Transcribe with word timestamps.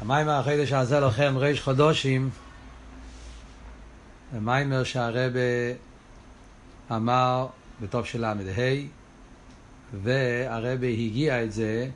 המיימר 0.00 0.32
החידש 0.32 0.72
הזה 0.72 1.00
לכם 1.00 1.34
ריש 1.36 1.60
חודשים 1.60 2.30
המיימר 4.32 4.84
שהרבה 4.84 5.40
אמר 6.90 7.46
בטוב 7.80 8.04
של 8.04 8.20
ל"ה 8.20 8.34
והרבה 10.02 10.86
הגיע 10.86 11.44
את 11.44 11.52
זה 11.52 11.88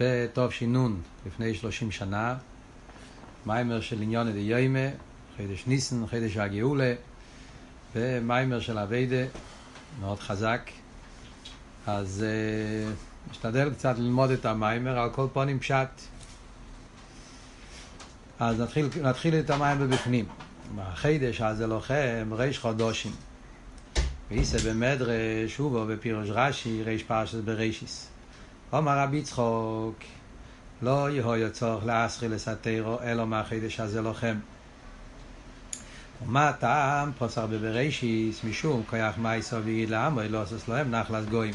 בטוב 0.00 0.52
שינון 0.52 1.00
לפני 1.26 1.54
שלושים 1.54 1.90
שנה. 1.90 2.36
מיימר 3.46 3.80
של 3.80 4.02
עניון 4.02 4.32
דיומא 4.32 4.88
חידש 5.36 5.66
ניסן, 5.66 6.06
חידש 6.06 6.36
הגאולה 6.36 6.94
ומיימר 7.94 8.60
של 8.60 8.78
אביידה 8.78 9.24
מאוד 10.00 10.20
חזק. 10.20 10.70
אז 11.86 12.24
uh, 12.24 13.30
נשתדל 13.30 13.70
קצת 13.70 13.98
ללמוד 13.98 14.30
את 14.30 14.44
המיימר 14.44 14.98
על 14.98 15.10
כל 15.10 15.26
פונים 15.32 15.58
פשט 15.58 15.88
אז 18.38 18.60
נתחיל, 18.60 18.88
נתחיל 19.02 19.34
את 19.34 19.50
המים 19.50 19.78
בבפנים. 19.78 20.24
החידש 20.78 21.40
הזה 21.40 21.66
לוחם 21.66 22.30
ריש 22.32 22.58
חודשים. 22.58 23.12
ואיסא 24.30 24.58
במדרש, 24.70 25.60
ובו 25.60 25.86
בפירוש 25.86 26.28
רש"י, 26.30 26.82
ריש 26.82 27.02
פרשת 27.02 27.38
ברישיס. 27.38 28.08
אומר 28.72 28.98
רבי 28.98 29.22
צחוק, 29.22 29.94
לא 30.82 31.10
יהיה 31.10 31.50
צורך 31.50 31.84
להסחיל 31.86 32.34
לסתירו, 32.34 32.98
אלא 33.02 33.26
מהחידש 33.26 33.80
הזה 33.80 34.02
לוחם. 34.02 34.34
ומה 36.26 36.52
טעם 36.52 37.12
פוסר 37.18 37.46
בברישיס, 37.46 38.44
משום 38.44 38.82
כיח 38.90 39.18
מייסו 39.18 39.64
ויגיד 39.64 39.90
לעמו, 39.90 40.20
לא 40.28 40.42
עושה 40.42 40.72
להם 40.72 40.90
נחלס 40.90 41.24
גויים. 41.24 41.54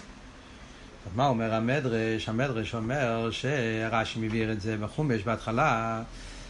אז 1.05 1.16
מה 1.16 1.27
אומר 1.27 1.53
המדרש? 1.53 2.30
המדרש 2.30 2.75
אומר 2.75 3.31
שרש"י 3.31 4.19
מביא 4.19 4.52
את 4.52 4.61
זה 4.61 4.77
בחומש 4.77 5.23
בהתחלה, 5.23 6.02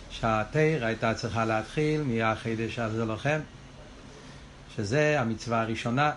שהתיר 0.10 0.86
הייתה 0.86 1.14
צריכה 1.14 1.46
להתחיל 1.46 2.04
מהחידש 2.04 2.80
הזה 2.80 3.06
לוחם, 3.06 3.40
שזה 4.76 5.22
המצווה 5.22 5.62
הראשונה. 5.62 6.12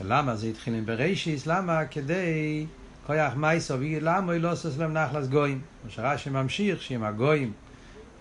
ולמה 0.00 0.36
זה 0.36 0.46
התחיל 0.46 0.74
עם 0.74 0.86
בראשיס? 0.86 1.46
למה? 1.46 1.84
כדי 1.84 2.66
כויח 3.06 3.34
מייסו 3.36 3.74
למה 4.00 4.38
לא 4.38 4.52
עושה 4.52 4.68
להם 4.78 4.92
נחלס 4.92 5.26
גויים. 5.26 5.60
כמו 5.82 5.90
שרש"י 5.90 6.30
ממשיך 6.30 6.82
שאם 6.82 7.04
הגויים 7.04 7.52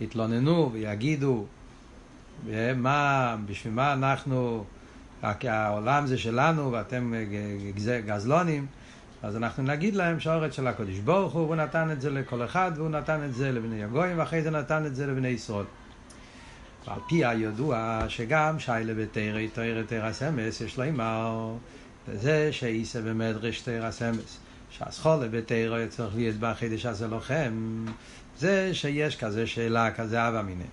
יתלוננו 0.01 0.69
ויגידו 0.73 1.45
מה, 2.75 3.35
בשביל 3.45 3.73
מה 3.73 3.93
אנחנו, 3.93 4.65
העולם 5.23 6.07
זה 6.07 6.17
שלנו 6.17 6.71
ואתם 6.71 7.13
גזלונים 8.05 8.65
אז 9.23 9.35
אנחנו 9.35 9.63
נגיד 9.63 9.95
להם 9.95 10.19
שהאורץ 10.19 10.55
של 10.55 10.67
הקודש 10.67 10.97
ברוך 10.97 11.33
הוא, 11.33 11.41
והוא 11.41 11.55
נתן 11.55 11.91
את 11.91 12.01
זה 12.01 12.09
לכל 12.09 12.45
אחד, 12.45 12.71
והוא 12.75 12.89
נתן 12.89 13.23
את 13.25 13.33
זה 13.33 13.51
לבני 13.51 13.83
הגויים, 13.83 14.19
ואחרי 14.19 14.41
זה 14.41 14.49
נתן 14.51 14.85
את 14.85 14.95
זה 14.95 15.07
לבני 15.07 15.27
ישראל. 15.27 15.65
ועל 16.87 16.99
פי 17.07 17.25
הידוע 17.25 18.05
שגם 18.07 18.59
שיילה 18.59 18.93
בתרא, 18.93 19.41
תרא 19.53 19.83
תרא 19.87 20.11
סמס, 20.11 20.61
יש 20.61 20.77
לו 20.77 20.89
אמר, 20.89 21.53
זה 22.13 22.53
שאיסא 22.53 23.01
במדרש 23.01 23.61
תרא 23.61 23.91
סמס, 23.91 24.39
שהסחולה 24.69 25.27
בתרא 25.27 25.87
צריך 25.87 26.15
להיות 26.15 26.35
בחידש 26.35 26.85
הזה 26.85 27.07
לוחם, 27.07 27.85
זה 28.37 28.73
שיש 28.73 29.15
כזה 29.15 29.47
שאלה, 29.47 29.91
כזה 29.91 30.27
אבא 30.27 30.41
מיני. 30.41 30.63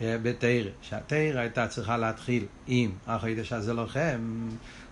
בתרא, 0.00 0.70
שהתרא 0.82 1.40
הייתה 1.40 1.66
צריכה 1.66 1.96
להתחיל 1.96 2.44
עם 2.66 2.90
החידש 3.06 3.52
הזה 3.52 3.72
לוחם, 3.72 4.48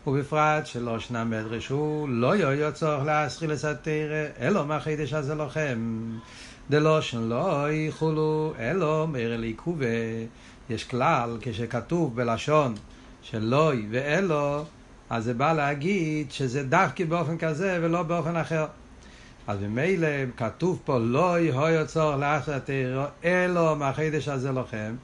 ובפרט 0.06 0.66
שלא 0.66 1.00
שנה 1.00 1.24
מדרש 1.24 1.68
הוא 1.68 2.08
לא 2.08 2.36
יהיה 2.36 2.72
צורך 2.72 3.04
להסחיל 3.04 3.52
לסתירה, 3.52 4.26
אלו 4.40 4.64
מהחידש 4.64 5.12
הזה 5.12 5.34
לוחם. 5.34 6.02
דלושן 6.70 7.22
לא 7.22 7.70
יחולו, 7.70 8.54
אלו 8.58 9.06
מאיר 9.06 9.36
לעיכובה. 9.36 9.86
יש 10.70 10.84
כלל, 10.84 11.36
כשכתוב 11.40 12.16
בלשון 12.16 12.74
של 13.22 13.44
לוי 13.44 13.86
ואלו, 13.90 14.64
אז 15.10 15.24
זה 15.24 15.34
בא 15.34 15.52
להגיד 15.52 16.32
שזה 16.32 16.62
דווקא 16.62 17.04
באופן 17.04 17.38
כזה 17.38 17.78
ולא 17.82 18.02
באופן 18.02 18.36
אחר. 18.36 18.66
אז 19.46 19.60
ממילא 19.60 20.08
כתוב 20.36 20.80
פה 20.84 20.98
לא 20.98 21.38
יהיה 21.38 21.86
צורך 21.86 22.18
להסחיל 22.18 22.54
לסתירה, 22.54 23.06
אלו 23.24 23.76
מהחידש 23.76 24.28
הזה 24.28 24.52
לוחם. 24.52 24.94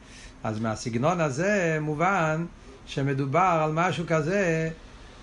אז 0.45 0.61
מהסגנון 0.61 1.21
הזה 1.21 1.79
מובן 1.81 2.45
שמדובר 2.87 3.61
על 3.65 3.73
משהו 3.73 4.05
כזה 4.09 4.71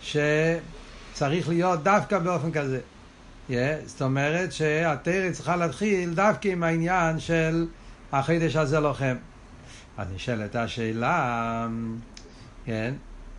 שצריך 0.01 1.49
להיות 1.49 1.83
דווקא 1.83 2.19
באופן 2.19 2.51
כזה. 2.51 2.79
Yeah, 3.49 3.53
זאת 3.85 4.01
אומרת 4.01 4.53
שהתרא 4.53 5.31
צריכה 5.31 5.55
להתחיל 5.55 6.13
דווקא 6.13 6.47
עם 6.47 6.63
העניין 6.63 7.19
של 7.19 7.67
החידש 8.11 8.55
הזה 8.55 8.79
לוחם. 8.79 9.15
אז 9.97 10.07
נשאלת 10.15 10.55
השאלה, 10.55 11.67
כן, 12.65 12.93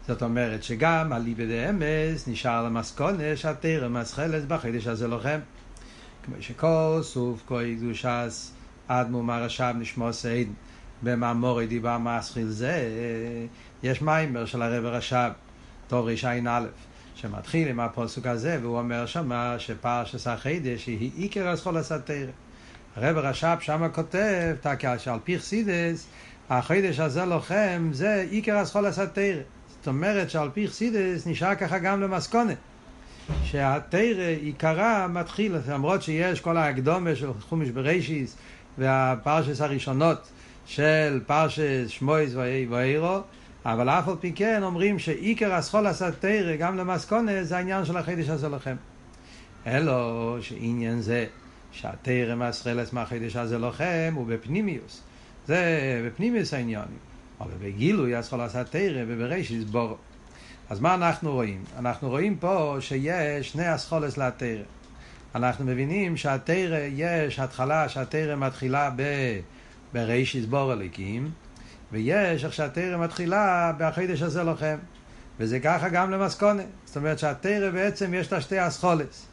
זאת 0.08 0.22
אומרת 0.22 0.62
שגם 0.62 1.12
אליבא 1.12 1.44
דאמס 1.44 2.28
נשאר 2.28 2.64
למסקונה 2.64 3.36
שהתרא 3.36 3.88
מסחלת 3.88 4.48
בחידש 4.48 4.86
הזה 4.86 5.08
לוחם. 5.08 5.38
כמו 6.34 6.42
שכל 6.42 6.98
סוף 7.02 7.42
כהי 7.46 7.76
קדושס 7.76 8.52
אדמו 8.88 9.22
מרשב 9.22 9.74
נשמו 9.78 10.12
סעיד 10.12 10.52
במאמורי 11.02 11.66
דיבה 11.66 11.98
מסחיל 11.98 12.46
זה, 12.46 12.88
יש 13.82 14.02
מיימר 14.02 14.46
של 14.46 14.62
הרב 14.62 14.84
רשב. 14.84 15.30
תור 15.88 16.10
רע"א, 16.10 16.64
שמתחיל 17.14 17.68
עם 17.68 17.80
הפוסק 17.80 18.26
הזה, 18.26 18.58
והוא 18.62 18.78
אומר 18.78 19.06
שמה 19.06 19.54
שפרשס 19.58 20.26
החידש 20.26 20.86
היא 20.86 21.10
עיקר 21.16 21.54
אסכול 21.54 21.76
הסתירה. 21.76 22.32
הרב 22.96 23.16
רש"פ 23.16 23.58
שמה 23.60 23.88
כותב, 23.88 24.56
שעל 24.98 25.18
פי 25.24 25.38
חסידס, 25.38 26.06
החידש 26.50 27.00
הזה 27.00 27.24
לוחם, 27.24 27.90
זה 27.92 28.26
עיקר 28.30 28.62
אסכול 28.62 28.86
הסתירה. 28.86 29.42
זאת 29.68 29.86
אומרת 29.86 30.30
שעל 30.30 30.50
פי 30.54 30.68
חסידס 30.68 31.26
נשאר 31.26 31.54
ככה 31.54 31.78
גם 31.78 32.00
למסכונת. 32.00 32.56
שהתרא 33.44 34.26
עיקרה 34.40 35.08
מתחיל, 35.08 35.56
למרות 35.68 36.02
שיש 36.02 36.40
כל 36.40 36.56
ההקדומה 36.56 37.14
של 37.14 37.32
חומש 37.40 37.68
בראשיס 37.68 38.36
והפרשס 38.78 39.60
הראשונות 39.60 40.30
של 40.66 41.20
פרשס 41.26 41.88
שמויס 41.88 42.32
ואירו, 42.70 43.20
אבל 43.64 43.88
אף 43.88 44.08
על 44.08 44.14
פי 44.20 44.32
כן 44.32 44.62
אומרים 44.62 44.98
שעיקר 44.98 45.54
הסחול 45.54 45.86
הסתירה 45.86 46.56
גם 46.56 46.76
למסקונה 46.76 47.44
זה 47.44 47.56
העניין 47.56 47.84
של 47.84 47.96
החידש 47.96 48.28
הזה 48.28 48.48
לכם. 48.48 48.76
אלו 49.66 50.36
שעניין 50.40 51.00
זה 51.00 51.26
שהתרא 51.72 52.34
מסחלס 52.34 52.92
מהחידש 52.92 53.36
הזה 53.36 53.58
לכם 53.58 54.12
הוא 54.16 54.26
בפנימיוס. 54.26 55.02
זה 55.46 55.62
בפנימיוס 56.06 56.54
העניין. 56.54 56.84
אבל 57.40 57.50
בגילוי 57.60 58.14
הסחול 58.14 58.40
הסתירה 58.40 59.02
וברישיס 59.06 59.64
בור. 59.64 59.98
אז 60.70 60.80
מה 60.80 60.94
אנחנו 60.94 61.32
רואים? 61.32 61.64
אנחנו 61.78 62.08
רואים 62.08 62.36
פה 62.36 62.76
שיש 62.80 63.50
שני 63.52 63.66
הסחולס 63.66 64.18
לתרא. 64.18 64.62
אנחנו 65.34 65.64
מבינים 65.64 66.16
שהתרא 66.16 66.78
יש 66.94 67.38
התחלה 67.38 67.88
שהתרא 67.88 68.36
מתחילה 68.36 68.90
ב... 68.96 69.02
ברישיס 69.92 70.44
בור 70.44 70.72
הליקים. 70.72 71.30
ויש 71.92 72.44
איך 72.44 72.52
שהתרא 72.52 72.96
מתחילה 72.96 73.72
בחידש 73.78 74.22
הזה 74.22 74.42
לוחם. 74.42 74.76
וזה 75.38 75.60
ככה 75.60 75.88
גם 75.88 76.10
למסקונה. 76.10 76.62
זאת 76.84 76.96
אומרת 76.96 77.18
שהתרא 77.18 77.70
בעצם 77.70 78.14
יש 78.14 78.32
לה 78.32 78.40
שתי 78.40 78.66
אסכולס. 78.66 79.26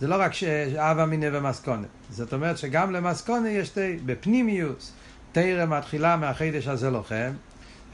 זה 0.00 0.06
לא 0.06 0.16
רק 0.18 0.32
אבא 0.76 1.04
מיניה 1.04 1.30
ומסקונה. 1.32 1.86
זאת 2.10 2.32
אומרת 2.32 2.58
שגם 2.58 2.92
למסקונה 2.92 3.50
יש 3.50 3.68
שתי, 3.68 3.96
בפנימיוס, 4.06 4.92
תרא 5.32 5.66
מתחילה 5.66 6.16
מהחידש 6.16 6.68
הזה 6.68 6.90
לוחם. 6.90 7.32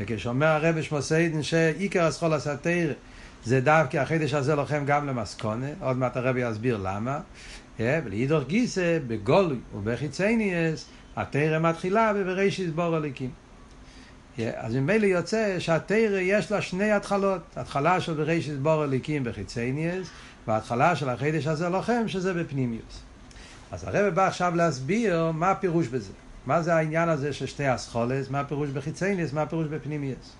וכשאומר 0.00 0.46
הרבי 0.46 0.82
שמוסיידן 0.82 1.42
שעיקר 1.42 2.08
אסכולס 2.08 2.46
התרא 2.46 2.92
זה 3.44 3.60
דווקא 3.60 3.96
החידש 3.96 4.34
הזה 4.34 4.54
לוחם 4.54 4.84
גם 4.86 5.06
למסקונה, 5.06 5.66
עוד 5.80 5.96
מעט 5.96 6.16
הרבי 6.16 6.40
יסביר 6.40 6.80
למה. 6.82 7.20
ולהידור 7.80 8.42
גיסא, 8.42 8.98
בגולוי 9.06 9.58
ובחיצניאס, 9.74 10.86
התרא 11.16 11.58
מתחילה 11.58 12.12
בבראשיס 12.12 12.70
בור 12.74 12.96
הליקים. 12.96 13.30
אז 14.38 14.74
ממילא 14.74 15.06
יוצא 15.06 15.56
שהתרא 15.58 16.18
יש 16.20 16.52
לה 16.52 16.62
שני 16.62 16.92
התחלות, 16.92 17.40
התחלה 17.56 18.00
של 18.00 18.14
בראשית 18.14 18.58
בור 18.58 18.82
הליקים 18.82 19.24
בחיצניאס, 19.24 20.08
וההתחלה 20.46 20.96
של 20.96 21.08
החידש 21.08 21.46
הזה 21.46 21.68
לוחם 21.68 22.02
שזה 22.06 22.34
בפנימיוס. 22.34 23.02
אז 23.70 23.84
הרב 23.84 24.14
בא 24.14 24.26
עכשיו 24.26 24.56
להסביר 24.56 25.30
מה 25.30 25.50
הפירוש 25.50 25.86
בזה. 25.86 26.12
מה 26.48 26.62
זה 26.62 26.74
העניין 26.74 27.08
הזה 27.08 27.32
של 27.32 27.46
שתי 27.46 27.74
אסכולס, 27.74 28.30
מה 28.30 28.40
הפירוש 28.40 28.70
בחיצניאס, 28.70 29.32
מה 29.32 29.42
הפירוש 29.42 29.66
בפנימיוס. 29.66 30.32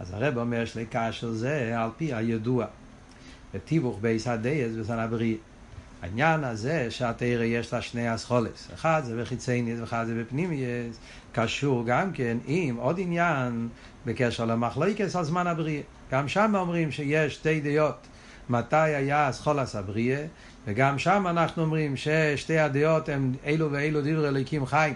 אז 0.00 0.12
הרב 0.12 0.38
אומר 0.38 0.64
שליקה 0.64 1.12
של 1.12 1.32
זה 1.32 1.74
על 1.78 1.90
פי 1.96 2.14
הידוע. 2.14 2.66
בתיווך 3.54 3.98
ב' 4.00 4.28
הדעות 4.28 4.72
בזמן 4.76 4.98
הבריאה. 4.98 5.36
העניין 6.02 6.44
הזה 6.44 6.90
שהתורה 6.90 7.44
יש 7.44 7.72
לה 7.72 7.82
שני 7.82 8.14
אסכולס, 8.14 8.68
אחד 8.74 9.02
זה 9.04 9.22
בחיצוניות 9.22 9.80
ואחד 9.80 10.04
זה 10.06 10.20
בפנימיות, 10.20 10.98
קשור 11.32 11.86
גם 11.86 12.12
כן 12.12 12.36
עם 12.46 12.76
עוד 12.76 13.00
עניין 13.00 13.68
בקשר 14.06 14.44
למחלוקת 14.44 15.16
על 15.16 15.24
זמן 15.24 15.46
הבריאה. 15.46 15.82
גם 16.10 16.28
שם 16.28 16.52
אומרים 16.54 16.90
שיש 16.90 17.34
שתי 17.34 17.60
דעות 17.60 18.06
מתי 18.48 18.76
היה 18.76 19.30
התחלת 19.30 19.76
הבריאה, 19.76 20.18
וגם 20.66 20.98
שם 20.98 21.26
אנחנו 21.26 21.62
אומרים 21.62 21.96
ששתי 21.96 22.58
הדעות 22.58 23.08
הם 23.08 23.32
אלו 23.46 23.72
ואלו 23.72 24.00
דברי 24.00 24.28
אלוקים 24.28 24.66
חיים. 24.66 24.94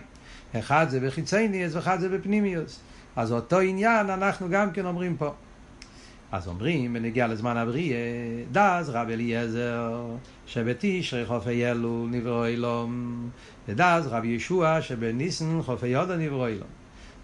אחד 0.58 0.87
זה 0.88 1.00
בחיצוניות 1.00 1.75
ואחד 1.75 2.00
זה 2.00 2.08
בפנימיות. 2.09 2.81
אז 3.17 3.32
אותו 3.32 3.61
עניין 3.61 4.11
אנחנו 4.11 4.49
גם 4.50 4.73
כן 4.73 4.87
אומרים 4.87 5.17
פה. 5.17 5.32
אז 6.32 6.49
אומרים, 6.49 6.93
בנגיע 6.93 7.26
לזמן 7.26 7.56
הבריאה, 7.56 7.99
דאז 8.53 8.91
רב 8.91 9.08
אליעזר, 9.08 10.06
שבתשרי 10.47 11.26
חופי 11.26 11.70
אלול 11.70 12.08
נברו 12.11 12.44
אילום, 12.44 13.31
ודאז 13.69 14.06
רב 14.06 14.25
ישוע 14.25 14.82
שבניסן 14.82 15.62
חופי 15.62 15.87
יודו 15.87 16.17
נברו 16.17 16.47
אילום. 16.47 16.69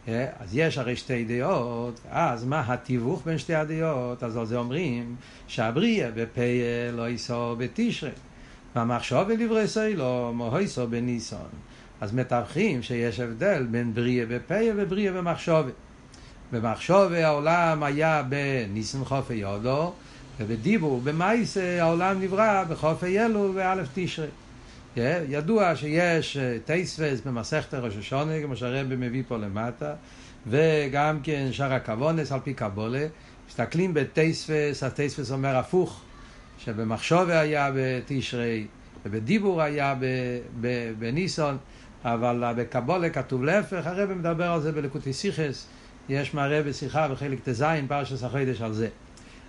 אה, 0.08 0.26
אז 0.40 0.56
יש 0.56 0.78
הרי 0.78 0.96
שתי 0.96 1.24
דעות, 1.24 2.00
אז 2.10 2.44
מה 2.44 2.64
התיווך 2.66 3.22
בין 3.26 3.38
שתי 3.38 3.54
הדעות? 3.54 4.22
אז 4.22 4.36
על 4.36 4.46
זה 4.46 4.58
אומרים 4.58 5.16
שהבריאה 5.46 6.10
בפייל 6.10 6.94
לא 6.94 7.08
ייסו 7.08 7.56
בתשרי, 7.58 8.10
והמחשוב 8.76 9.24
ולברי 9.28 9.68
סוילו 9.68 10.32
מויסו 10.34 10.86
בניסון. 10.86 11.48
אז 12.02 12.14
מתווכים 12.14 12.82
שיש 12.82 13.20
הבדל 13.20 13.66
בין 13.70 13.94
בריאה 13.94 14.26
בפייל 14.26 14.74
ובריאה 14.76 15.12
במחשובת. 15.12 15.72
במחשוב 16.52 17.12
העולם 17.12 17.82
היה 17.82 18.22
בניסן 18.28 19.04
חופי 19.04 19.34
יודו, 19.34 19.92
ובדיבור, 20.40 21.00
במייסה 21.04 21.78
העולם 21.80 22.20
נברא 22.20 22.64
בחופי 22.64 23.20
אלול 23.20 23.50
ואלף 23.54 23.88
תשרי. 23.94 24.26
ידוע 24.96 25.76
שיש 25.76 26.36
טייספס 26.64 27.20
במסכת 27.26 27.74
ראש 27.74 27.96
השונה, 27.96 28.32
כמו 28.42 28.56
שהרבי 28.56 28.96
מביא 28.96 29.22
פה 29.28 29.36
למטה, 29.36 29.94
וגם 30.46 31.20
כן 31.22 31.48
שאר 31.52 31.72
הכוונס 31.72 32.32
על 32.32 32.40
פי 32.40 32.54
קבולה. 32.54 33.06
מסתכלים 33.48 33.94
בטייספס, 33.94 34.82
הטייספס 34.82 35.30
אומר 35.32 35.56
הפוך, 35.56 36.00
שבמחשוב 36.58 37.30
היה 37.30 37.70
בתשרי, 37.74 38.66
ובדיבור 39.06 39.62
היה 39.62 39.94
בניסון, 40.98 41.56
אבל 42.04 42.52
בקבולה 42.56 43.10
כתוב 43.10 43.44
להפך, 43.44 43.86
הרבי 43.86 44.14
מדבר 44.14 44.44
על 44.44 44.60
זה 44.60 44.72
בלקוטי 44.72 45.12
סיכס. 45.12 45.66
יש 46.08 46.34
מראה 46.34 46.62
בשיחה 46.62 47.08
בחלק 47.08 47.38
ט"ז, 47.40 47.64
פרשת 47.88 48.24
החודש 48.24 48.62
על 48.62 48.72
זה. 48.72 48.88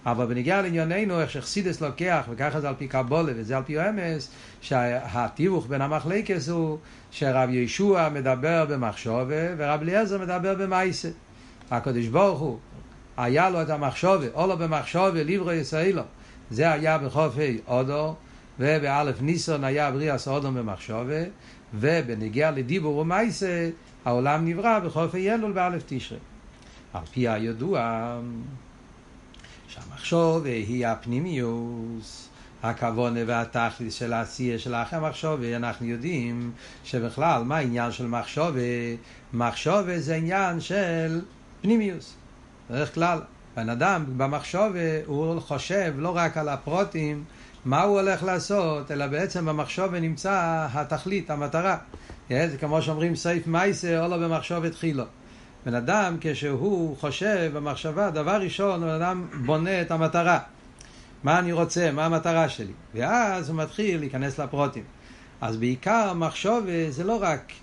אבל 0.06 0.26
בניגיע 0.26 0.62
לענייננו, 0.62 1.22
איך 1.22 1.30
שחסידס 1.30 1.82
לוקח, 1.82 2.26
וככה 2.30 2.62
זה 2.62 2.70
על 2.70 2.76
פי 2.78 2.88
קבולה 2.88 3.34
וזה 3.36 3.58
על 3.58 3.64
פי 3.64 3.90
אמס, 3.90 4.32
שהתיווך 4.62 5.68
בין 5.68 5.82
המחלקס 5.82 6.50
הוא 6.50 6.78
שרב 7.12 7.50
ישוע 7.50 8.10
מדבר 8.10 8.66
במחשובה 8.70 9.56
ורב 9.58 9.82
אליעזר 9.82 10.18
מדבר 10.18 10.56
במייסה. 10.56 11.10
הקדוש 11.72 12.08
ברוך 12.08 12.40
הוא, 12.40 12.58
היה 13.18 13.50
לו 13.50 13.62
את 13.62 13.70
המחשובה, 13.70 14.26
או 14.34 14.48
לו 14.48 14.58
במחשובה, 14.58 15.24
ליברו 15.24 15.52
ישראלו. 15.52 16.02
זה 16.52 16.72
היה 16.72 16.98
בחופי 16.98 17.60
אודו, 17.68 18.16
ובאלף 18.60 19.22
ניסון 19.22 19.64
היה 19.64 19.92
בריאס 19.92 20.28
אודו 20.28 20.52
במחשובה, 20.52 21.24
ובנגיע 21.74 22.52
לדיבור 22.52 22.98
ומייסה, 22.98 23.70
העולם 24.06 24.46
נברא 24.46 24.80
בחופי 24.80 25.34
אלול 25.34 25.52
באלף 25.52 25.84
תשרי. 25.86 26.18
על 26.94 27.02
פי 27.12 27.28
הידוע 27.28 28.20
שהמחשוב 29.68 30.46
היא 30.46 30.88
הפנימיוס, 30.88 32.30
הכוונה 32.64 33.20
והתכלית 33.28 33.92
של 33.92 34.14
העשייה 34.14 34.60
של 34.60 34.74
האחר 34.74 35.00
מחשוב, 35.00 35.44
אנחנו 35.44 35.86
יודעים 35.86 36.52
שבכלל, 36.84 37.44
מה 37.44 37.58
העניין 37.58 37.92
של 37.92 38.08
מחשוב? 38.08 38.56
מחשוב 39.34 39.98
זה 39.98 40.16
עניין 40.16 40.60
של 40.60 41.22
פנימיוס. 41.62 42.16
בדרך 42.70 42.94
כלל, 42.94 43.22
בן 43.56 43.70
אדם 43.70 44.04
במחשוב 44.18 44.74
הוא 45.06 45.40
חושב 45.40 45.94
לא 45.98 46.16
רק 46.16 46.38
על 46.38 46.50
הפרוטים, 46.50 47.24
מה 47.66 47.82
הוא 47.82 48.00
הולך 48.00 48.24
לעשות, 48.24 48.92
אלא 48.92 49.08
בעצם 49.08 49.46
במחשוב 49.46 49.96
נמצא 49.96 50.68
התכלית, 50.74 51.30
המטרה. 51.30 51.78
זה 52.30 52.58
כמו 52.60 52.82
שאומרים 52.82 53.16
סייף 53.16 53.48
מייסר, 53.48 54.04
או 54.04 54.08
לא 54.08 54.18
במחשוב 54.18 54.66
התחילו. 54.66 55.04
בן 55.66 55.76
אדם, 55.76 56.18
כשהוא 56.22 56.98
חושב 56.98 57.52
במחשבה, 57.54 58.10
דבר 58.10 58.42
ראשון, 58.42 58.82
בן 58.82 58.88
אדם 58.88 59.28
בונה 59.46 59.82
את 59.82 59.92
המטרה. 59.92 60.40
מה 61.24 61.40
אני 61.40 61.52
רוצה, 61.52 61.92
מה 61.92 62.06
המטרה 62.06 62.50
שלי. 62.50 62.74
ואז 62.94 63.50
הוא 63.50 63.58
מתחיל 63.58 64.00
להיכנס 64.00 64.40
לפרוטים. 64.40 64.84
אז 65.42 65.58
בעיקר 65.58 66.14
מחשוב 66.14 66.66
זה 66.90 67.04
לא 67.04 67.20
רק... 67.22 67.54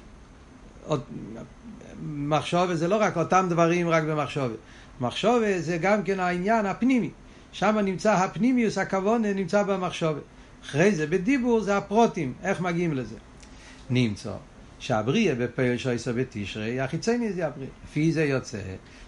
מחשוב 2.03 2.75
זה 2.75 2.89
לא 2.89 2.97
רק 2.97 3.17
אותם 3.17 3.47
דברים 3.51 3.89
רק 3.89 4.05
במחשוב. 4.05 4.53
מחשוב 5.01 5.43
זה 5.59 5.79
גם 5.79 6.03
כן 6.03 6.21
העניין 6.21 6.67
הפנימי. 6.67 7.11
שם 7.53 7.79
נמצא 7.79 8.13
הפנימיוס, 8.13 8.79
הכוון 8.79 9.25
נמצא 9.25 9.63
במחשוב. 9.63 10.19
אחרי 10.65 10.93
זה 10.93 11.07
בדיבור 11.07 11.61
זה 11.61 11.77
הפרוטים, 11.77 12.33
איך 12.45 12.61
מגיעים 12.61 12.95
לזה. 12.95 13.17
נמצא 13.91 14.33
שהבריאה 14.79 15.35
בפועל 15.35 15.77
שויסו 15.77 16.11
בתשרי, 16.15 16.81
החיצייני 16.81 17.33
זה 17.33 17.47
הבריאה. 17.47 17.71
לפי 17.85 18.13
זה 18.13 18.25
יוצא 18.25 18.59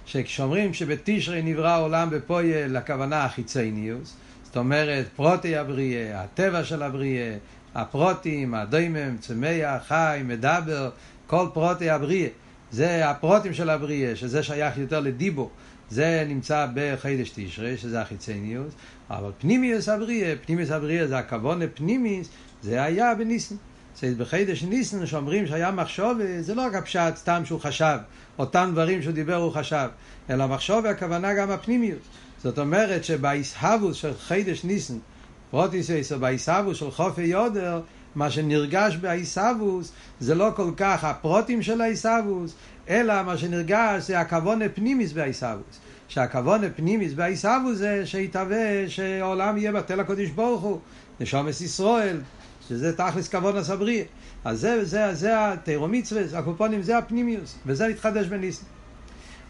שכשאומרים 0.06 0.74
שבתשרי 0.74 1.42
נברא 1.42 1.68
העולם 1.68 2.10
בפועל, 2.10 2.76
הכוונה 2.76 3.24
החיצייניוס, 3.24 4.16
זאת 4.42 4.56
אומרת 4.56 5.06
פרוטי 5.16 5.56
הבריאה, 5.56 6.22
הטבע 6.22 6.64
של 6.64 6.82
הבריאה, 6.82 7.36
הפרוטים, 7.74 8.54
הדוימם, 8.54 9.16
צמח, 9.20 9.82
חי, 9.88 10.20
מדבר, 10.24 10.90
כל 11.26 11.46
פרוטי 11.52 11.90
הבריאה. 11.90 12.28
זה 12.70 13.10
הפרוטים 13.10 13.54
של 13.54 13.70
הבריאה, 13.70 14.16
שזה 14.16 14.42
שייך 14.42 14.78
יותר 14.78 15.00
לדיבור. 15.00 15.50
זה 15.92 16.24
נמצא 16.28 16.66
בחידש 16.74 17.32
תשרי, 17.34 17.76
שזה 17.76 18.00
החיצייניוס, 18.00 18.74
אבל 19.10 19.30
פנימיוס 19.38 19.88
הבריאה, 19.88 20.34
פנימיוס 20.46 20.70
הבריאה 20.70 21.06
זה 21.06 21.18
הכוון 21.18 21.58
לפנימיוס, 21.58 22.28
זה 22.62 22.82
היה 22.82 23.14
בניסן. 23.14 23.54
בחידש 24.18 24.62
ניסן 24.62 25.06
שאומרים 25.06 25.46
שהיה 25.46 25.70
מחשוב, 25.70 26.18
זה 26.40 26.54
לא 26.54 26.62
רק 26.62 26.74
הפשט 26.74 27.16
סתם 27.16 27.42
שהוא 27.44 27.60
חשב, 27.60 27.98
אותם 28.38 28.70
דברים 28.72 29.02
שהוא 29.02 29.12
דיבר 29.12 29.34
הוא 29.34 29.52
חשב, 29.52 29.88
אלא 30.30 30.48
מחשוב 30.48 30.86
הכוונה 30.86 31.34
גם 31.34 31.50
הפנימיות. 31.50 31.98
זאת 32.42 32.58
אומרת 32.58 33.04
שבאיסהבוס 33.04 33.96
של 33.96 34.14
חידש 34.14 34.64
ניסן, 34.64 34.98
פרוטיסס 35.50 36.12
או 36.12 36.18
באיסהבוס 36.18 36.78
של 36.78 36.90
חופי 36.90 37.22
יודר, 37.22 37.80
מה 38.14 38.30
שנרגש 38.30 38.96
באיסהבוס 38.96 39.92
זה 40.20 40.34
לא 40.34 40.50
כל 40.56 40.70
כך 40.76 41.04
הפרוטים 41.04 41.62
של 41.62 41.80
האיסהבוס, 41.80 42.54
אלא 42.88 43.22
מה 43.22 43.38
שנרגש 43.38 44.02
זה 44.02 44.20
הכוון 44.20 44.62
הפנימיס 44.62 45.12
באיסהבוס. 45.12 45.80
שהכוון 46.08 46.64
הפנימיס 46.64 47.12
באיסהבוס 47.12 47.78
זה 47.78 48.06
שיתהווה 48.06 48.88
שהעולם 48.88 49.58
יהיה 49.58 49.72
בתל 49.72 50.00
הקודש 50.00 50.28
ברוך 50.28 50.62
הוא, 50.62 50.80
נשומס 51.20 51.60
ישראל, 51.60 52.20
שזה 52.68 52.96
תכלס 52.96 53.28
כבוד 53.28 53.56
הסבריא. 53.56 54.04
אז 54.44 54.60
זה, 54.60 54.84
זה, 54.84 55.14
זה 55.14 55.52
התירו 55.52 55.88
הקופונים, 56.34 56.82
זה 56.82 56.98
הפנימיוס, 56.98 57.58
וזה 57.66 57.86
התחדש 57.86 58.26
בניסן. 58.26 58.66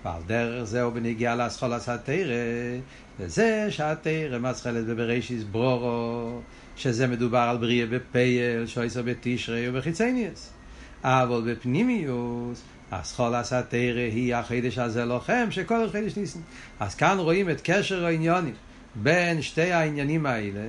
ועל 0.05 0.23
דרך 0.27 0.65
זהו 0.65 0.91
לאסכול 1.37 1.73
עשה 1.73 1.99
תרא, 1.99 2.35
וזה 3.21 3.67
שהתרא 3.71 4.39
מסחלת 4.39 4.87
בבראשיס 4.87 5.43
ברורו, 5.43 6.41
שזה 6.77 7.07
מדובר 7.07 7.39
על 7.39 7.57
בריאה 7.57 7.87
בפייל, 7.87 8.67
שויסר 8.67 9.03
בתשרי 9.03 9.69
ובחיצניאס. 9.69 10.53
אבל 11.05 11.53
בפנימיוס, 11.53 12.63
הסכול 12.93 13.35
עשה 13.35 13.63
תרא 13.63 14.01
היא 14.01 14.35
החידש 14.35 14.79
הזה 14.79 15.05
לוחם, 15.05 15.47
שכל 15.51 15.85
החידש 15.85 16.17
ניסן. 16.17 16.41
אז 16.81 16.95
כאן 16.95 17.19
רואים 17.19 17.51
את 17.51 17.61
קשר 17.65 18.05
העניונים 18.05 18.55
בין 18.95 19.43
שתי 19.43 19.73
העניינים 19.73 20.27
האלה, 20.27 20.61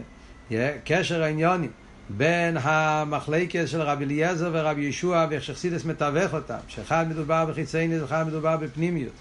קשר 0.86 1.24
העניונים. 1.24 1.72
בין 2.10 2.58
המחלקת 2.62 3.68
של 3.68 3.82
רבי 3.82 4.06
אליעזר 4.06 4.50
ורבי 4.54 4.82
ישוע 4.82 5.28
ואיך 5.30 5.44
שחסידס 5.44 5.86
מתווך 5.86 6.34
אותם, 6.34 6.58
שאחד 6.68 7.06
מדובר 7.10 7.46
בחיצייני 7.46 8.02
ואחד 8.02 8.28
מדובר 8.28 8.58
בפנימיות, 8.58 9.14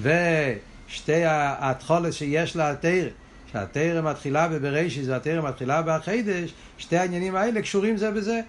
ושתי 0.00 1.22
התכולת 1.24 2.12
שיש 2.12 2.56
לה 2.56 2.70
התרא, 2.70 3.08
שהתרא 3.52 4.10
מתחילה 4.10 4.48
בבראשיס 4.48 5.08
והתרא 5.08 5.48
מתחילה 5.48 5.82
בחידש, 5.82 6.54
שתי 6.78 6.96
העניינים 6.96 7.36
האלה 7.36 7.62
קשורים 7.62 7.96
זה 7.96 8.10
בזה. 8.10 8.40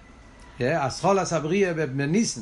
הסחול 0.60 1.18
הסבריה 1.18 1.74
בניסן, 1.74 2.40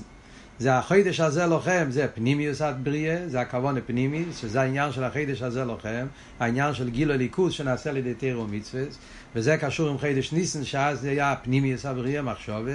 זה 0.60 0.78
החידש 0.78 1.20
הזה 1.20 1.46
לוחם, 1.46 1.86
זה 1.88 2.06
פנימיוס 2.14 2.62
הבריאה, 2.62 3.28
זה 3.28 3.40
הכוון 3.40 3.76
הפנימי, 3.76 4.24
שזה 4.40 4.60
העניין 4.60 4.92
של 4.92 5.04
החידש 5.04 5.42
הזה 5.42 5.64
לוחם, 5.64 6.06
העניין 6.40 6.74
של 6.74 6.90
גיל 6.90 7.10
הליכוז 7.10 7.52
שנעשה 7.52 7.90
על 7.90 7.96
ידי 7.96 8.14
תירו 8.14 8.46
מצווה, 8.46 8.82
וזה 9.34 9.56
קשור 9.56 9.88
עם 9.88 9.98
חידש 9.98 10.32
ניסן, 10.32 10.64
שאז 10.64 11.00
זה 11.00 11.10
היה 11.10 11.34
פנימיוס 11.42 11.86
הבריאה 11.86 12.22
מחשובה, 12.22 12.72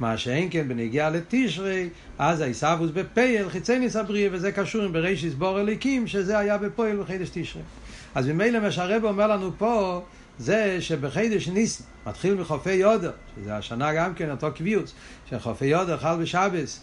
מה 0.00 0.18
שאין 0.18 0.48
כן 0.50 0.68
בנגיעה 0.68 1.10
לתשרי, 1.10 1.88
אז 2.18 2.40
העיסאוווס 2.40 2.90
בפייל, 2.90 3.48
חיצניס 3.48 3.96
הבריאה, 3.96 4.28
וזה 4.32 4.52
קשור 4.52 4.82
עם 4.82 4.92
בראשיס 4.92 5.34
בור 5.34 5.60
אליקים, 5.60 6.06
שזה 6.06 6.38
היה 6.38 6.58
בפועל 6.58 6.96
בחידש 6.96 7.28
תשרי. 7.32 7.62
אז 8.14 8.28
ממילא 8.28 8.60
מה 8.60 8.70
שהרב 8.70 9.04
אומר 9.04 9.26
לנו 9.26 9.50
פה, 9.58 10.02
זה 10.38 10.76
שבחידש 10.80 11.48
ניסן, 11.48 11.84
מתחיל 12.06 12.34
מחופי 12.34 12.72
יודר, 12.72 13.12
שזה 13.36 13.56
השנה 13.56 13.94
גם 13.94 14.14
כן 14.14 14.30
אותו 14.30 14.46
קביעוץ, 14.54 14.92
שחופי 15.30 15.66
יודר 15.66 15.98
חל 15.98 16.16
בשבס, 16.22 16.80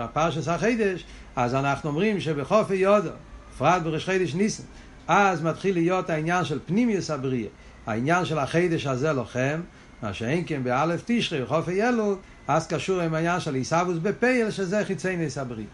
הפרשס 0.00 0.48
החידש, 0.48 1.04
אז 1.36 1.54
אנחנו 1.54 1.90
אומרים 1.90 2.20
שבחופי 2.20 2.74
יודו, 2.74 3.10
בפרט 3.54 3.82
בראש 3.82 4.04
חידש 4.04 4.34
ניסן, 4.34 4.62
אז 5.08 5.42
מתחיל 5.42 5.74
להיות 5.74 6.10
העניין 6.10 6.44
של 6.44 6.58
פנימיוס 6.66 7.10
הבריאה. 7.10 7.48
העניין 7.86 8.24
של 8.24 8.38
החידש 8.38 8.86
הזה 8.86 9.12
לוחם, 9.12 9.60
מה 10.02 10.14
שאין 10.14 10.44
כן 10.46 10.64
באלף 10.64 11.02
תשרי 11.06 11.42
וחופי 11.42 11.82
אלול, 11.82 12.16
אז 12.48 12.66
קשור 12.66 13.00
עם 13.00 13.14
העניין 13.14 13.40
של 13.40 13.54
עיסאוווס 13.54 13.98
בפייל, 14.02 14.50
שזה 14.50 14.84
חיצי 14.84 15.16
נס 15.16 15.38
הבריא. 15.38 15.64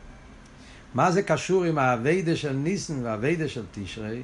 מה 0.95 1.11
זה 1.11 1.23
קשור 1.23 1.65
עם 1.65 1.79
העבודה 1.79 2.37
של 2.37 2.53
ניסן 2.53 3.05
והעבודה 3.05 3.49
של 3.49 3.63
תשרי? 3.73 4.23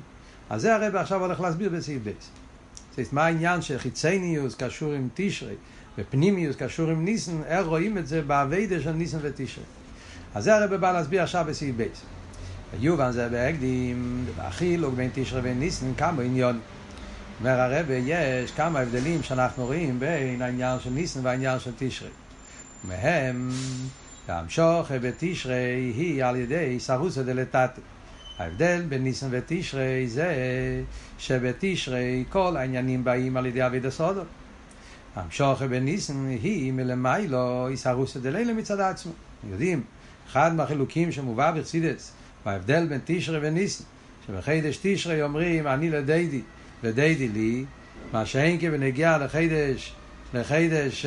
אז 0.50 0.62
זה 0.62 0.74
הרב 0.74 0.96
עכשיו 0.96 1.20
הולך 1.20 1.40
להסביר 1.40 1.68
בסעיף 1.68 2.02
ב'. 2.02 3.12
מה 3.12 3.24
העניין 3.24 3.62
של 3.62 3.78
חיצוניות 3.78 4.54
קשור 4.54 4.92
עם 4.92 5.08
תשרי 5.14 5.54
ופנימיות 5.98 6.56
קשור 6.56 6.90
עם 6.90 7.04
ניסן, 7.04 7.42
איך 7.46 7.66
רואים 7.66 7.98
את 7.98 8.06
זה 8.06 8.22
בעבודה 8.22 8.80
של 8.80 8.92
ניסן 8.92 9.18
ותשרי. 9.22 9.64
אז 10.34 10.44
זה 10.44 10.56
הרב 10.56 10.74
בא 10.74 10.92
להסביר 10.92 11.22
עכשיו 11.22 11.44
בסעיף 11.48 11.76
ב'. 11.76 12.02
יובן 12.80 13.10
זה 13.10 13.28
בהקדים, 13.28 14.24
בחילוק 14.38 14.94
בין 14.94 15.10
תשרי 15.14 15.40
וניסן 15.44 15.94
כמה 15.94 16.22
עניינים. 16.22 16.60
אומר 17.40 17.60
הרב, 17.60 17.86
יש 17.90 18.50
כמה 18.50 18.80
הבדלים 18.80 19.22
שאנחנו 19.22 19.64
רואים 19.64 20.00
בין 20.00 20.42
העניין 20.42 20.80
של 20.80 20.90
ניסן 20.90 21.20
והעניין 21.22 21.58
של 21.58 21.70
תשרי. 21.78 22.08
מהם, 22.84 23.50
המשוך 24.28 24.90
בתשרי 25.02 25.92
היא 25.96 26.24
על 26.24 26.36
ידי 26.36 26.76
סרוסא 26.80 27.22
דלתתא. 27.22 27.80
ההבדל 28.38 28.82
בין 28.88 29.02
ניסן 29.02 29.26
ותשרי 29.30 30.08
זה 30.08 30.34
שבתשרי 31.18 32.24
כל 32.28 32.56
העניינים 32.56 33.04
באים 33.04 33.36
על 33.36 33.46
ידי 33.46 33.66
אבידע 33.66 33.90
סודו. 33.90 34.22
המשוך 35.16 35.62
בניסן 35.62 36.28
היא 36.42 36.72
מלמיילו 36.72 37.68
איסרוסא 37.68 38.20
דלילה 38.20 38.52
מצד 38.52 38.80
עצמו. 38.80 39.12
יודעים, 39.50 39.82
אחד 40.30 40.54
מהחילוקים 40.54 41.12
שמובא 41.12 41.50
בחסידס, 41.50 42.12
וההבדל 42.46 42.86
בין 42.86 43.00
תשרי 43.04 43.48
וניסן, 43.48 43.84
שבחידש 44.26 44.78
תשרי 44.82 45.22
אומרים 45.22 45.66
אני 45.66 45.90
לדיידי 45.90 46.42
ודיידי 46.82 47.28
לי, 47.28 47.64
מה 48.12 48.26
שאין 48.26 48.60
כבנגיע 48.60 49.18
לחידש, 49.18 49.92
לחידש 50.34 51.06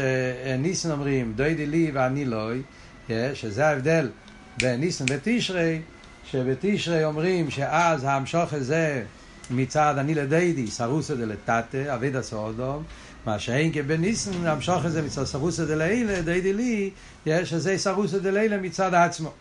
ניסן 0.59 0.91
אומרים 0.91 1.33
דיידי 1.35 1.65
לי 1.65 1.91
ואני 1.93 2.25
לוי, 2.25 2.61
שזה 3.33 3.67
ההבדל 3.67 4.09
בין 4.61 4.79
ניסן 4.79 5.05
ותשרי, 5.09 5.81
שבתשרי 6.31 7.05
אומרים 7.05 7.49
שאז 7.49 8.03
המשוך 8.03 8.53
הזה 8.53 9.03
מצד 9.51 9.95
אני 9.97 10.15
לדיידי, 10.15 10.67
סרוסא 10.67 11.15
דלתתא, 11.15 11.95
אביד 11.95 12.15
הסעודום, 12.15 12.83
מה 13.25 13.39
שאין 13.39 13.71
כבניסן, 13.73 14.45
המשוך 14.45 14.85
הזה 14.85 15.01
מצד 15.01 15.23
סרוסא 15.23 15.65
דלילה, 15.65 16.21
דיידי 16.21 16.53
לי, 16.53 16.89
יש 17.25 17.49
שזה 17.49 17.77
סרוסא 17.77 18.17
דלילה 18.17 18.57
מצד 18.57 18.93
עצמו. 18.93 19.31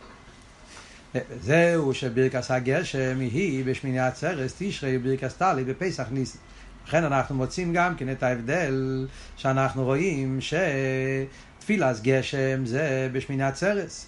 זהו 1.42 1.94
שברכס 1.94 2.50
הגשם 2.50 3.20
היא 3.20 3.64
בשמיני 3.64 4.00
עצרס 4.00 4.54
תשרי 4.58 4.98
ברכס 4.98 5.34
טלי 5.34 5.64
בפסח 5.64 6.06
ניסן. 6.10 6.38
לכן 6.86 7.04
אנחנו 7.04 7.34
מוצאים 7.34 7.72
גם 7.72 7.96
כן 7.96 8.12
את 8.12 8.22
ההבדל 8.22 9.06
שאנחנו 9.36 9.84
רואים 9.84 10.38
שתפילס 10.40 12.00
גשם 12.02 12.66
זה 12.66 13.08
בשמיני 13.12 13.44
עצרס. 13.44 14.06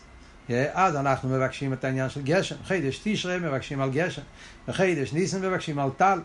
אז 0.72 0.96
אנחנו 0.96 1.28
מבקשים 1.28 1.72
את 1.72 1.84
העניין 1.84 2.08
של 2.08 2.22
גשם. 2.22 2.56
חידש 2.64 3.00
תשרי 3.04 3.38
מבקשים 3.38 3.80
על 3.80 3.90
גשם, 3.90 4.22
וחידש 4.68 5.12
ניסן 5.12 5.46
מבקשים 5.46 5.78
על 5.78 5.90
טל. 5.96 6.18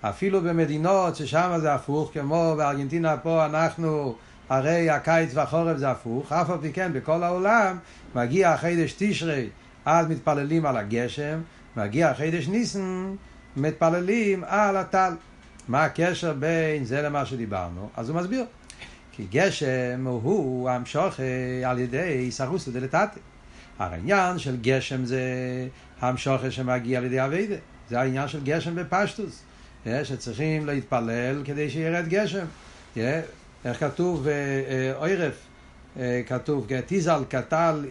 אפילו 0.00 0.40
במדינות 0.40 1.16
ששם 1.16 1.58
זה 1.60 1.74
הפוך, 1.74 2.10
כמו 2.14 2.54
בארגנטינה 2.56 3.16
פה 3.16 3.44
אנחנו, 3.44 4.14
הרי 4.48 4.90
הקיץ 4.90 5.30
והחורף 5.34 5.76
זה 5.76 5.90
הפוך, 5.90 6.32
אף 6.32 6.50
על 6.50 6.58
פי 6.60 6.72
כן 6.72 6.92
בכל 6.92 7.22
העולם 7.22 7.78
מגיע 8.14 8.56
חידש 8.56 8.94
תשרי, 8.98 9.48
אז 9.84 10.06
מתפללים 10.08 10.66
על 10.66 10.76
הגשם, 10.76 11.40
מגיע 11.76 12.14
חידש 12.14 12.48
ניסן, 12.48 13.14
מתפללים 13.56 14.44
על 14.46 14.76
הטל. 14.76 15.12
מה 15.68 15.84
הקשר 15.84 16.32
בין 16.32 16.84
זה 16.84 17.02
למה 17.02 17.26
שדיברנו? 17.26 17.88
אז 17.96 18.08
הוא 18.08 18.20
מסביר. 18.20 18.44
כי 19.12 19.26
גשם 19.30 20.06
הוא 20.06 20.70
המשוך 20.70 21.14
על 21.64 21.78
ידי 21.78 22.30
סרוסא 22.30 22.70
דלתתא. 22.70 23.20
העניין 23.78 24.38
של 24.38 24.56
גשם 24.60 25.04
זה 25.04 25.22
המשוכר 26.00 26.50
שמגיע 26.50 26.98
על 26.98 27.04
ידי 27.04 27.24
אביידה. 27.24 27.54
זה 27.90 28.00
העניין 28.00 28.28
של 28.28 28.44
גשם 28.44 28.74
בפשטוס. 28.74 29.42
שצריכים 29.86 30.66
להתפלל 30.66 31.42
כדי 31.44 31.70
שירד 31.70 32.08
גשם. 32.08 32.44
איך 33.64 33.80
כתוב 33.80 34.26
אוירף? 34.96 35.34
כתוב 36.26 36.66
תיזל 36.86 37.22
קטל 37.28 37.84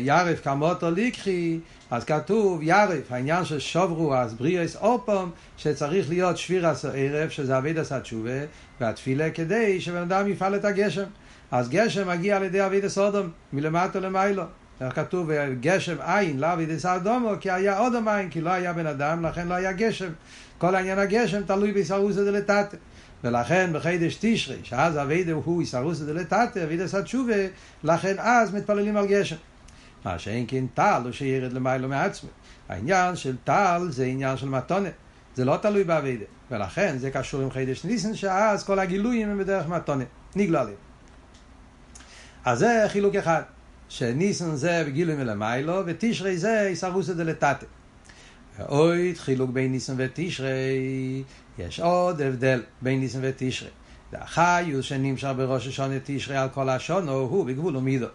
ירף 0.00 0.40
כמותו 0.44 0.90
ליקחי, 0.90 1.58
אז 1.90 2.04
כתוב 2.04 2.62
ירף, 2.62 3.12
העניין 3.12 3.44
של 3.44 3.58
שוברו 3.58 4.14
אז 4.14 4.34
בריאס 4.34 4.76
אופום, 4.76 5.30
שצריך 5.56 6.08
להיות 6.08 6.38
שבירס 6.38 6.84
ערב, 6.84 7.28
שזה 7.28 7.58
אבידס 7.58 7.92
התשובה, 7.92 8.40
והתפילה 8.80 9.30
כדי 9.30 9.80
שבן 9.80 9.96
אדם 9.96 10.28
יפעל 10.28 10.56
את 10.56 10.64
הגשם. 10.64 11.04
אז 11.50 11.68
גשם 11.68 12.08
מגיע 12.08 12.36
על 12.36 12.42
ידי 12.42 12.66
אבידס 12.66 12.98
אודום, 12.98 13.30
מלמטה 13.52 14.00
למיילו. 14.00 14.42
איך 14.80 14.94
כתוב, 14.94 15.30
גשם 15.60 15.96
עין 16.00 16.40
לאבידס 16.40 16.86
אדומו, 16.86 17.32
כי 17.40 17.50
היה 17.50 17.78
אודום 17.78 18.08
עין, 18.08 18.30
כי 18.30 18.40
לא 18.40 18.50
היה 18.50 18.72
בן 18.72 18.86
אדם, 18.86 19.26
לכן 19.26 19.48
לא 19.48 19.54
היה 19.54 19.72
גשם. 19.72 20.12
כל 20.58 20.74
העניין 20.74 20.98
הגשם 20.98 21.42
תלוי 21.42 21.72
בישרוסא 21.72 22.24
דלתתא. 22.24 22.76
ולכן 23.24 23.70
בחידש 23.72 24.16
תשרי, 24.20 24.56
שאז 24.62 24.98
אבידה 24.98 25.32
הוא 25.32 25.60
איסרוסא 25.60 26.04
דלתתא, 26.04 26.64
אבידס 26.64 26.94
התשובה, 26.94 27.34
לכן 27.84 28.14
אז 28.18 28.54
מתפללים 28.54 28.96
על 28.96 29.06
גשם. 29.06 29.36
מה 30.04 30.18
שאין 30.18 30.44
כן 30.48 30.64
טל 30.74 31.00
הוא 31.04 31.12
שירד 31.12 31.52
למיילו 31.52 31.88
מעצמו. 31.88 32.30
העניין 32.68 33.16
של 33.16 33.36
טל 33.44 33.86
זה 33.90 34.04
עניין 34.04 34.36
של 34.36 34.48
מתונה. 34.48 34.88
זה 35.34 35.44
לא 35.44 35.56
תלוי 35.56 35.84
באבידה. 35.84 36.24
ולכן 36.50 36.98
זה 36.98 37.10
קשור 37.10 37.40
עם 37.42 37.50
חידש 37.50 37.84
ניסן, 37.84 38.14
שאז 38.14 38.64
כל 38.64 38.78
הגילויים 38.78 39.30
הם 39.30 39.38
בדרך 39.38 39.68
מתונה. 39.68 40.04
נגלה 40.36 40.64
לי. 40.64 40.72
אז 42.44 42.58
זה 42.58 42.84
חילוק 42.88 43.14
אחד. 43.14 43.42
שניסן 43.90 44.56
זה 44.56 44.84
בגילוי 44.86 45.16
מלמיילו, 45.16 45.82
ותשרי 45.86 46.36
זה 46.36 46.66
איסרוסא 46.66 47.12
דלתתא. 47.12 47.66
ועוד 48.58 49.16
חילוק 49.16 49.50
בין 49.50 49.72
ניסן 49.72 49.94
ותשרי, 49.96 51.22
יש 51.58 51.80
עוד 51.80 52.22
הבדל 52.22 52.62
בין 52.82 53.00
ניסן 53.00 53.18
ותשרי. 53.22 53.68
והחיוס 54.12 54.84
שנמשך 54.86 55.28
בראש 55.36 55.66
השונה 55.66 55.94
תשרי 56.04 56.36
על 56.36 56.48
כל 56.48 56.68
השונו 56.68 57.12
הוא 57.12 57.46
בגבול 57.46 57.76
ומידו. 57.76 58.06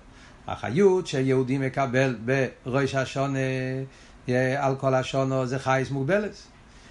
החיות 0.47 1.07
שיהודי 1.07 1.57
מקבל 1.57 2.15
בראש 2.25 2.95
השונה 2.95 3.39
על 4.57 4.75
כל 4.75 4.93
השונו 4.93 5.45
זה 5.45 5.59
חייס 5.59 5.91
מוגבלת. 5.91 6.35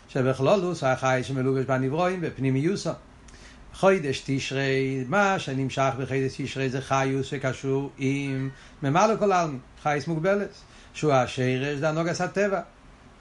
שבכלולוס 0.08 0.84
החייס 0.84 1.26
שמלובש 1.26 1.64
בנברואים 1.64 2.20
בפנימיוסו. 2.20 2.90
חוידש 3.74 4.22
תשרי, 4.26 5.04
מה 5.08 5.38
שנמשך 5.38 5.92
בחוידש 5.98 6.40
תשרי 6.40 6.70
זה 6.70 6.80
חיוס 6.80 7.26
שקשור 7.26 7.90
עם 7.98 8.50
ממלא 8.82 9.16
כל 9.18 9.32
העלמין, 9.32 9.58
חייס 9.82 10.08
מוגבלת, 10.08 10.48
שהוא 10.94 11.12
השרש, 11.12 11.78
זה 11.78 11.88
הנוגס 11.88 12.20
הטבע. 12.20 12.60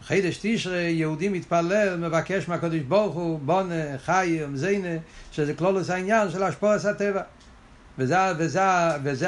חידש 0.04 0.40
תשרי, 0.42 0.82
יהודי 0.82 1.30
מתפלל, 1.30 1.98
מבקש 1.98 2.48
מהקדוש 2.48 2.80
ברוך 2.80 3.16
הוא, 3.16 3.40
בונה, 3.40 3.98
חי, 3.98 4.40
זיינה, 4.54 4.98
שזה 5.32 5.54
כלולוס 5.54 5.90
העניין 5.90 6.30
של 6.30 6.44
השפועס 6.44 6.86
הטבע. 6.86 7.22
וזה, 7.98 8.18
וזה, 8.38 8.62
וזה 9.04 9.28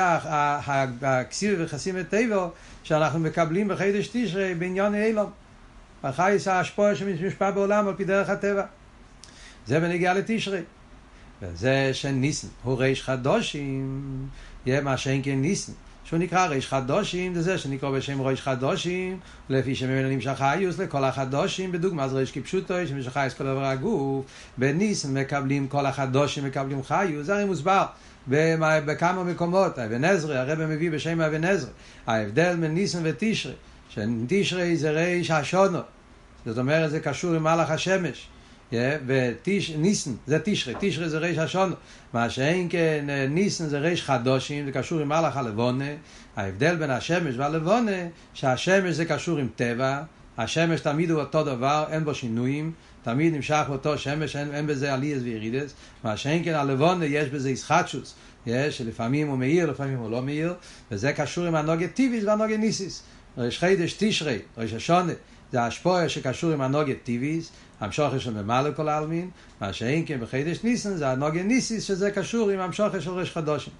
הכסיב 1.01 1.60
וחסים 1.60 1.96
הטבע 1.96 2.48
שאנחנו 2.84 3.20
מקבלים 3.20 3.67
בחידש 3.67 4.10
תשרי 4.13 4.55
בעניין 4.55 4.96
אילום. 4.96 5.32
החייס 6.03 6.48
ההשפוע 6.48 6.96
שמשפע 6.96 7.51
בעולם 7.51 7.88
על 7.88 7.94
פי 7.94 8.03
דרך 8.03 8.29
הטבע. 8.29 8.63
זה 9.67 9.79
בנגיעה 9.79 10.13
לתשרי. 10.13 10.62
וזה 11.53 11.89
שניסן 11.93 12.47
הוא 12.63 12.77
ריש 12.77 13.03
חדושים, 13.03 14.01
יהיה 14.65 14.81
מה 14.81 14.97
שאין 14.97 15.21
כן 15.23 15.41
ניסן. 15.41 15.73
שהוא 16.05 16.19
נקרא 16.19 16.45
ריש 16.47 16.67
חדושים, 16.67 17.33
זה 17.35 17.41
זה 17.41 17.57
שנקרא 17.57 17.91
בשם 17.91 18.21
ריש 18.21 18.41
חדושים, 18.41 19.19
לפי 19.49 19.75
שממנו 19.75 20.09
נמשך 20.09 20.41
היוס 20.41 20.79
לכל 20.79 21.03
החדושים, 21.03 21.71
בדוגמה 21.71 22.07
זה 22.07 22.15
ריש 22.17 22.31
כפשוטו, 22.31 22.73
שמשך 22.87 23.13
חייס 23.13 23.33
כל 23.33 23.43
דבר 23.43 23.65
הגוף, 23.65 24.25
בניסן 24.57 25.17
מקבלים 25.17 25.67
כל 25.67 25.85
החדושים, 25.85 26.45
מקבלים 26.45 26.83
חיוס, 26.83 27.25
זה 27.25 27.33
הרי 27.35 27.45
מוסבר 27.45 27.85
בכמה 28.27 29.23
מקומות, 29.23 29.79
אבן 29.79 30.03
עזרא, 30.03 30.37
הרב 30.37 30.65
מביא 30.65 30.91
בשם 30.91 31.21
אבן 31.21 31.43
עזרא, 31.43 31.69
ההבדל 32.07 32.55
בין 32.55 32.73
ניסן 32.73 32.99
ותשרי, 33.03 33.53
שתשרי 33.89 34.77
זה 34.77 34.91
ריש 34.91 35.31
השונו, 35.31 35.79
זאת 36.45 36.57
אומרת 36.57 36.91
זה 36.91 36.99
קשור 36.99 37.35
עם 37.35 37.43
מלאך 37.43 37.71
השמש, 38.74 39.75
וניסן 39.75 40.12
זה 40.27 40.39
תשרי, 40.43 40.74
תשרי 40.79 41.10
זה 41.10 41.17
ריש 41.17 41.38
השון, 41.38 41.74
מה 42.13 42.29
שאין 42.29 42.67
כן 42.69 43.05
ניסן 43.29 43.67
זה 43.67 43.79
ריש 43.79 44.03
חדושים, 44.03 44.65
זה 44.65 44.72
קשור 44.72 45.00
עם 45.00 45.10
מלאך 45.10 45.38
הלבונה, 45.38 45.89
ההבדל 46.36 46.75
בין 46.75 46.91
השמש 46.91 47.36
והלבונה, 47.38 47.91
שהשמש 48.34 48.95
זה 48.95 49.05
קשור 49.05 49.38
עם 49.38 49.48
טבע, 49.55 50.01
השמש 50.38 50.81
תמיד 50.81 51.12
הוא 51.12 51.19
אותו 51.19 51.43
דבר, 51.43 51.86
אין 51.89 52.05
בו 52.05 52.15
שינויים, 52.15 52.72
תמיד 53.03 53.34
נמשך 53.34 53.65
באותו 53.67 53.98
שמש, 53.98 54.36
אין, 54.36 54.55
אין 54.55 54.67
בזה 54.67 54.93
עליאס 54.93 55.22
וירידס, 55.24 55.74
מה 56.03 56.17
שאין 56.17 56.43
כן 56.43 56.53
הלבונה 56.53 57.05
יש 57.05 57.29
בזה 57.29 57.50
ישחטשוס, 57.50 58.15
יש 58.45 58.77
שלפעמים 58.77 59.27
הוא 59.27 59.38
מאיר, 59.38 59.72
לפעמים 59.72 59.98
הוא 59.98 60.12
לא 60.12 60.22
מאיר, 60.22 60.53
וזה 60.91 61.13
קשור 61.13 61.45
עם 61.45 61.55
הנוגת 61.55 61.93
טיביס 61.93 62.24
והנוגת 62.24 62.60
ניסיס. 62.60 63.03
ריש 63.38 63.60
חידש 63.60 63.95
תשרי, 63.98 64.39
ריש 64.57 64.74
השונה, 64.74 65.13
זה 65.51 65.63
השפועה 65.63 66.10
שקשור 66.10 66.51
עם 66.51 66.62
הנוגת 66.62 66.98
טיביס, 67.03 67.51
המשוכר 67.79 68.20
של 68.20 68.44
ממלא 68.44 68.70
כל 68.75 68.89
העלמין, 68.89 69.29
מה 69.62 69.74
שאין 69.74 70.03
כן 70.08 70.20
בחידש 70.20 70.63
ניסן 70.63 70.96
זה 70.96 71.10
הנוגת 71.10 71.41
ניסיס 71.46 71.84
שזה 71.84 72.12
קשור 72.12 72.50
עם 72.50 72.60
המשוכר 72.60 73.00
של 73.00 73.12
ראש 73.12 73.32
חדושים. 73.32 73.74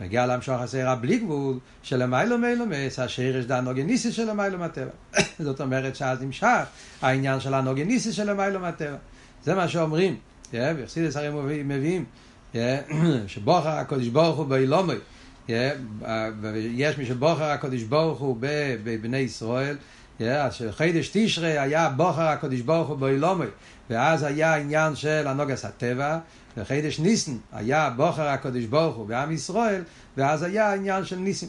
נגיע 0.00 0.26
להמשוך 0.26 0.60
הסעירה 0.60 0.96
בלי 0.96 1.18
גבול, 1.18 1.58
שלמיילו 1.82 2.38
מיילו 2.38 2.66
מס, 2.66 2.98
השרש 2.98 3.44
דה 3.44 3.58
הנוגניסיס 3.58 4.14
של 4.14 4.30
המיילו 4.30 4.58
מהטבע. 4.58 4.90
זאת 5.38 5.60
אומרת 5.60 5.96
שאז 5.96 6.22
נמשך 6.22 6.46
העניין 7.02 7.40
של 7.40 7.54
הנוגניסיס 7.54 8.14
של 8.14 8.28
המיילו. 8.28 8.60
זה 9.44 9.54
מה 9.54 9.68
שאומרים, 9.68 10.16
וחסידס 10.52 11.16
הרי 11.16 11.62
מביאים, 11.64 12.04
שבוחר 13.26 13.68
הקודש 13.68 14.06
ברוך 14.06 14.36
הוא 14.36 14.46
באילומי, 14.46 14.94
יש 16.54 16.98
מי 16.98 17.06
שבוחר 17.06 17.44
הקודש 17.44 17.82
ברוך 17.82 18.18
הוא 18.18 18.36
בבני 18.84 19.18
ישראל, 19.18 19.76
שחידש 20.50 21.10
תשרי 21.12 21.58
היה 21.58 21.88
בוחר 21.88 22.22
הקודש 22.28 22.60
ברוך 22.60 22.88
הוא 22.88 22.96
באילומי, 22.96 23.46
ואז 23.90 24.22
היה 24.22 24.54
עניין 24.54 24.96
של 24.96 25.26
הנוגס 25.26 25.64
הטבע, 25.64 26.18
וחידש 26.56 27.00
ניסן 27.00 27.32
היה 27.52 27.90
בוחר 27.90 28.28
הקודש 28.28 28.64
ברוך 28.64 28.96
הוא 28.96 29.06
בעם 29.06 29.32
ישראל, 29.32 29.82
ואז 30.16 30.42
היה 30.42 30.74
עניין 30.74 31.04
של 31.04 31.16
ניסים. 31.16 31.48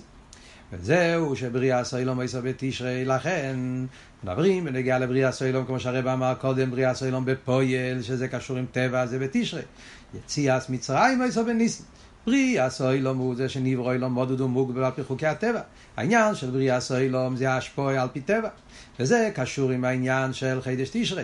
וזהו 0.74 1.36
שבריאה 1.36 1.84
סוילום 1.84 2.20
עשר 2.20 2.42
בתשרי, 2.42 3.06
לכן 3.06 3.60
מדברים 4.24 4.66
בנגיעה 4.66 5.00
לבריאה 5.00 5.32
סוילום, 5.32 5.66
כמו 5.66 5.80
שהרב 5.80 6.08
אמר 6.08 6.34
קודם, 6.42 6.72
בריאה 6.72 6.94
סוילום 6.94 7.26
בפויל, 7.26 8.02
שזה 8.02 8.28
קשור 8.28 8.58
עם 8.58 8.66
טבע, 8.72 9.06
זה 9.06 9.20
בתשרי. 9.20 9.62
יציאת 10.14 10.70
מצרים 10.70 11.22
עשר 11.22 11.44
בניסים. 11.44 11.86
בריאה 12.26 12.70
סוילום 12.70 13.18
הוא 13.18 13.36
זה 13.36 13.50
שנברוא 13.50 13.94
אילום 13.94 14.14
מודד 14.14 14.42
ומוגבל 14.42 14.84
על 14.84 14.92
פי 14.92 15.04
חוקי 15.04 15.28
הטבע. 15.28 15.62
העניין 15.98 16.36
של 16.36 16.50
בריאה 16.50 16.80
סוילום 16.80 17.36
זה 17.36 17.54
השפוע 17.54 18.02
על 18.02 18.08
פי 18.14 18.22
טבע. 18.22 18.50
וזה 19.00 19.32
קשור 19.36 19.72
עם 19.72 19.86
העניין 19.86 20.34
של 20.34 20.62
חידש 20.62 20.90
תשרי. 20.92 21.24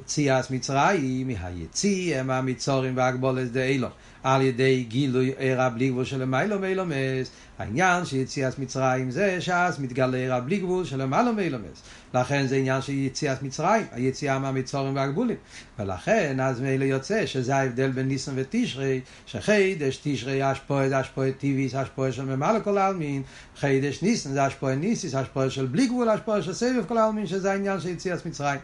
יציאת 0.00 0.50
מצרים, 0.50 1.28
מהיציא, 1.28 2.22
מהמצורים 2.22 2.96
והגבולת 2.96 3.52
דאילו. 3.52 3.88
על 4.22 4.42
ידי 4.42 4.84
גילוי 4.88 5.32
עירה 5.38 5.68
בלי 5.68 5.88
גבול 5.88 6.04
של 6.04 6.24
מיילו 6.24 6.58
מילומס. 6.58 7.30
העניין 7.58 8.04
של 8.04 8.48
מצרים 8.58 9.10
זה 9.10 9.40
שאז 9.40 9.80
מתגלה 9.80 10.16
עירה 10.16 10.40
בלי 10.40 10.58
גבול 10.58 10.84
של 10.84 11.06
מיילו 11.06 11.32
מילומס. 11.32 11.82
לכן 12.14 12.46
זה 12.46 12.56
עניין 12.56 12.82
של 12.82 12.92
יציאת 12.92 13.42
מצרים, 13.42 13.86
היציאה 13.92 14.38
מהמצורים 14.38 14.96
והגבולים. 14.96 15.36
ולכן 15.78 16.40
אז 16.40 16.60
מילא 16.60 16.84
יוצא 16.84 17.26
שזה 17.26 17.56
ההבדל 17.56 17.90
בין 17.90 18.08
ניסן 18.08 18.32
ותשרי, 18.36 19.00
שחידש 19.26 20.00
תשרי 20.02 20.52
אשפועה 20.52 20.88
זה 20.88 21.00
אשפועה 21.00 21.32
טיביס, 21.32 21.74
אשפועה 21.74 22.12
של 22.12 22.24
ממלא 22.24 22.58
כל 22.64 22.78
העלמין, 22.78 23.22
חידש 23.56 24.02
ניסן 24.02 24.32
זה 24.32 24.46
אשפועה 24.46 24.74
ניסיס, 24.74 25.14
אשפועה 25.14 25.50
של 25.50 25.66
בלי 25.66 25.86
גבול, 25.86 26.10
אשפועה 26.10 26.42
של 26.42 26.52
סבב 26.52 26.84
כל 26.88 26.98
העלמין, 26.98 27.26
שזה 27.26 27.52
העניין 27.52 27.80
של 27.80 27.88
יציאת 27.88 28.26
מצרים. 28.26 28.60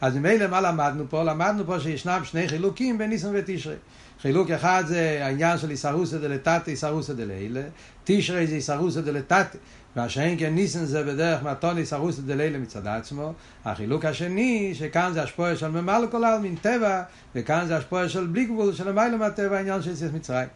אז 0.00 0.16
ממילא 0.16 0.46
מה 0.46 0.60
למדנו 0.60 1.04
פה? 1.08 1.22
למדנו 1.22 1.66
פה 1.66 1.80
שישנם 1.80 2.20
שני 2.24 2.48
חילוקים 2.48 2.98
בין 2.98 3.10
ניסן 3.10 3.30
ותשרי. 3.34 3.74
חילוק 4.20 4.50
אחד 4.50 4.84
זה 4.86 5.20
העניין 5.22 5.58
של 5.58 5.70
איסרוסא 5.70 6.18
דלתתא, 6.18 6.70
איסרוסא 6.70 7.12
דלילה, 7.12 7.62
תשרי 8.04 8.46
זה 8.46 8.54
איסרוסא 8.54 9.00
דלתתא, 9.00 9.58
והשאין 9.96 10.38
כן 10.38 10.54
ניסן 10.54 10.84
זה 10.84 11.04
בדרך 11.04 11.42
מתון 11.42 11.78
איסרוסא 11.78 12.22
דלילה 12.22 12.58
מצד 12.58 12.86
עצמו. 12.86 13.32
החילוק 13.64 14.04
השני, 14.04 14.70
שכאן 14.74 15.10
זה 15.14 15.22
השפועה 15.22 15.56
של 15.56 15.68
ממלא 15.68 16.06
כל 16.10 16.24
העלמין 16.24 16.56
טבע, 16.56 17.02
וכאן 17.34 17.64
זה 17.66 17.76
השפועה 17.76 18.08
של 18.08 18.26
בלי 18.26 18.44
גבול, 18.44 18.74
של 18.74 18.88
למעלה 18.88 19.16
מהטבע, 19.16 19.56
העניין 19.56 19.82
של 19.82 19.90
יציאת 19.90 20.14
מצרים. 20.14 20.48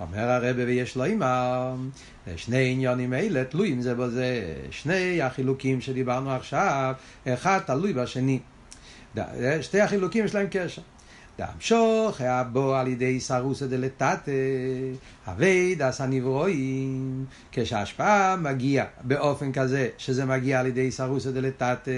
אומר 0.00 0.30
הרבה 0.30 0.64
ויש 0.66 0.96
לו 0.96 1.04
אימא, 1.04 1.74
שני 2.36 2.72
עניונים 2.72 3.14
אלה 3.14 3.44
תלויים 3.44 3.82
זה 3.82 3.94
בזה, 3.94 4.54
שני 4.70 5.22
החילוקים 5.22 5.80
שדיברנו 5.80 6.30
עכשיו, 6.30 6.94
אחד 7.28 7.58
תלוי 7.66 7.92
בשני. 7.92 8.40
שתי 9.60 9.80
החילוקים 9.80 10.24
יש 10.24 10.34
להם 10.34 10.46
קשר. 10.50 10.82
דאמשוך 11.38 12.20
הבו 12.20 12.74
על 12.74 12.88
ידי 12.88 13.20
סרוסא 13.20 13.66
דלתתא, 13.66 14.32
אבי 15.28 15.74
דס 15.74 16.00
הנברואים, 16.00 17.24
כשההשפעה 17.52 18.36
מגיע 18.36 18.84
באופן 19.02 19.52
כזה 19.52 19.88
שזה 19.98 20.24
מגיע 20.24 20.60
על 20.60 20.66
ידי 20.66 20.90
סרוסא 20.90 21.30
דלתתא, 21.30 21.90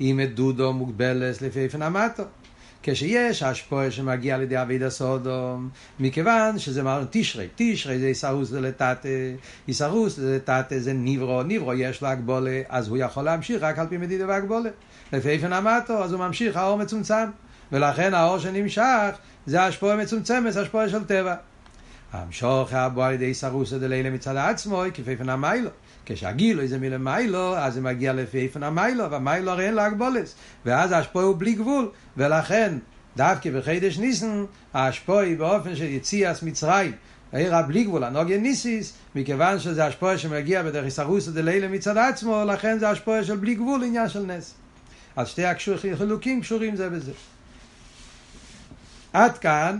עם 0.00 0.20
דודו 0.20 0.72
מוגבלס 0.72 1.42
לפי 1.42 1.60
איפן 1.60 1.82
המטו. 1.82 2.22
כשיש 2.92 3.42
השפועה 3.42 3.90
שמגיע 3.90 4.34
על 4.34 4.42
ידי 4.42 4.62
אבי 4.62 4.78
דסודום, 4.78 5.68
מכיוון 6.00 6.58
שזה 6.58 6.82
מר 6.82 7.04
תשרי, 7.10 7.48
תשרי 7.56 7.98
זה 7.98 8.06
איסרוס 8.06 8.50
דלתתא, 8.50 9.32
איסרוס 9.68 10.18
דלתתא 10.18 10.78
זה 10.78 10.92
ניברו, 10.92 11.42
ניברו 11.42 11.74
יש 11.74 12.02
לו 12.02 12.08
הגבולה, 12.08 12.60
אז 12.68 12.88
הוא 12.88 12.98
יכול 12.98 13.22
להמשיך 13.22 13.62
רק 13.62 13.78
על 13.78 13.86
פי 13.86 13.96
מדידה 13.96 14.24
והגבולה. 14.28 14.70
לפי 15.12 15.28
איפן 15.28 15.52
המטו, 15.52 16.04
אז 16.04 16.12
הוא 16.12 16.20
ממשיך, 16.20 16.56
האור 16.56 16.78
מצומצם. 16.78 17.24
ולכן 17.72 18.14
האור 18.14 18.38
שנמשך 18.38 19.10
זה 19.46 19.62
השפועה 19.62 19.96
מצומצמת, 19.96 20.56
השפועה 20.56 20.88
של 20.88 21.04
טבע. 21.04 21.34
המשוך 22.12 22.72
הבוא 22.72 23.04
על 23.04 23.12
ידי 23.12 23.34
סרוסא 23.34 23.78
דלילה 23.78 24.10
מצד 24.10 24.36
עצמו, 24.36 24.82
כפי 24.94 25.10
איפן 25.10 25.28
המיילו. 25.28 25.70
כשהגילו 26.08 26.66
זה 26.66 26.78
מלמיילו, 26.78 27.56
אז 27.56 27.74
זה 27.74 27.80
מגיע 27.80 28.12
לפי 28.12 28.38
איפן 28.38 28.62
המיילו, 28.62 29.10
והמיילו 29.10 29.50
הרי 29.50 29.66
אין 29.66 29.74
לו 29.74 29.82
הגבולס. 29.82 30.34
ואז 30.64 30.92
ההשפועה 30.92 31.24
הוא 31.24 31.36
בלי 31.38 31.52
גבול, 31.52 31.90
ולכן 32.16 32.78
דווקא 33.16 33.50
בחידש 33.50 33.98
ניסן, 33.98 34.44
ההשפועה 34.74 35.24
היא 35.24 35.38
באופן 35.38 35.76
של 35.76 35.84
יציאס 35.84 36.42
מצרים. 36.42 36.92
העירה 37.32 37.62
בלי 37.62 37.84
גבול, 37.84 38.04
הנוגיה 38.04 38.38
ניסיס, 38.38 38.92
מכיוון 39.14 39.58
שזה 39.58 39.86
השפועה 39.86 40.18
שמגיע 40.18 40.62
בדרך 40.62 40.84
איסרוסא 40.84 41.30
דלילה 41.30 41.68
מצד 41.68 41.96
עצמו, 41.96 42.44
לכן 42.46 42.78
זה 42.78 42.88
השפועה 42.88 43.24
של 43.24 43.36
בלי 43.36 43.54
גבול, 43.54 43.82
עניין 43.84 44.08
של 44.08 44.22
נס. 44.22 44.54
אז 45.16 45.28
שתי 45.28 45.44
החילוקים 45.44 46.40
קשורים 46.40 46.76
זה 46.76 46.90
בזה. 46.90 47.12
עד 49.12 49.38
כאן, 49.38 49.78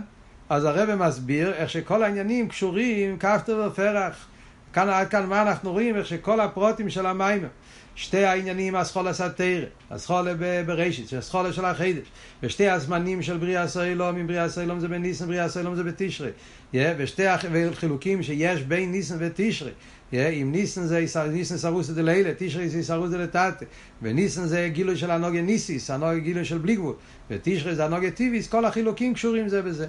אז 0.49 0.65
הרב 0.65 0.95
מסביר 0.95 1.53
איך 1.53 1.69
שכל 1.69 2.03
העניינים 2.03 2.49
קשורים 2.49 3.17
כפתר 3.17 3.67
ופרח. 3.71 4.28
כאן, 4.73 4.89
עד 4.89 5.07
כאן 5.07 5.25
מה 5.25 5.41
אנחנו 5.41 5.71
רואים? 5.71 5.95
איך 5.95 6.05
שכל 6.05 6.39
הפרוטים 6.39 6.89
של 6.89 7.05
המים, 7.05 7.47
שתי 7.95 8.25
העניינים, 8.25 8.75
הסחולה 8.75 9.13
סתירה, 9.13 9.65
הסחולה 9.91 10.33
בראשית, 10.65 11.13
הסחולה 11.13 11.53
של 11.53 11.65
החידש, 11.65 12.07
ושתי 12.43 12.69
הזמנים 12.69 13.21
של 13.21 13.37
בריאה 13.37 13.67
סוילום, 13.67 14.17
אם 14.17 14.27
בריאה 14.27 14.49
סוילום 14.49 14.79
זה 14.79 14.87
בניסן, 14.87 15.27
בריאה 15.27 15.49
סוילום 15.49 15.75
זה 15.75 15.83
בתשרי, 15.83 16.29
yeah, 16.73 16.77
ושתי 16.97 17.27
החילוקים 17.27 18.23
שיש 18.23 18.61
בין 18.61 18.91
ניסן 18.91 19.15
ותשרי, 19.19 19.71
yeah, 20.11 20.15
אם 20.15 20.51
ניסן 20.51 20.85
זה 20.85 21.05
ניסן 21.31 21.57
סרוסא 21.57 21.93
דלילה, 21.93 22.31
תשרי 22.37 22.69
זה 22.69 22.83
סרוסא 22.83 23.17
דלתתא, 23.17 23.65
וניסן 24.01 24.45
זה 24.45 24.69
גילוי 24.71 24.97
של 24.97 25.11
הנוגה 25.11 25.41
ניסיס, 25.41 25.91
הנוגה 25.91 26.19
גילוי 26.19 26.45
של 26.45 26.57
בלי 26.57 26.75
גבול, 26.75 26.95
ותשרי 27.29 27.75
זה 27.75 27.85
הנוגה 27.85 28.11
טיביס, 28.11 28.47
כל 28.47 28.65
החילוקים 28.65 29.13
קשורים 29.13 29.49
זה 29.49 29.61
בזה. 29.61 29.87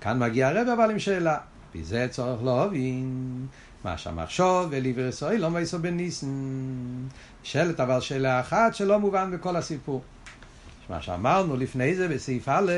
כאן 0.00 0.18
מגיע 0.18 0.48
הרב 0.48 0.68
אבל 0.68 0.90
עם 0.90 0.98
שאלה, 0.98 1.36
בזה 1.74 2.06
צורך 2.10 2.42
להבין. 2.42 3.46
מה 3.84 3.98
שהמחשוב 3.98 4.66
וליבר 4.70 5.06
ישראל 5.08 5.40
לא 5.40 5.50
מייסו 5.50 5.78
בניסן. 5.78 6.26
נשאלת 7.42 7.80
אבל 7.80 8.00
שאלה 8.00 8.40
אחת 8.40 8.74
שלא 8.74 8.98
מובן 8.98 9.30
בכל 9.30 9.56
הסיפור. 9.56 10.02
מה 10.90 11.02
שאמרנו 11.02 11.56
לפני 11.56 11.94
זה 11.94 12.08
בסעיף 12.08 12.48
א', 12.48 12.72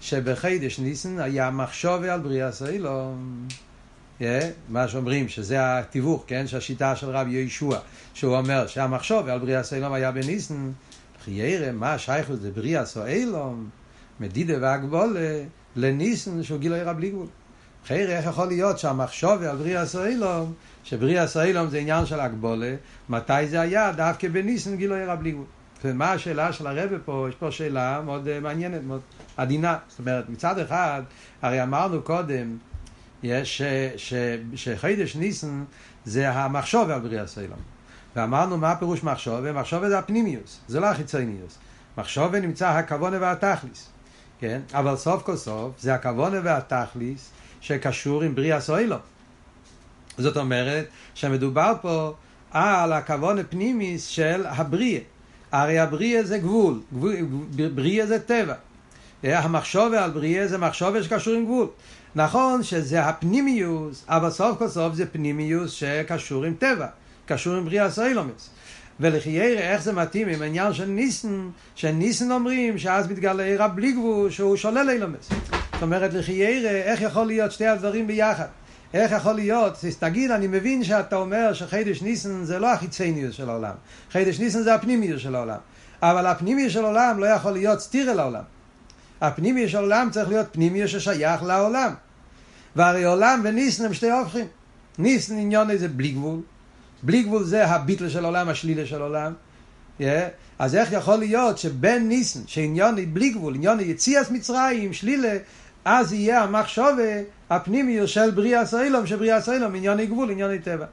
שבחידש 0.00 0.78
ניסן 0.78 1.20
היה 1.20 1.50
מחשוב 1.50 2.02
על 2.02 2.20
בריאה 2.20 2.52
סיילום. 2.52 3.46
Yeah, 4.20 4.22
מה 4.68 4.88
שאומרים 4.88 5.28
שזה 5.28 5.78
התיווך, 5.78 6.24
כן, 6.26 6.46
שהשיטה 6.46 6.96
של 6.96 7.10
רבי 7.10 7.30
יהושע, 7.30 7.78
שהוא 8.14 8.36
אומר 8.36 8.66
שהמחשוב 8.66 9.28
על 9.28 9.38
בריאה 9.38 9.62
סיילום 9.62 9.92
היה 9.92 10.12
בניסן, 10.12 10.70
חיירה, 11.24 11.72
מה 11.72 11.98
שייך 11.98 12.30
לזה 12.30 12.50
בריאה 12.50 12.86
סיילום, 12.86 13.68
מדידה 14.20 14.54
והגבולה, 14.60 15.42
לניסן 15.76 16.42
שהוא 16.42 16.58
גילוי 16.58 16.82
רב 16.82 16.96
בלי 16.96 17.12
חייר, 17.86 18.10
איך 18.10 18.26
יכול 18.26 18.46
להיות 18.46 18.78
שהמחשוב 18.78 19.42
על 19.42 19.56
בריאה 19.56 19.86
סוילום, 19.86 20.52
שבריאה 20.84 21.26
סוילום 21.26 21.68
זה 21.68 21.78
עניין 21.78 22.06
של 22.06 22.20
הגבולה, 22.20 22.74
מתי 23.08 23.48
זה 23.48 23.60
היה? 23.60 23.92
דווקא 23.92 24.28
בניסן 24.28 24.76
גילוי 24.76 25.04
רב 25.04 25.18
בלי 25.18 25.30
גבול. 25.30 25.44
ומה 25.84 26.12
השאלה 26.12 26.52
של 26.52 26.66
הרבה 26.66 26.98
פה? 27.04 27.26
יש 27.28 27.34
פה 27.34 27.50
שאלה 27.50 28.00
מאוד 28.04 28.26
uh, 28.26 28.42
מעניינת, 28.42 28.82
מאוד 28.82 29.00
עדינה. 29.36 29.78
זאת 29.88 29.98
אומרת, 29.98 30.28
מצד 30.28 30.58
אחד, 30.58 31.02
הרי 31.42 31.62
אמרנו 31.62 32.02
קודם, 32.02 32.56
יש 33.22 33.58
ש, 33.58 33.62
ש, 33.96 34.14
שחידש 34.54 35.16
ניסן 35.16 35.64
זה 36.04 36.30
המחשוב 36.30 36.90
על 36.90 37.00
בריאה 37.00 37.26
סוילום. 37.26 37.58
ואמרנו 38.16 38.58
מה 38.58 38.76
פירוש 38.76 39.02
מחשוב? 39.02 39.52
מחשוב 39.52 39.88
זה 39.88 39.98
הפנימיוס, 39.98 40.60
זה 40.68 40.80
לא 40.80 40.86
החיצוניוס. 40.86 41.58
מחשוב 41.98 42.36
נמצא 42.36 42.68
הכוונה 42.68 43.16
והתכליס. 43.20 43.90
כן? 44.40 44.60
אבל 44.74 44.96
סוף 44.96 45.22
כל 45.22 45.36
סוף 45.36 45.80
זה 45.80 45.94
הכוונה 45.94 46.40
והתכליס 46.44 47.30
שקשור 47.60 48.22
עם 48.22 48.34
בריאה 48.34 48.60
סוילו. 48.60 48.96
זאת 50.18 50.36
אומרת 50.36 50.86
שמדובר 51.14 51.72
פה 51.82 52.12
על 52.50 52.92
הכוון 52.92 53.38
הפנימיס 53.38 54.06
של 54.06 54.46
הבריאה. 54.46 55.00
הרי 55.52 55.78
הבריאה 55.78 56.22
זה 56.22 56.38
גבול, 56.38 56.80
גבול 56.94 57.14
בריאה 57.74 58.06
זה 58.06 58.18
טבע. 58.18 58.54
המחשבה 59.22 60.04
על 60.04 60.10
בריאה 60.10 60.48
זה 60.48 60.58
מחשבה 60.58 61.02
שקשור 61.02 61.34
עם 61.34 61.44
גבול. 61.44 61.66
נכון 62.14 62.62
שזה 62.62 63.04
הפנימיוס, 63.04 64.04
אבל 64.08 64.30
סוף 64.30 64.58
כל 64.58 64.68
סוף 64.68 64.94
זה 64.94 65.06
פנימיוס 65.06 65.72
שקשור 65.72 66.44
עם 66.44 66.54
טבע, 66.54 66.86
קשור 67.26 67.54
עם 67.54 67.64
בריאה 67.64 67.90
סוילומס. 67.90 68.50
ולחיירה, 69.00 69.60
איך 69.60 69.82
זה 69.82 69.92
מתאים 69.92 70.28
עם 70.28 70.42
העניין 70.42 70.72
של 70.72 70.84
ניסן, 70.84 71.48
שניסן 71.74 72.32
אומרים 72.32 72.78
שאז 72.78 73.10
מתגלה 73.10 73.42
עירה 73.42 73.68
בלי 73.68 73.92
גבול, 73.92 74.30
שהוא 74.30 74.56
שולל 74.56 74.90
אילומס. 74.90 75.28
זאת 75.78 75.82
אומרת, 75.82 76.14
לחיירה, 76.14 76.70
איך 76.70 77.00
יכול 77.00 77.26
להיות 77.26 77.52
שתי 77.52 77.66
הדברים 77.66 78.06
ביחד? 78.06 78.46
איך 78.94 79.12
יכול 79.12 79.32
להיות? 79.32 79.84
תגיד, 79.98 80.30
אני 80.30 80.46
מבין 80.46 80.84
שאתה 80.84 81.16
אומר 81.16 81.52
שחידש 81.52 82.02
ניסן 82.02 82.44
זה 82.44 82.58
לא 82.58 82.72
החיצניוס 82.72 83.34
של 83.34 83.48
העולם. 83.48 83.74
חידש 84.12 84.40
ניסן 84.40 84.62
זה 84.62 84.74
הפנימיוס 84.74 85.22
של 85.22 85.34
העולם. 85.34 85.58
אבל 86.02 86.26
הפנימיוס 86.26 86.72
של 86.72 86.84
העולם 86.84 87.18
לא 87.18 87.26
יכול 87.26 87.52
להיות 87.52 87.80
סתיר 87.80 88.10
אל 88.10 88.18
העולם. 88.18 88.42
הפנימיוס 89.20 89.70
של 89.70 89.78
העולם 89.78 90.08
צריך 90.12 90.28
להיות 90.28 90.46
פנימיוס 90.52 90.90
ששייך 90.90 91.42
לעולם. 91.42 91.94
והרי 92.76 93.04
עולם 93.04 93.40
וניסן 93.44 93.84
הם 93.84 93.94
שתי 93.94 94.10
הופכים. 94.10 94.46
ניסן 94.98 95.38
עניון 95.38 95.76
זה 95.76 95.88
בלי 95.88 96.10
גבול. 96.10 96.40
בלי 97.02 97.22
גבול 97.22 97.44
זה 97.44 97.66
הביטל 97.66 98.08
של 98.08 98.24
העולם, 98.24 98.48
השלילה 98.48 98.86
של 98.86 99.00
העולם. 99.00 99.32
Yeah. 100.00 100.02
אז 100.58 100.74
איך 100.74 100.92
יכול 100.92 101.16
להיות 101.16 101.58
שבין 101.58 102.08
ניסן, 102.08 102.40
שעניון 102.46 103.14
בלי 103.14 103.30
גבול, 103.30 103.54
עניון 103.54 103.80
יציאס 103.80 104.30
מצרים, 104.30 104.92
שלילה, 104.92 105.36
אז 105.90 106.12
יהיה 106.12 106.42
המחשובה 106.42 107.12
הפנימיות 107.50 108.08
של 108.08 108.30
בריאה 108.30 108.66
סוילום, 108.66 109.06
שבריאה 109.06 109.40
סוילום 109.40 109.74
עניוני 109.74 110.06
גבול, 110.06 110.30
עניוני 110.30 110.58
טבע. 110.58 110.86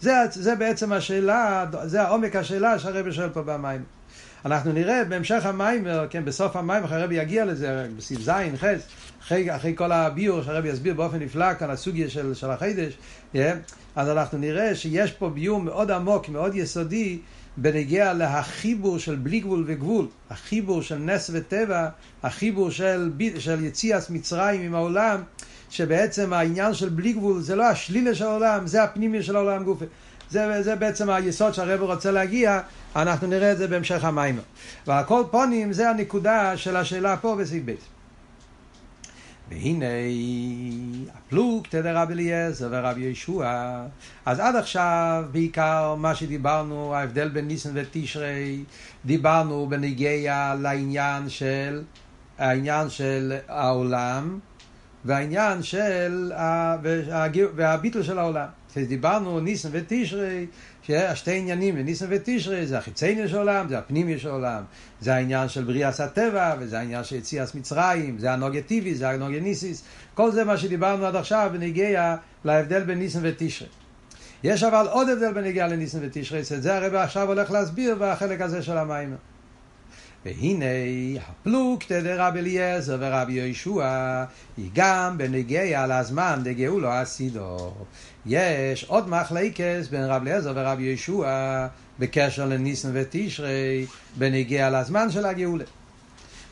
זה, 0.00 0.12
זה 0.30 0.54
בעצם 0.54 0.92
השאלה, 0.92 1.66
זה 1.84 2.02
העומק 2.02 2.36
השאלה 2.36 2.78
שהרבי 2.78 3.12
שואל 3.12 3.28
פה 3.28 3.42
במים. 3.42 3.82
אנחנו 4.44 4.72
נראה 4.72 5.04
בהמשך 5.04 5.46
המים, 5.46 5.86
כן, 6.10 6.24
בסוף 6.24 6.56
המים, 6.56 6.84
אחרי 6.84 7.00
הרבי 7.00 7.14
יגיע 7.14 7.44
לזה, 7.44 7.86
בסעיף 7.96 8.20
ז', 8.20 8.30
ח', 8.30 8.64
אחרי, 9.22 9.56
אחרי 9.56 9.72
כל 9.76 9.92
הביור 9.92 10.42
שהרבי 10.42 10.68
יסביר 10.68 10.94
באופן 10.94 11.18
נפלא 11.18 11.54
כאן 11.54 11.70
הסוגיה 11.70 12.10
של, 12.10 12.34
של 12.34 12.50
החידש, 12.50 12.92
yeah, 13.34 13.38
אז 13.96 14.08
אנחנו 14.08 14.38
נראה 14.38 14.74
שיש 14.74 15.12
פה 15.12 15.30
ביור 15.30 15.60
מאוד 15.60 15.90
עמוק, 15.90 16.28
מאוד 16.28 16.54
יסודי, 16.54 17.18
בנגיע 17.60 18.12
להחיבור 18.12 18.98
של 18.98 19.14
בלי 19.14 19.40
גבול 19.40 19.64
וגבול, 19.66 20.06
החיבור 20.30 20.82
של 20.82 20.96
נס 20.96 21.30
וטבע, 21.32 21.88
החיבור 22.22 22.70
של, 22.70 23.10
של 23.38 23.64
יציאת 23.64 24.10
מצרים 24.10 24.60
עם 24.60 24.74
העולם, 24.74 25.22
שבעצם 25.70 26.32
העניין 26.32 26.74
של 26.74 26.88
בלי 26.88 27.12
גבול 27.12 27.40
זה 27.40 27.56
לא 27.56 27.64
השלילה 27.64 28.14
של 28.14 28.24
העולם, 28.24 28.66
זה 28.66 28.82
הפנימי 28.82 29.22
של 29.22 29.36
העולם 29.36 29.64
גופי. 29.64 29.84
זה, 30.30 30.62
זה 30.62 30.76
בעצם 30.76 31.10
היסוד 31.10 31.54
שהרב 31.54 31.82
רוצה 31.82 32.10
להגיע, 32.10 32.60
אנחנו 32.96 33.26
נראה 33.26 33.52
את 33.52 33.58
זה 33.58 33.66
בהמשך 33.68 34.04
המים. 34.04 34.38
ועל 34.86 35.04
כל 35.04 35.22
פונים 35.30 35.72
זה 35.72 35.90
הנקודה 35.90 36.56
של 36.56 36.76
השאלה 36.76 37.16
פה 37.16 37.36
בסעיף 37.36 37.62
ב'. 37.64 37.97
והנה 39.50 39.86
הפלוגתא 41.14 41.80
דרבי 41.80 42.12
אליעזר 42.12 42.68
ורבי 42.70 43.00
ישוע. 43.00 43.86
אז 44.26 44.40
עד 44.40 44.56
עכשיו 44.56 45.24
בעיקר 45.32 45.94
מה 45.94 46.14
שדיברנו, 46.14 46.94
ההבדל 46.94 47.28
בין 47.28 47.48
ניסן 47.48 47.70
ותשרי, 47.74 48.64
דיברנו 49.04 49.66
בנגיע 49.68 50.54
לעניין 50.60 51.28
של 51.28 51.82
העניין 52.38 52.90
של 52.90 53.32
העולם 53.48 54.38
והעניין 55.04 55.62
של 55.62 56.32
והביטל 57.56 58.02
של 58.02 58.18
העולם. 58.18 58.48
כשדיברנו 58.70 59.40
ניסן 59.40 59.68
ותשרי, 59.72 60.46
שהשתי 60.82 61.38
עניינים 61.38 61.74
בניסן 61.74 62.06
ותשרי 62.08 62.66
זה 62.66 62.78
החיצייני 62.78 63.28
של 63.28 63.38
עולם, 63.38 63.68
זה 63.68 63.78
הפנימי 63.78 64.18
של 64.18 64.28
עולם, 64.28 64.62
זה 65.00 65.14
העניין 65.14 65.48
של 65.48 65.64
בריאת 65.64 66.00
הטבע, 66.00 66.54
וזה 66.58 66.78
העניין 66.78 67.04
של 67.04 67.16
יציאת 67.16 67.54
מצרים, 67.54 68.18
זה 68.18 68.32
הנוגה 68.32 68.62
טבעי, 68.62 68.94
זה 68.94 69.10
הנוגה 69.10 69.40
ניסיס, 69.40 69.82
כל 70.14 70.30
זה 70.30 70.44
מה 70.44 70.56
שדיברנו 70.56 71.06
עד 71.06 71.16
עכשיו 71.16 71.50
בנגיע 71.52 72.16
להבדל 72.44 72.82
בין 72.82 72.98
ניסן 72.98 73.20
ותשרי. 73.22 73.68
יש 74.42 74.62
אבל 74.62 74.86
עוד 74.86 75.08
הבדל 75.08 75.32
בנגיע 75.32 75.68
לניסן 75.68 75.98
ותשרי, 76.02 76.40
את 76.56 76.62
זה 76.62 76.76
הרב 76.76 76.94
עכשיו 76.94 77.28
הולך 77.28 77.50
להסביר 77.50 77.96
בחלק 78.00 78.40
הזה 78.40 78.62
של 78.62 78.78
המים. 78.78 79.16
והנה 80.24 80.64
הפלוגתא 81.28 82.00
דרבי 82.00 82.38
אליעזר 82.38 82.96
ורבי 83.00 83.32
יהושע 83.32 84.24
היא 84.56 84.70
גם 84.74 85.18
בנגיע 85.18 85.86
לזמן 85.86 86.40
דגאולו 86.44 86.88
הסידו. 86.88 87.72
יש 88.26 88.84
עוד 88.84 89.08
מחלקס 89.08 89.88
בין 89.90 90.04
רבי 90.04 90.30
אליעזר 90.30 90.52
ורבי 90.56 90.82
יהושע 90.82 91.66
בקשר 91.98 92.46
לניסן 92.46 92.90
ותשרי 92.92 93.86
בנגיע 94.16 94.70
לזמן 94.70 95.10
של 95.10 95.26
הגאולה. 95.26 95.64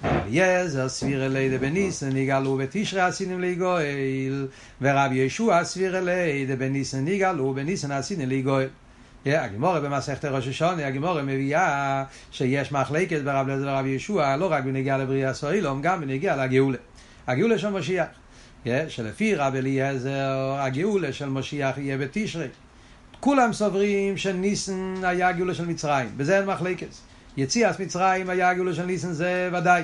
אליעזר 0.05 0.89
סביר 0.89 1.27
אלי 1.27 1.59
דבניסן 1.59 2.09
נגאלו 2.13 2.57
בתשרי 2.57 3.01
עשינים 3.01 3.41
לגואל 3.41 4.47
ורבי 4.81 5.15
יהושע 5.15 5.65
סביר 5.65 5.99
אלי 5.99 6.47
דבניסן 6.47 7.05
נגאלו 7.05 7.55
בניסן 7.55 7.91
עשינים 7.91 8.29
לגואל. 8.29 8.69
הגמורה 9.27 9.81
במסכת 9.81 10.25
ראש 10.25 10.49
השונה, 10.49 10.87
הגמורה 10.87 11.23
מביאה 11.23 12.05
שיש 12.31 12.73
מחלקת 12.73 13.23
ברב 13.23 13.49
לזר 13.49 13.67
ורב 13.69 13.87
ישוע, 13.87 14.37
לא 14.37 14.53
רק 14.53 14.65
בנגיעה 14.65 14.99
לבריאה 14.99 15.35
סוילום, 15.35 15.83
גם 15.83 16.01
בנגיעה 16.01 16.37
לגאולה. 16.37 16.79
הגאולה 17.27 17.59
של 17.59 17.69
משיח. 17.69 18.07
שלפי 18.89 19.35
רב 19.35 19.55
אליעזר, 19.55 20.57
הגאולה 20.59 21.13
של 21.13 21.29
משיח 21.29 21.79
יהיה 21.79 21.99
בתשרי. 21.99 22.49
כולם 23.21 23.53
סוברים 23.53 24.17
שניסן 24.17 24.95
היה 25.03 25.33
גאולה 25.33 25.55
של 25.55 25.67
מצרים, 25.67 26.09
בזה 26.17 26.39
אין 26.39 26.47
מחלקת. 26.47 26.95
יציאת 27.37 27.81
מצרים 27.81 28.31
היה 28.31 28.55
גאולה 28.55 28.75
של 28.75 28.87
ניסן 28.87 29.13
זה 29.13 29.51
ודאי. 29.59 29.83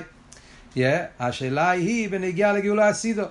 Yeah, 0.75 0.79
השאלה 1.19 1.69
היא 1.69 2.09
בנגיעה 2.09 2.53
לגאולה 2.53 2.87
הסידו. 2.87 3.23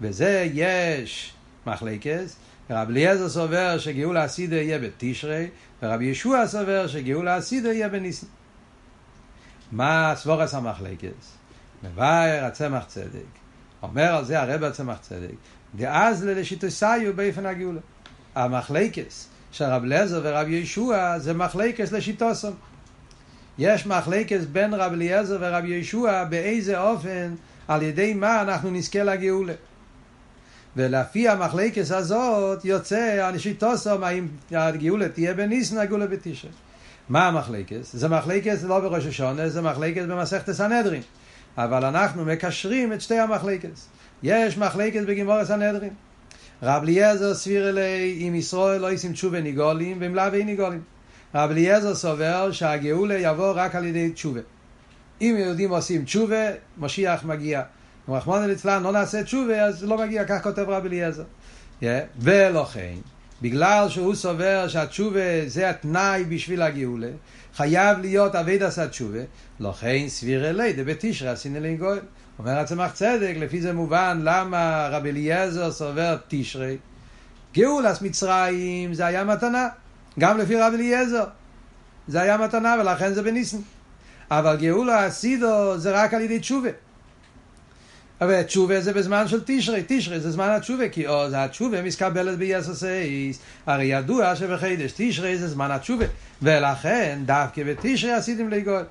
בזה 0.00 0.48
יש 0.54 1.32
מחלקת. 1.66 2.24
רב 2.70 2.88
אליעזר 2.88 3.28
סובר 3.28 3.78
שגאולה 3.78 4.24
הסידו 4.24 4.54
יהיה 4.54 4.78
בתשרי, 4.78 5.48
ורב 5.82 6.02
ישוע 6.02 6.46
סובר 6.46 6.86
שגאולה 6.86 7.36
הסידו 7.36 7.68
יהיה 7.68 7.88
בניסן. 7.88 8.26
מה 9.72 10.12
סבורס 10.16 10.54
המחלקת? 10.54 11.08
מבאר 11.82 12.44
הצמח 12.44 12.84
צדק. 12.84 13.44
אומר 13.82 14.16
על 14.16 14.24
זה 14.24 14.40
הרב 14.40 14.64
הצמח 14.64 14.98
צדק. 15.00 15.34
דאז 15.74 16.24
לשיטוסיו 16.24 17.16
באופן 17.16 17.46
הגאולה. 17.46 17.80
המחלקס 18.34 19.28
של 19.52 19.64
רב 19.64 19.82
אליעזר 19.82 20.20
ורב 20.24 20.48
ישוע 20.48 21.18
זה 21.18 21.34
מחלקס 21.34 21.92
לשיטוסם. 21.92 22.52
יש 23.58 23.86
מחלקס 23.86 24.44
בין 24.52 24.74
רב 24.74 24.92
אליעזר 24.92 25.38
ורב 25.40 25.64
ישוע 25.64 26.24
באיזה 26.24 26.80
אופן, 26.80 27.34
על 27.68 27.82
ידי 27.82 28.14
מה 28.14 28.42
אנחנו 28.42 28.70
נזכה 28.70 29.02
לגאולה. 29.02 29.52
ולפי 30.76 31.28
המחלקס 31.28 31.92
הזאת 31.92 32.64
יוצא 32.64 33.26
הנשיטוסום 33.28 34.04
האם 34.04 34.28
הגאולה 34.50 35.08
תהיה 35.08 35.34
בניסן 35.34 35.78
הגאולה 35.78 36.06
בתשע. 36.06 36.48
מה 37.08 37.28
המחלקס? 37.28 37.92
זה 37.92 38.08
מחלקס 38.08 38.64
לא 38.64 38.80
בראש 38.80 39.06
השונה, 39.06 39.48
זה 39.48 39.62
מחלקס 39.62 40.02
במסכת 40.02 40.48
הסנהדרין. 40.48 41.02
אבל 41.58 41.84
אנחנו 41.84 42.24
מקשרים 42.24 42.92
את 42.92 43.00
שתי 43.00 43.18
המחלקס. 43.18 43.88
יש 44.22 44.58
מחלקס 44.58 45.02
בגימור 45.06 45.34
הסנהדרין. 45.34 45.92
רב 46.62 46.82
אליעזר 46.82 47.34
סביר 47.34 47.68
אלי 47.68 48.28
אם 48.28 48.34
ישראל 48.34 48.80
לא 48.80 48.92
ישים 48.92 49.12
תשובה 49.12 49.40
ניגולים 49.40 49.96
ואם 50.00 50.14
לאו 50.14 50.34
אין 50.34 50.46
ניגולים. 50.46 50.82
רב 51.34 51.50
אליעזר 51.50 51.94
סובר 51.94 52.52
שהגאולה 52.52 53.18
יבוא 53.18 53.52
רק 53.56 53.74
על 53.74 53.84
ידי 53.84 54.10
תשובה. 54.10 54.40
אם 55.20 55.36
יהודים 55.38 55.70
עושים 55.70 56.04
תשובה, 56.04 56.46
משיח 56.78 57.24
מגיע. 57.24 57.62
רחמנא 58.08 58.44
ליצלן 58.44 58.82
לא 58.82 58.92
נעשה 58.92 59.22
תשובה, 59.22 59.64
אז 59.64 59.84
לא 59.84 59.98
מגיע, 59.98 60.24
כך 60.24 60.42
כותב 60.42 60.64
רב 60.68 60.84
אליעזר. 60.84 61.24
Yeah. 61.80 61.84
ולכן, 62.18 62.94
בגלל 63.42 63.88
שהוא 63.88 64.14
סובר 64.14 64.68
שהתשובה 64.68 65.46
זה 65.46 65.70
התנאי 65.70 66.24
בשביל 66.24 66.62
הגאולה, 66.62 67.10
חייב 67.56 67.98
להיות 67.98 68.34
אבד 68.34 68.62
עשה 68.62 68.88
תשובה, 68.88 69.18
לכן 69.60 70.04
סביר 70.08 70.50
אלי 70.50 70.72
דבתשרי 70.72 71.28
עשינו 71.28 71.60
לי 71.60 71.76
גואל. 71.76 71.98
אומר 72.38 72.58
הצמח 72.58 72.92
צדק, 72.92 73.34
לפי 73.36 73.60
זה 73.60 73.72
מובן 73.72 74.20
למה 74.22 74.88
רב 74.90 75.06
אליעזר 75.06 75.72
סובר 75.72 76.16
תשרי. 76.28 76.76
גאולס 77.54 78.02
מצרים 78.02 78.94
זה 78.94 79.06
היה 79.06 79.24
מתנה, 79.24 79.68
גם 80.18 80.38
לפי 80.38 80.56
רב 80.56 80.72
אליעזר. 80.74 81.24
זה 82.08 82.22
היה 82.22 82.36
מתנה 82.36 82.76
ולכן 82.80 83.14
זה 83.14 83.22
בניסן. 83.22 83.58
אבל 84.30 84.56
גאולה 84.56 85.04
הסידו 85.04 85.78
זה 85.78 86.02
רק 86.02 86.14
על 86.14 86.20
ידי 86.20 86.38
תשובה. 86.38 86.70
אבל 88.20 88.42
תשובה 88.42 88.80
זה 88.80 88.92
בזמן 88.92 89.28
של 89.28 89.40
תשרי, 89.46 89.82
תשרי 89.86 90.20
זה 90.20 90.30
זמן 90.30 90.48
התשובה, 90.48 90.88
כי 90.88 91.06
עוז 91.06 91.32
התשובה 91.36 91.82
מסקבלת 91.82 92.38
ביסוסייס, 92.38 93.38
הרי 93.66 93.84
ידוע 93.84 94.36
שבחידש 94.36 94.92
תשרי 94.96 95.38
זה 95.38 95.48
זמן 95.48 95.70
התשובה, 95.70 96.04
ולכן 96.42 97.18
דווקא 97.26 97.62
בתשרי 97.64 98.12
עשיתם 98.12 98.48
לגול. 98.48 98.84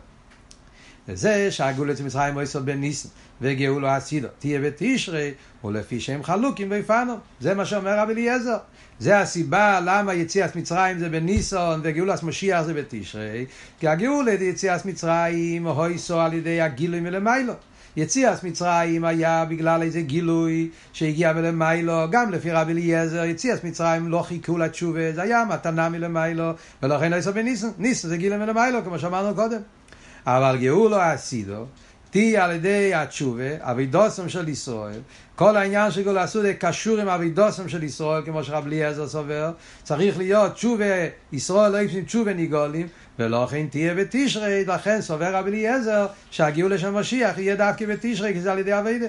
וזה 1.08 1.52
שהגאולת 1.52 2.02
מצרים 2.02 2.34
מויסוד 2.34 2.66
בן 2.66 2.78
ניסן 2.78 3.10
וגאולו 3.42 3.88
הסידו 3.88 4.28
תהיה 4.40 4.60
בתשרי 4.62 5.32
ולפי 5.64 6.00
שהם 6.00 6.24
חלוקים 6.24 6.72
ויפנו. 6.72 7.14
זה 7.40 7.54
מה 7.54 7.66
שאומר 7.66 8.00
רב 8.00 8.10
אליעזר. 8.10 8.58
זה 9.00 9.20
הסיבה 9.20 9.80
למה 9.86 10.14
יציאת 10.14 10.56
מצרים 10.56 11.00
זה 11.00 11.10
בניסון 11.10 11.82
וגאולת 11.84 12.24
משיח 12.24 12.62
זה 12.62 12.74
בתשרי 12.74 13.46
כי 13.80 13.88
הגאולת 13.88 14.42
יציאת 14.42 14.86
מצרים 14.86 15.68
הויסו 15.68 16.20
על 16.20 16.34
ידי 16.34 16.62
הגילוי 16.62 17.00
מלמיילו 17.00 17.54
יציאת 17.98 18.44
מצרים 18.44 19.06
היה 19.06 19.46
בגלל 19.46 19.82
איזה 19.82 20.02
גילוי 20.02 20.70
שהגיע 20.94 21.34
מלמיילו, 21.34 22.06
גם 22.10 22.32
לפי 22.32 22.52
רבי 22.52 22.72
אליעזר, 22.72 23.24
יציאת 23.24 23.64
מצרים 23.64 24.08
לא 24.08 24.22
חיכו 24.22 24.58
לתשובה, 24.58 25.12
זה 25.14 25.22
היה 25.22 25.46
מתנה 25.50 25.90
מלמיילו, 25.90 26.52
ולכן 26.84 27.12
לא 27.12 27.16
יסוד 27.16 27.34
בניסן, 27.34 27.70
ניסן 27.78 28.08
זה 28.08 28.18
גילה 28.18 28.38
מלמיילו, 28.38 28.84
כמו 28.84 29.00
שאמרנו 29.00 29.36
קודם. 29.36 29.62
אבל 30.26 30.58
גאולו 30.62 30.98
אסידו, 31.00 31.66
תהיה 32.10 32.46
על 32.46 32.52
ידי 32.52 32.94
התשובה, 32.94 33.50
אבידוסם 33.60 34.30
של 34.30 34.50
ישראל, 34.50 35.00
כל 35.36 35.58
העניין 35.58 35.92
של 35.92 36.04
גאולה 36.04 36.28
סודה 36.28 36.54
קשור 36.54 37.00
עם 37.00 37.10
אבידוסם 37.10 37.70
של 37.70 37.84
ישראל, 37.84 38.22
כמו 38.26 38.44
שרב 38.44 38.66
אליעזר 38.66 39.08
סובר, 39.08 39.52
צריך 39.84 40.18
להיות 40.18 40.54
תשובה, 40.54 40.86
ישראל 41.32 41.72
לא 41.72 41.78
יפסים 41.78 42.06
תשובה 42.06 42.34
ניגולים, 42.34 42.88
ולא 43.20 43.48
כן 43.52 43.68
תהיה 43.68 43.96
בתשרי, 43.96 44.66
לכן 44.66 45.02
סובר 45.02 45.36
רב 45.36 45.48
אליעזר 45.48 46.08
שהגאולה 46.32 46.78
של 46.78 46.90
משיח 46.90 47.38
יהיה 47.38 47.56
דווקא 47.56 47.86
בתשרי, 47.86 48.34
כי 48.34 48.42
זה 48.42 48.52
על 48.52 48.60
ידי 48.60 48.80
אבידה. 48.80 49.08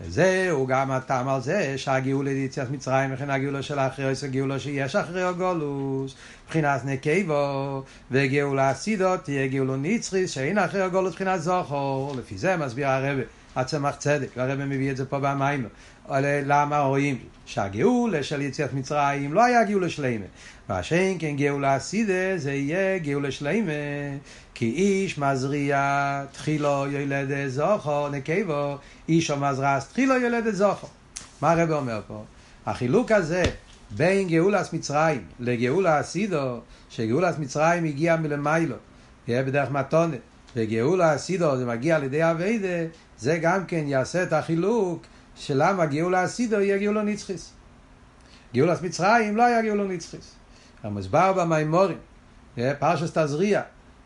וזהו 0.00 0.66
גם 0.66 0.90
הטעם 0.90 1.28
על 1.28 1.40
זה 1.40 1.74
שהגאולה 1.78 2.32
ליציאת 2.32 2.70
מצרים 2.70 3.10
וכן 3.14 3.30
הגאולה 3.30 3.62
של 3.62 3.78
האחרי 3.78 4.14
זה 4.14 4.28
גאולה 4.28 4.58
שיש 4.58 4.96
אחרי 4.96 5.22
הגולוס 5.22 6.14
מבחינת 6.44 6.84
נקבו 6.84 7.82
וגאולה 8.10 8.72
אסידות 8.72 9.24
תהיה 9.24 9.46
גאולה 9.46 9.76
נצחי 9.76 10.28
שאין 10.28 10.58
אחרי 10.58 10.82
הגולוס 10.82 11.12
מבחינת 11.12 11.40
זוכר 11.40 12.12
לפי 12.18 12.38
זה 12.38 12.56
מסביר 12.56 12.88
הרבה 12.88 13.22
הצמח 13.56 13.94
צדק 13.94 14.28
והרבה 14.36 14.66
מביא 14.66 14.90
את 14.90 14.96
זה 14.96 15.06
פה 15.06 15.18
במים 15.18 15.68
למה 16.20 16.80
רואים 16.80 17.18
שהגאולה 17.46 18.22
של 18.22 18.40
יציאת 18.40 18.72
מצרים 18.72 19.32
לא 19.32 19.44
היה 19.44 19.64
גאולה 19.64 19.88
שלמה 19.88 20.26
והשאין 20.68 21.16
כן 21.20 21.36
גאולה 21.36 21.76
אסידה 21.76 22.36
זה 22.36 22.52
יהיה 22.52 22.98
גאולה 22.98 23.30
שלמה 23.30 23.72
כי 24.54 24.66
איש 24.66 25.18
מזריע 25.18 26.24
תחילו 26.32 26.86
ילד 26.90 27.48
זוכו 27.48 28.08
נקבו. 28.08 28.76
איש 29.08 29.30
המזרס 29.30 29.88
תחילו 29.88 30.16
ילד 30.16 30.50
זוכו. 30.50 30.86
מה 31.42 31.50
הרב 31.50 31.70
אומר 31.70 32.00
פה? 32.06 32.24
החילוק 32.66 33.12
הזה 33.12 33.42
בין 33.90 34.28
גאולת 34.28 34.72
מצרים 34.72 35.22
לגאולה 35.40 36.00
אסידו 36.00 36.60
שגאולת 36.90 37.38
מצרים 37.38 37.84
הגיע 37.84 38.16
מלמיילו 38.16 38.76
יהיה 39.28 39.42
בדרך 39.42 39.70
מתונת 39.70 40.18
וגאולה 40.56 41.14
אסידו 41.14 41.56
זה 41.56 41.66
מגיע 41.66 41.96
על 41.96 42.04
ידי 42.04 42.30
אביידה 42.30 42.90
זה 43.18 43.38
גם 43.42 43.66
כן 43.66 43.84
יעשה 43.86 44.22
את 44.22 44.32
החילוק 44.32 45.02
שלמה 45.40 45.86
גאולה 45.86 46.24
אסידו 46.24 46.60
יהיה 46.60 46.78
גאולה 46.78 47.02
נצחיס. 47.02 47.52
גאולת 48.54 48.82
מצרים 48.82 49.36
לא 49.36 49.42
היה 49.42 49.62
גאולה 49.62 49.84
נצחיס. 49.84 50.34
המוסבר 50.82 51.32
במימורים 51.32 51.98
פרשס 52.78 53.10
תזריע 53.18 53.62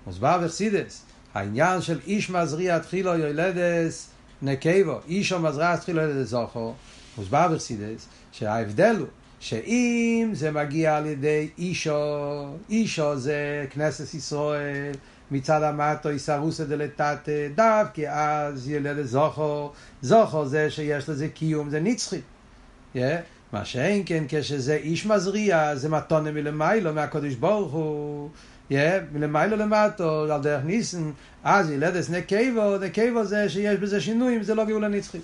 מוסבר 0.07 0.39
בחסידס, 0.45 1.03
העניין 1.35 1.81
של 1.81 2.01
איש 2.07 2.31
מזריע 2.31 2.79
תחילו 2.79 3.15
יולדס 3.15 4.11
נקבו, 4.43 5.01
איש 5.09 5.33
המזרע 5.33 5.77
תחילו 5.77 6.03
יולדס 6.03 6.29
זוכו, 6.29 6.75
מוסבר 7.19 7.49
בחסידס, 7.49 8.07
שההבדל 8.33 8.97
הוא 8.99 9.07
שאם 9.41 10.31
זה 10.33 10.51
מגיע 10.51 10.97
על 10.97 11.07
ידי 11.07 11.49
אישו, 11.59 12.47
אישו 12.71 13.17
זה 13.17 13.67
כנסת 13.71 14.15
ישראל, 14.15 14.93
מצד 15.31 15.63
המטו 15.63 16.09
איסרוסא 16.09 16.65
דלתתא, 16.65 17.49
דווקא 17.55 18.03
אז 18.09 18.69
ילד 18.69 19.03
זוכו, 19.03 19.73
זוכו 20.03 20.47
זה 20.47 20.71
שיש 20.71 21.09
לזה 21.09 21.29
קיום, 21.29 21.71
זה 21.71 21.81
נצחי. 21.81 22.21
Yeah. 22.97 22.99
מה 23.53 23.65
שאין 23.65 24.03
כן 24.07 24.25
כשזה 24.29 24.75
איש 24.75 25.07
מזריע, 25.07 25.77
זה 25.77 25.89
מתונה 25.89 26.31
מלמיילו, 26.31 26.93
מהקדוש 26.95 27.35
ברוך 27.35 27.73
הוא. 27.73 28.29
מלמיילו 29.13 29.57
למטו, 29.57 30.33
על 30.33 30.43
דרך 30.43 30.65
ניסן, 30.65 31.11
אז 31.45 31.71
ילדס 31.71 32.11
נקבו, 32.11 32.79
נקבו 32.79 33.25
זה 33.25 33.49
שיש 33.49 33.79
בזה 33.79 34.01
שינויים, 34.01 34.43
זה 34.43 34.55
לא 34.55 34.65
גאולה 34.65 34.89
נצחית. 34.89 35.23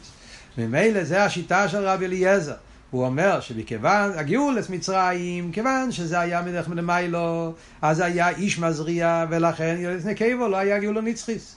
ממילא 0.59 1.05
זה 1.05 1.25
השיטה 1.25 1.69
של 1.69 1.79
רבי 1.79 2.07
אליעזר. 2.07 2.55
הוא 2.91 3.05
אומר 3.05 3.41
שבכיוון, 3.41 4.13
הגאולס 4.17 4.71
מצרים, 4.71 5.53
כיוון 5.53 5.93
שזה 5.93 6.21
היה 6.21 6.43
מדרך 6.43 6.69
מלמיילו, 6.69 7.55
אז 7.83 8.01
היה 8.01 8.29
איש 8.29 8.59
מזריע, 8.59 9.27
ולכן 9.31 9.77
ילדס 9.79 10.05
נקבו 10.05 10.49
לא 10.49 10.57
היה 10.57 10.79
גאולה 10.79 11.01
נצחית. 11.01 11.55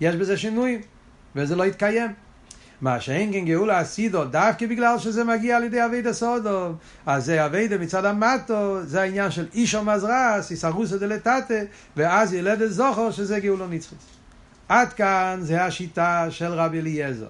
יש 0.00 0.16
בזה 0.16 0.36
שינויים, 0.36 0.80
וזה 1.36 1.56
לא 1.56 1.64
התקיים. 1.64 2.10
מה 2.80 3.00
שאין 3.00 3.32
כן 3.32 3.44
גאולה 3.44 3.82
אסידו, 3.82 4.24
דווקא 4.24 4.66
בגלל 4.66 4.98
שזה 4.98 5.24
מגיע 5.24 5.56
על 5.56 5.64
ידי 5.64 5.84
אבידה 5.84 6.12
סודו, 6.12 6.72
אז 7.06 7.24
זה 7.24 7.46
אבידה 7.46 7.78
מצד 7.78 8.04
המטו, 8.04 8.82
זה 8.82 9.00
העניין 9.00 9.30
של 9.30 9.46
אישו 9.54 9.84
מזרס, 9.84 10.50
איסרוסא 10.50 10.96
דלתתא, 10.96 11.62
ואז 11.96 12.34
ילד 12.34 12.66
זוכר 12.66 13.10
שזה 13.10 13.40
גאולה 13.40 13.66
נצחית. 13.66 13.98
עד 14.68 14.92
כאן 14.92 15.38
זה 15.42 15.64
השיטה 15.64 16.26
של 16.30 16.52
רבי 16.52 16.80
אליעזר. 16.80 17.26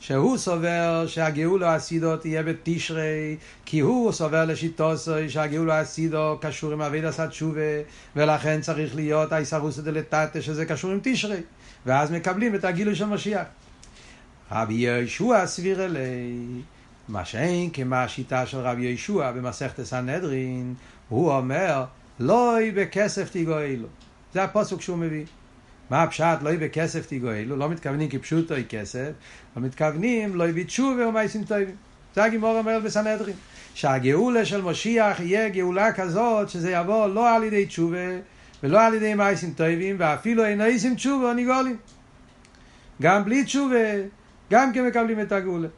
שהוא 0.00 0.36
סובר 0.36 1.04
שהגאולו 1.06 1.76
אסידו 1.76 2.16
תהיה 2.16 2.42
בתשרי, 2.42 3.36
כי 3.64 3.80
הוא 3.80 4.12
סובר 4.12 4.44
לשיטוסו 4.44 5.12
שהגאולו 5.28 5.82
אסידו 5.82 6.38
קשור 6.40 6.72
עם 6.72 6.82
אבידה 6.82 7.12
סתשובה, 7.12 7.60
ולכן 8.16 8.60
צריך 8.60 8.94
להיות 8.94 9.32
האיסרוסא 9.32 9.82
דלתתא 9.82 10.40
שזה 10.40 10.66
קשור 10.66 10.90
עם 10.90 10.98
תשרי, 11.02 11.40
ואז 11.86 12.10
מקבלים 12.10 12.54
את 12.54 12.64
הגילוי 12.64 12.94
של 12.94 13.04
משיח. 13.04 13.46
רבי 14.52 14.74
יהושע 14.74 15.46
סביר 15.46 15.84
אלי, 15.84 16.36
מה 17.08 17.24
שאין 17.24 17.70
כמה 17.70 18.02
השיטה 18.02 18.46
של 18.46 18.58
רבי 18.58 18.82
יהושע 18.82 19.32
במסכת 19.32 19.78
הסנהדרין, 19.78 20.74
הוא 21.08 21.32
אומר, 21.32 21.84
לוי 22.20 22.70
בכסף 22.70 23.30
תיגואלו. 23.30 23.88
זה 24.34 24.44
הפוסק 24.44 24.80
שהוא 24.80 24.98
מביא. 24.98 25.24
מה 25.90 26.02
הפשט 26.02 26.42
לוי 26.42 26.56
בכסף 26.56 27.06
תיגואלו? 27.06 27.56
לא 27.56 27.68
מתכוונים 27.68 28.08
כפשוטו 28.08 28.54
היא 28.54 28.64
כסף, 28.68 29.10
לא 29.56 29.62
מתכוונים 29.62 30.36
לוי 30.36 30.52
בתשובה 30.52 31.08
ומייסים 31.08 31.44
טובים. 31.44 31.76
זה 32.14 32.24
הגימור 32.24 32.58
אומרת 32.58 32.82
בסנהדרין. 32.82 33.36
שהגאולה 33.74 34.44
של 34.44 34.62
משיח 34.62 35.20
יהיה 35.20 35.48
גאולה 35.48 35.92
כזאת 35.92 36.48
שזה 36.48 36.70
יבוא 36.70 37.06
לא 37.06 37.36
על 37.36 37.44
ידי 37.44 37.66
תשובה 37.66 38.08
ולא 38.62 38.86
על 38.86 38.94
ידי 38.94 39.14
מייסים 39.14 39.52
טובים 39.52 39.96
ואפילו 39.98 40.44
אין 40.44 40.60
איסים 40.60 40.94
תשובה 40.94 41.28
או 41.28 41.32
ניגולים. 41.32 41.76
גם 43.02 43.24
בלי 43.24 43.44
תשובה 43.44 43.76
גם 44.50 44.72
כן 44.72 44.86
מקבלים 44.86 45.20
את 45.20 45.32
הגאולה. 45.32 45.68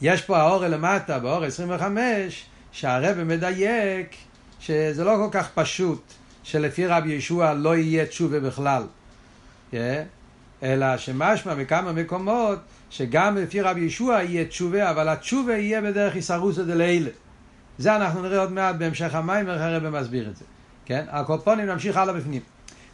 יש 0.00 0.22
פה 0.22 0.38
האור 0.38 0.66
למטה, 0.66 1.18
באור 1.18 1.44
25, 1.44 2.44
שהרבא 2.72 3.24
מדייק 3.24 4.14
שזה 4.60 5.04
לא 5.04 5.16
כל 5.16 5.38
כך 5.38 5.50
פשוט 5.54 6.02
שלפי 6.42 6.86
רבי 6.86 7.12
ישוע 7.12 7.54
לא 7.54 7.76
יהיה 7.76 8.06
תשובה 8.06 8.40
בכלל. 8.40 8.82
Yeah. 9.72 9.76
אלא 10.62 10.96
שמשמע 10.96 11.54
בכמה 11.54 11.92
מקומות 11.92 12.58
שגם 12.90 13.36
לפי 13.36 13.60
רבי 13.60 13.80
ישוע 13.80 14.22
יהיה 14.22 14.44
תשובה, 14.44 14.90
אבל 14.90 15.08
התשובה 15.08 15.56
יהיה 15.56 15.80
בדרך 15.80 16.16
איסרוסא 16.16 16.62
דלילה. 16.62 17.10
זה 17.78 17.96
אנחנו 17.96 18.22
נראה 18.22 18.38
עוד 18.38 18.52
מעט 18.52 18.76
בהמשך 18.76 19.14
המים, 19.14 19.48
איך 19.48 19.60
הרבא 19.60 20.00
מסביר 20.00 20.28
את 20.28 20.36
זה. 20.36 20.44
כן? 20.84 21.04
הקופונים 21.08 21.66
נמשיך 21.66 21.96
הלאה 21.96 22.14
בפנים. 22.14 22.42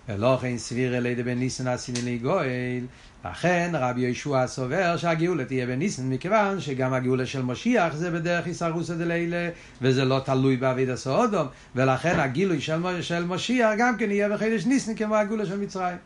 ולא 0.09 0.39
כן 0.43 0.59
סביר 0.59 0.97
אלי 0.97 1.15
דבן 1.15 1.39
ניסן 1.39 1.67
עשיני 1.67 2.03
לי 2.03 2.19
גואל. 2.19 2.85
לכן 3.31 3.71
רבי 3.75 4.01
ישוע 4.01 4.47
סובר 4.47 4.97
שהגאולה 4.97 5.45
תהיה 5.45 5.67
בניסן, 5.67 6.11
מכיוון 6.11 6.61
שגם 6.61 6.93
הגאולה 6.93 7.27
של 7.27 7.43
משיח 7.43 7.95
זה 7.95 8.11
בדרך 8.11 8.47
איסרוסא 8.47 8.95
דלילה, 8.95 9.49
וזה 9.83 10.05
לא 10.05 10.21
תלוי 10.25 10.57
בעביד 10.57 10.91
הסעודום, 10.91 11.47
ולכן 11.77 12.21
הגילוי 12.21 12.61
של, 12.61 13.03
של 13.03 13.25
משיח 13.25 13.71
גם 13.79 13.97
כן 13.97 14.11
יהיה 14.11 14.29
בחידש 14.29 14.67
ניסן 14.67 14.95
כמו 14.95 15.17
הגאולה 15.17 15.47
של 15.47 15.61
מצרים. 15.61 15.97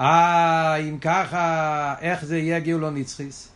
אה, 0.00 0.76
אם 0.76 0.98
ככה, 0.98 1.94
איך 2.00 2.24
זה 2.24 2.38
יהיה 2.38 2.60
גאולו 2.60 2.90
נצחיס? 2.90 3.48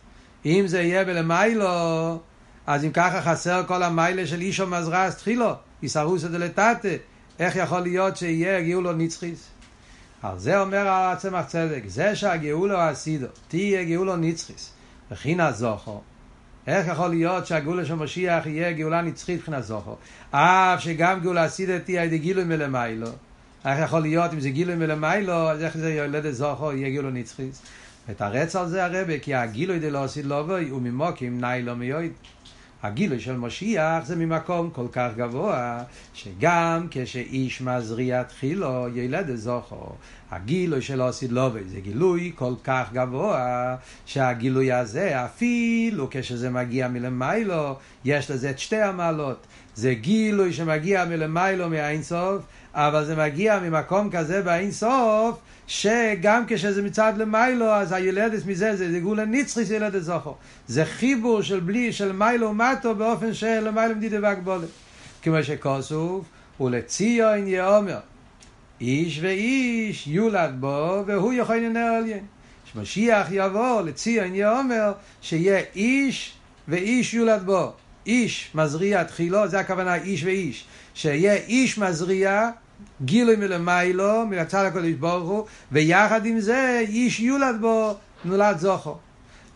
אם 0.45 0.63
זה 0.67 0.81
יהיה 0.81 1.05
בלמיילו, 1.05 2.19
אז 2.67 2.85
אם 2.85 2.91
ככה 2.91 3.21
חסר 3.21 3.63
כל 3.67 3.83
המיילה 3.83 4.27
של 4.27 4.41
אישו 4.41 4.67
מזרס 4.67 5.15
תחילו, 5.15 5.53
איסרוסא 5.83 6.27
דלתתא. 6.27 6.95
איך 7.39 7.55
יכול 7.55 7.79
להיות 7.79 8.17
שיהיה 8.17 8.61
גאולו 8.61 8.93
נצחיס? 8.93 9.47
על 10.21 10.39
זה 10.39 10.61
אומר 10.61 10.87
הצמח 10.87 11.45
צדק, 11.45 11.81
זה 11.87 12.15
שהגאולו 12.15 12.79
הסידו, 12.79 13.27
תהיה 13.47 13.83
גאולו 13.83 14.15
נצחיס, 14.15 14.73
וכינה 15.11 15.51
זוכו. 15.51 16.01
איך 16.67 16.87
יכול 16.87 17.07
להיות 17.07 17.47
שהגאולה 17.47 17.85
של 17.85 17.95
משיח 17.95 18.45
יהיה 18.45 18.71
גאולה 18.71 19.01
נצחית 19.01 19.39
מבחינת 19.39 19.63
זוכו? 19.63 19.95
אף 20.31 20.79
שגם 20.79 21.19
גאולה 21.19 21.43
הסידו 21.43 21.73
תהיה 21.85 22.03
ידי 22.03 22.17
גילוי 22.17 22.43
מלמיילו. 22.43 23.07
איך 23.65 23.79
יכול 23.83 23.99
להיות 23.99 24.33
אם 24.33 24.39
זה 24.39 24.49
גילוי 24.49 24.75
מלמיילו, 24.75 25.51
אז 25.51 25.63
איך 25.63 25.77
זה 25.77 25.93
יולדת 25.93 26.33
זוכו 26.33 26.73
יהיה 26.73 26.89
גאולו 26.89 27.09
נצחית? 27.09 27.59
ותרץ 28.09 28.55
על 28.55 28.67
זה 28.67 28.85
הרבה, 28.85 29.19
כי 29.19 29.35
הגילוי 29.35 29.79
דלא 29.79 30.03
עשית 30.03 30.25
לא 30.25 30.43
בוי, 30.43 30.71
וממוקים 30.71 31.41
נאי 31.41 31.61
לא 31.61 31.75
מיועד. 31.75 32.11
הגילוי 32.83 33.19
של 33.19 33.37
משיח 33.37 34.05
זה 34.05 34.15
ממקום 34.15 34.69
כל 34.69 34.87
כך 34.91 35.09
גבוה, 35.15 35.83
שגם 36.13 36.87
כשאיש 36.91 37.61
מזריע 37.61 38.23
תחילו 38.23 38.87
ילד 38.95 39.35
זוכו, 39.35 39.95
הגילוי 40.31 40.81
של 40.81 41.01
אוסיד 41.01 41.31
לובי 41.31 41.59
זה 41.67 41.79
גילוי 41.79 42.31
כל 42.35 42.53
כך 42.63 42.89
גבוה, 42.93 43.75
שהגילוי 44.05 44.71
הזה, 44.71 45.25
אפילו 45.25 46.07
כשזה 46.11 46.49
מגיע 46.49 46.87
מלמיילו, 46.87 47.75
יש 48.05 48.31
לזה 48.31 48.49
את 48.49 48.59
שתי 48.59 48.81
המעלות. 48.81 49.47
זה 49.75 49.93
גילוי 49.93 50.53
שמגיע 50.53 51.05
מלמיילו 51.05 51.69
מהאינסוף, 51.69 52.41
אבל 52.73 53.05
זה 53.05 53.15
מגיע 53.15 53.59
ממקום 53.59 54.09
כזה 54.11 54.41
באינסוף, 54.41 55.39
שגם 55.67 56.43
כשזה 56.47 56.81
מצד 56.81 57.13
למיילו, 57.17 57.65
אז 57.65 57.91
הילדת 57.91 58.45
מזה 58.45 58.75
זה, 58.75 58.91
זה 58.91 58.99
גולה 58.99 59.25
נצחי 59.25 59.73
ילדת 59.73 60.03
זוכו. 60.03 60.35
זה 60.67 60.85
חיבור 60.85 61.41
של 61.41 61.59
בלי, 61.59 61.93
של 61.93 62.11
מיילו 62.11 62.49
ומטו, 62.49 62.95
באופן 62.95 63.33
של 63.33 63.59
למיילו 63.59 63.95
מדידה 63.95 64.17
והגבולת. 64.21 64.69
כמו 65.21 65.43
שכוסוף, 65.43 66.25
ולציון 66.61 67.47
יאמר, 67.47 67.99
איש 68.81 69.19
ואיש 69.21 70.07
יולד 70.07 70.55
בו, 70.59 71.03
והוא 71.05 71.33
יכול 71.33 71.55
לנהל 71.55 71.95
עליין. 71.95 72.25
כשמשיח 72.65 73.27
יבוא 73.31 73.81
לציון 73.81 74.35
יאמר, 74.35 74.91
שיהיה 75.21 75.61
איש 75.75 76.33
ואיש 76.67 77.13
יולד 77.13 77.43
בו. 77.45 77.73
איש 78.05 78.51
מזריע 78.55 79.03
תחילו, 79.03 79.47
זה 79.47 79.59
הכוונה 79.59 79.95
איש 79.95 80.23
ואיש. 80.23 80.65
שיהיה 80.93 81.33
איש 81.33 81.77
מזריע, 81.77 82.49
גילוי 83.05 83.35
מלמיילו, 83.35 84.25
מלצד 84.25 84.65
הקודש 84.65 84.93
ברוך 84.93 85.29
הוא, 85.29 85.45
ויחד 85.71 86.25
עם 86.25 86.39
זה 86.39 86.83
איש 86.87 87.19
יולד 87.19 87.55
בו, 87.61 87.95
נולד 88.25 88.57
זוכו. 88.57 88.97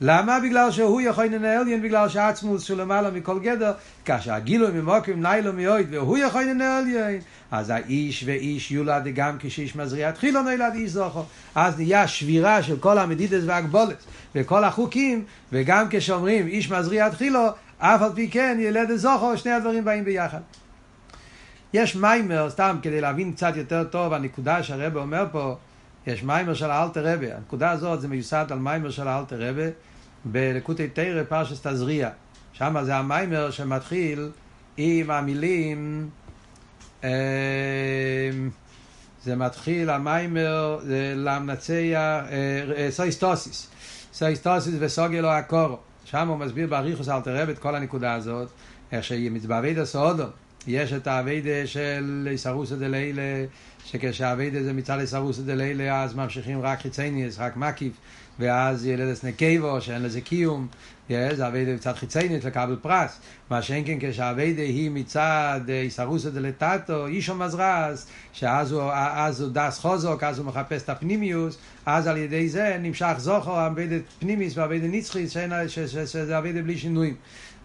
למה? 0.05 0.39
בגלל 0.39 0.71
שהוא 0.71 1.01
יכול 1.01 1.25
לנהל 1.25 1.67
יין, 1.67 1.81
בגלל 1.81 2.09
שהעצמוס 2.09 2.63
שהוא 2.63 2.77
למעלה 2.77 3.11
מכל 3.11 3.39
גדר, 3.39 3.71
כאשר 4.05 4.33
הגילוי 4.33 4.71
ממוקים 4.71 5.25
ניילו 5.25 5.53
מאויד, 5.53 5.87
והוא 5.93 6.17
יכול 6.17 6.43
לנהל 6.43 6.87
יין, 6.87 7.21
אז 7.51 7.69
האיש 7.69 8.23
ואיש 8.27 8.71
יולד 8.71 9.07
גם 9.15 9.37
כשאיש 9.39 9.75
מזריע 9.75 10.11
תחילו 10.11 10.41
נולד 10.41 10.73
איש 10.73 10.91
זוכו. 10.91 11.25
אז 11.55 11.77
נהיה 11.77 12.07
שבירה 12.07 12.63
של 12.63 12.77
כל 12.79 12.97
המדידס 12.97 13.43
והגבולת 13.45 14.03
וכל 14.35 14.63
החוקים, 14.63 15.23
וגם 15.51 15.85
כשאומרים 15.89 16.47
איש 16.47 16.71
מזריע 16.71 17.09
תחילו, 17.09 17.47
אף 17.77 18.01
על 18.01 18.11
פי 18.15 18.29
כן 18.29 18.57
ילד 18.59 18.95
זוכו, 18.95 19.37
שני 19.37 19.51
הדברים 19.51 19.85
באים 19.85 20.03
ביחד. 20.03 20.41
יש 21.73 21.95
מיימר, 21.95 22.49
סתם 22.49 22.77
כדי 22.81 23.01
להבין 23.01 23.33
קצת 23.33 23.55
יותר 23.55 23.83
טוב 23.83 24.13
הנקודה 24.13 24.63
שהרבא 24.63 24.99
אומר 24.99 25.25
פה, 25.31 25.55
יש 26.07 26.23
מיימר 26.23 26.53
של 26.53 26.71
האלטר 26.71 27.13
רבה, 27.13 27.35
הנקודה 27.35 27.71
הזאת 27.71 28.01
זה 28.01 28.07
מיוסד 28.07 28.45
על 28.49 28.59
מיימר 28.59 28.89
של 28.89 29.07
האלטר 29.07 29.49
רבה 29.49 29.69
בלקוטי 30.25 30.88
תרא 30.88 31.23
פרשס 31.23 31.67
תזריע, 31.67 32.09
שם 32.53 32.77
זה 32.83 32.95
המיימר 32.95 33.51
שמתחיל 33.51 34.29
עם 34.77 35.12
המילים, 35.12 36.09
אה, 37.03 37.09
זה 39.23 39.36
מתחיל 39.36 39.89
המיימר 39.89 40.79
למנצח 41.15 41.71
אה, 42.31 42.88
סויסטוסיס, 42.89 43.69
סויסטוסיס 44.13 44.75
וסוגלו 44.79 45.27
הקורו, 45.27 45.77
שם 46.05 46.27
הוא 46.27 46.38
מסביר 46.38 46.67
באריכוס 46.67 47.09
אלתר 47.09 47.41
רבה 47.41 47.51
את 47.51 47.59
כל 47.59 47.75
הנקודה 47.75 48.13
הזאת, 48.13 48.49
איך 48.91 49.03
שהיא 49.03 49.31
מצבעבד 49.31 49.77
הסעודו. 49.77 50.25
יש 50.67 50.93
את 50.93 51.07
האביידה 51.07 51.67
של 51.67 52.27
איסרוסא 52.31 52.75
דלילה, 52.75 53.45
שכשהאביידה 53.86 54.63
זה 54.63 54.73
מצד 54.73 54.99
איסרוסא 54.99 55.41
דלילה, 55.41 56.03
אז 56.03 56.15
ממשיכים 56.15 56.62
רק 56.62 56.81
חיצייניס, 56.81 57.39
רק 57.39 57.57
מקיף, 57.57 57.93
ואז 58.39 58.86
ילדס 58.86 59.24
נקייבו, 59.24 59.82
שאין 59.82 60.04
לזה 60.04 60.22
קיום, 60.22 60.67
זה 61.10 61.48
אביידה 61.48 61.74
מצד 61.74 61.93
חיצייניס 61.93 62.43
לקבל 62.43 62.76
פרס. 62.82 63.19
מה 63.50 63.62
שאין 63.62 63.84
כן 63.86 63.98
כשהאביידה 64.02 64.62
היא 64.62 64.91
מצד 64.91 65.62
איסרוסא 65.69 66.30
דלתתו, 66.30 67.08
אישו 67.08 67.36
מזרז, 67.36 68.06
שאז 68.34 68.72
הוא, 68.72 68.91
אז 68.93 69.41
הוא 69.41 69.50
דס 69.54 69.80
חוזוק, 69.80 70.24
אז 70.24 70.39
הוא 70.39 70.46
מחפש 70.46 70.84
את 70.84 70.89
הפנימיוס, 70.89 71.58
אז 71.86 72.08
על 72.08 72.17
ידי 72.17 72.50
זה 72.50 72.78
נמשך 72.82 73.13
זוכר, 73.17 73.67
אביידה 73.67 73.96
פנימיס 74.19 74.58
ואביידה 74.58 74.88
נצחית, 74.88 75.30
שזה 76.06 76.38
אביידה 76.38 76.62
בלי 76.62 76.78
שינויים. 76.78 77.15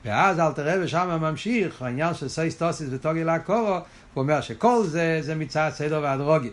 ואז 0.04 0.38
אל 0.38 0.52
תראה 0.52 0.74
ושם 0.82 1.18
ממשיך, 1.20 1.82
העניין 1.82 2.14
של 2.14 2.28
סייסטוסיס 2.28 2.88
וטוגי 2.90 3.22
קורו, 3.46 3.78
הוא 4.14 4.22
אומר 4.22 4.40
שכל 4.40 4.84
זה, 4.84 5.18
זה 5.22 5.34
מצד 5.34 5.70
סדר 5.74 6.00
והדרוגי. 6.02 6.50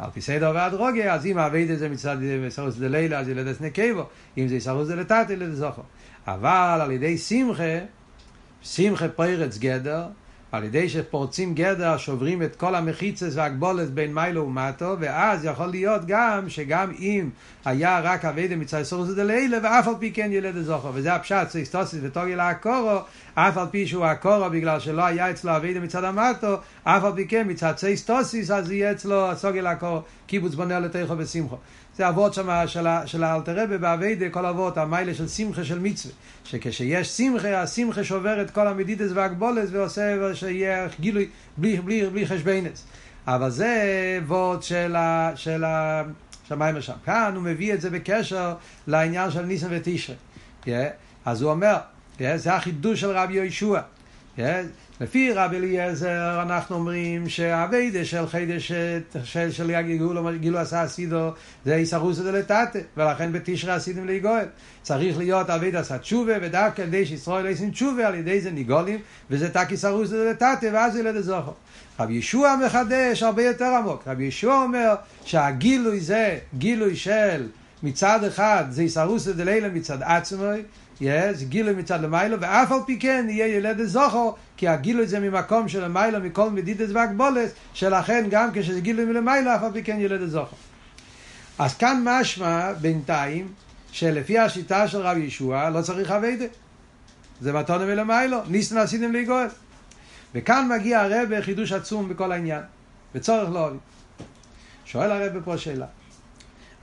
על 0.00 0.10
פי 0.10 0.20
סדר 0.20 0.52
והדרוגי, 0.54 1.10
אז 1.10 1.26
אם 1.26 1.38
אביידה 1.38 1.76
זה 1.76 1.88
מצד 1.88 2.16
סרוס 2.48 2.76
דלילה, 2.76 3.18
אז 3.18 3.28
ילדס 3.28 3.60
נקייבו, 3.60 4.06
אם 4.38 4.48
זה 4.48 4.60
סרוס 4.60 4.88
דלתת, 4.88 5.26
ילדס 5.30 5.54
זוכו. 5.56 5.82
אבל 6.26 6.78
על 6.82 6.90
ידי 6.90 7.18
שמחה, 7.18 7.78
שמחה 8.62 9.08
פרץ 9.08 9.58
גדר, 9.58 10.06
על 10.52 10.64
ידי 10.64 10.88
שפורצים 10.88 11.54
גדר, 11.54 11.96
שוברים 11.96 12.42
את 12.42 12.56
כל 12.56 12.74
המחיצס 12.74 13.32
והגבולת 13.34 13.90
בין 13.90 14.14
מיילו 14.14 14.46
ומטו, 14.46 14.96
ואז 15.00 15.44
יכול 15.44 15.66
להיות 15.66 16.02
גם 16.06 16.48
שגם 16.48 16.92
אם 16.98 17.30
היה 17.64 18.00
רק 18.00 18.24
אביידה 18.24 18.56
מצד 18.56 18.82
סורסא 18.82 19.12
דלילה, 19.12 19.58
ואף 19.62 19.88
על 19.88 19.94
פי 19.98 20.12
כן 20.12 20.28
ילד 20.32 20.62
זוכר. 20.62 20.90
וזה 20.94 21.14
הפשט, 21.14 21.48
סטוסיס 21.64 22.00
ותוגיל 22.02 22.40
הקורו, 22.40 22.98
אף 23.34 23.58
על 23.58 23.66
פי 23.70 23.86
שהוא 23.86 24.04
הקורו 24.04 24.50
בגלל 24.50 24.80
שלא 24.80 25.04
היה 25.04 25.30
אצלו 25.30 25.56
אביידה 25.56 25.80
מצד 25.80 26.04
המטו, 26.04 26.56
אף 26.84 27.04
על 27.04 27.12
פי 27.16 27.28
כן 27.28 27.46
מצד 27.50 27.72
סטוסיס, 27.94 28.50
אז 28.50 28.70
יהיה 28.70 28.92
אצלו 28.92 29.36
סוגיל 29.36 29.66
הקורו, 29.66 30.02
קיבוץ 30.26 30.54
בונה 30.54 30.80
לתכו 30.80 31.18
ושמחו. 31.18 31.56
זה 32.00 32.08
אבות 32.08 32.34
שם 32.34 32.66
של, 32.66 32.86
של 33.06 33.24
האלתרבה 33.24 33.78
באביידה, 33.78 34.28
כל 34.30 34.46
אבות, 34.46 34.78
המיילה 34.78 35.14
של 35.14 35.28
שמחה 35.28 35.64
של 35.64 35.78
מצווה. 35.78 36.14
שכשיש 36.44 37.08
שמחה, 37.08 37.62
השמחה 37.62 38.04
שובר 38.04 38.42
את 38.42 38.50
כל 38.50 38.66
המדידס 38.66 39.10
והגבולס 39.14 39.68
ועושה 39.72 40.34
שיהיה 40.34 40.88
גילוי 41.00 41.28
בלי, 41.56 41.76
בלי, 41.76 42.10
בלי 42.10 42.26
חשבנס. 42.26 42.84
אבל 43.26 43.50
זה 43.50 44.18
אבות 44.22 44.62
של, 44.62 44.96
ה, 44.96 45.32
של 45.34 45.64
השמיים 45.66 46.76
ושם. 46.78 46.92
כאן 47.04 47.32
הוא 47.34 47.42
מביא 47.42 47.74
את 47.74 47.80
זה 47.80 47.90
בקשר 47.90 48.54
לעניין 48.86 49.30
של 49.30 49.42
ניסן 49.42 49.68
ותשרי. 49.70 50.16
Yeah. 50.64 50.68
אז 51.24 51.42
הוא 51.42 51.50
אומר, 51.50 51.76
yeah, 52.18 52.22
זה 52.36 52.54
החידוש 52.54 53.00
של 53.00 53.10
רבי 53.10 53.34
יהושע. 53.34 53.80
Yeah. 54.36 54.40
לפי 55.00 55.32
רבי 55.32 55.56
אליעזר 55.56 56.42
אנחנו 56.42 56.76
אומרים 56.76 57.28
שהאביידה 57.28 58.04
של 58.04 58.26
חידש 58.26 58.72
של, 59.24 59.50
של 59.50 59.80
גילו, 59.82 60.30
גילו 60.40 60.58
עשה 60.58 60.84
אסידו 60.84 61.30
זה 61.64 61.74
איסרוסא 61.74 62.22
דלתתא 62.22 62.80
ולכן 62.96 63.32
בתשרי 63.32 63.72
עשיתם 63.72 64.06
להיגואל 64.06 64.44
צריך 64.82 65.18
להיות 65.18 65.50
אביידה 65.50 65.80
עשה 65.80 65.98
תשובה 65.98 66.36
על 66.36 66.42
ידי 66.78 67.06
שישראל 67.06 67.46
עושים 67.46 67.70
תשובה 67.70 68.06
על 68.06 68.14
ידי 68.14 68.40
זה 68.40 68.50
ניגולים 68.50 68.98
וזה 69.30 69.50
תק 69.50 69.66
איסרוסא 69.70 70.16
דלתתא 70.16 70.70
ואז 70.72 70.96
ילד 70.96 71.16
הזוכר. 71.16 71.52
רבי 72.00 72.12
ישוע 72.14 72.56
מחדש 72.66 73.22
הרבה 73.22 73.42
יותר 73.42 73.64
עמוק. 73.64 74.02
רבי 74.06 74.24
ישוע 74.24 74.62
אומר 74.62 74.94
שהגילוי 75.24 76.00
זה 76.00 76.38
גילוי 76.58 76.96
של 76.96 77.46
מצד 77.82 78.24
אחד 78.24 78.64
זה 78.70 78.82
איסרוסא 78.82 79.32
דלילה 79.32 79.68
מצד 79.68 80.02
עצמוי 80.02 80.62
זה 81.00 81.44
גילוי 81.44 81.74
מצד 81.74 82.00
למיילו, 82.00 82.36
ואף 82.40 82.72
על 82.72 82.78
פי 82.86 82.98
כן 82.98 83.26
יהיה 83.28 83.46
ילד 83.46 83.82
זוכו, 83.82 84.34
כי 84.56 84.68
הגילוי 84.68 85.06
זה 85.06 85.20
ממקום 85.20 85.68
של 85.68 85.84
למיילו, 85.84 86.20
מכל 86.20 86.50
מדידס 86.50 86.88
והגבולס, 86.92 87.50
שלכן 87.74 88.26
גם 88.30 88.48
כשזה 88.54 88.80
גילוי 88.80 89.04
מלמיילו, 89.04 89.54
אף 89.54 89.62
על 89.62 89.72
פי 89.72 89.82
כן 89.82 89.96
ילד 90.00 90.28
זוכו. 90.28 90.56
אז 91.58 91.74
כאן 91.74 92.02
משמע 92.04 92.72
בינתיים, 92.72 93.48
שלפי 93.92 94.38
השיטה 94.38 94.88
של 94.88 94.98
רב 94.98 95.16
ישוע, 95.16 95.70
לא 95.70 95.82
צריך 95.82 96.10
אביידה. 96.10 96.44
זה 97.40 97.52
מתונה 97.52 97.84
מלמיילו, 97.84 98.38
ניסן 98.48 98.78
עשיתם 98.78 99.12
להיגואל. 99.12 99.46
וכאן 100.34 100.68
מגיע 100.68 101.00
הרבה 101.00 101.42
חידוש 101.42 101.72
עצום 101.72 102.08
בכל 102.08 102.32
העניין, 102.32 102.62
וצורך 103.14 103.48
לא 103.52 103.70
שואל 104.84 105.10
הרבה 105.10 105.40
פה 105.40 105.58
שאלה. 105.58 105.86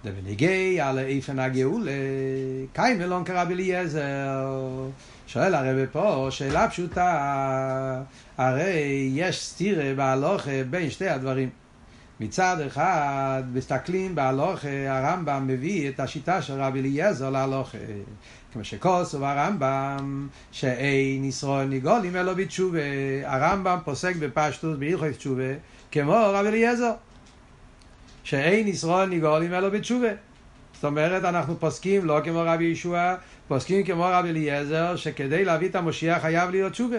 ובניגי 0.05 0.81
על 0.81 0.99
איפן 0.99 1.39
הגאולה, 1.39 1.91
קיים 2.73 3.01
אלון 3.01 3.23
כרבי 3.23 3.53
אליעזר. 3.53 4.47
שואל 5.27 5.55
הרבי 5.55 5.85
פה, 5.91 6.27
שאלה 6.29 6.69
פשוטה, 6.69 8.01
הרי 8.37 9.09
יש 9.13 9.45
סתירה 9.45 9.93
בהלוכה 9.95 10.63
בין 10.69 10.89
שתי 10.89 11.09
הדברים. 11.09 11.49
מצד 12.19 12.57
אחד, 12.67 13.43
מסתכלים 13.53 14.15
בהלוכה, 14.15 14.69
הרמב"ם 14.87 15.47
מביא 15.47 15.89
את 15.89 15.99
השיטה 15.99 16.41
של 16.41 16.53
רבי 16.53 16.79
אליעזר 16.79 17.29
להלוכה. 17.29 17.77
כמו 18.53 18.63
שכוסו 18.63 19.25
הרמב"ם, 19.25 20.27
שאין 20.51 21.23
ישראל 21.23 21.67
ניגולים 21.67 22.15
אלו 22.15 22.35
בתשובה. 22.35 22.79
הרמב"ם 23.25 23.77
פוסק 23.85 24.15
בפשטוס, 24.15 24.77
בהלכות 24.77 25.09
תשובה, 25.17 25.53
כמו 25.91 26.17
רבי 26.33 26.47
אליעזר. 26.47 26.91
שאין 28.27 28.67
ישראל 28.67 29.09
נגאלים 29.09 29.53
אלו 29.53 29.71
בתשובה. 29.71 30.07
זאת 30.73 30.83
אומרת, 30.83 31.23
אנחנו 31.23 31.59
פוסקים 31.59 32.05
לא 32.05 32.19
כמו 32.23 32.43
רבי 32.45 32.63
ישוע, 32.63 33.15
פוסקים 33.47 33.83
כמו 33.83 34.07
רבי 34.11 34.29
אליעזר, 34.29 34.95
שכדי 34.95 35.45
להביא 35.45 35.69
את 35.69 35.75
המשיח 35.75 36.21
חייב 36.21 36.49
להיות 36.49 36.71
תשובה. 36.71 36.97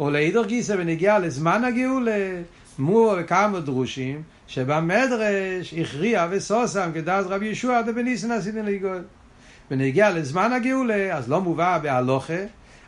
ולעידור 0.00 0.44
גיסא 0.44 0.76
בנגיע 0.76 1.18
לזמן 1.18 1.64
הגאולה, 1.64 2.42
מו 2.78 3.14
וכמה 3.18 3.60
דרושים, 3.60 4.22
שבמדרש 4.46 5.74
הכריע 5.74 6.26
וסוסם 6.30 6.90
כדאז 6.94 7.26
רבי 7.26 7.46
ישוע 7.46 7.82
דבניסן 7.82 8.30
עשיתם 8.30 8.66
לגאול. 8.66 9.02
בנגיע 9.70 10.10
לזמן 10.10 10.52
הגאולה, 10.52 11.16
אז 11.16 11.28
לא 11.28 11.40
מובא 11.40 11.78
בהלוכה, 11.78 12.42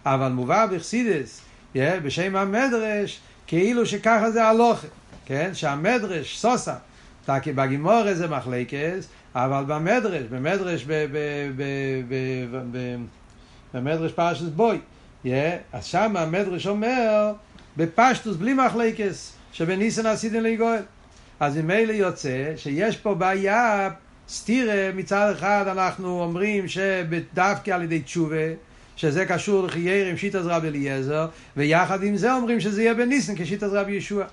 אבל 0.07 0.29
מובא 0.29 0.67
בחסידס, 0.67 1.41
בשם 1.77 2.37
המדרש, 2.37 3.21
כאילו 3.47 3.87
שככה 3.87 4.31
זה 4.31 4.45
הלוכה, 4.45 4.87
כן? 5.27 5.51
שהמדרש, 5.55 6.39
סוסם, 6.39 6.73
תקי 7.25 7.53
בגימורה 7.53 8.15
זה 8.15 8.29
מחלקס, 8.29 9.09
אבל 9.35 9.65
במדרש, 9.67 10.23
במדרש, 10.31 10.87
במדרש 13.75 14.13
פרשס 14.13 14.43
בוי, 14.43 14.79
אז 15.73 15.85
שם 15.85 16.17
המדרש 16.17 16.67
אומר, 16.67 17.33
בפשטוס 17.77 18.37
בלי 18.37 18.55
מחלקס, 18.55 19.33
שבניסן 19.53 20.07
עשיתם 20.07 20.41
לגואל. 20.41 20.83
אז 21.41 21.57
ממילא 21.57 21.93
יוצא 21.93 22.53
שיש 22.57 22.97
פה 22.97 23.15
בעיה 23.15 23.91
סתירה, 24.29 24.91
מצד 24.95 25.33
אחד 25.37 25.65
אנחנו 25.69 26.23
אומרים 26.23 26.69
שדווקא 26.69 27.71
על 27.71 27.83
ידי 27.83 28.01
תשובה, 28.01 28.37
שזה 28.97 29.27
קשור 29.27 29.67
לחייר 29.67 30.07
עם 30.07 30.17
שיטת 30.17 30.41
רבי 30.45 30.69
אליעזר, 30.69 31.29
ויחד 31.57 32.03
עם 32.03 32.17
זה 32.17 32.35
אומרים 32.35 32.61
שזה 32.61 32.83
יהיה 32.83 32.95
בניסן 32.95 33.35
כשיטת 33.37 33.69
רבי 33.73 33.93
ישוע. 33.93 34.25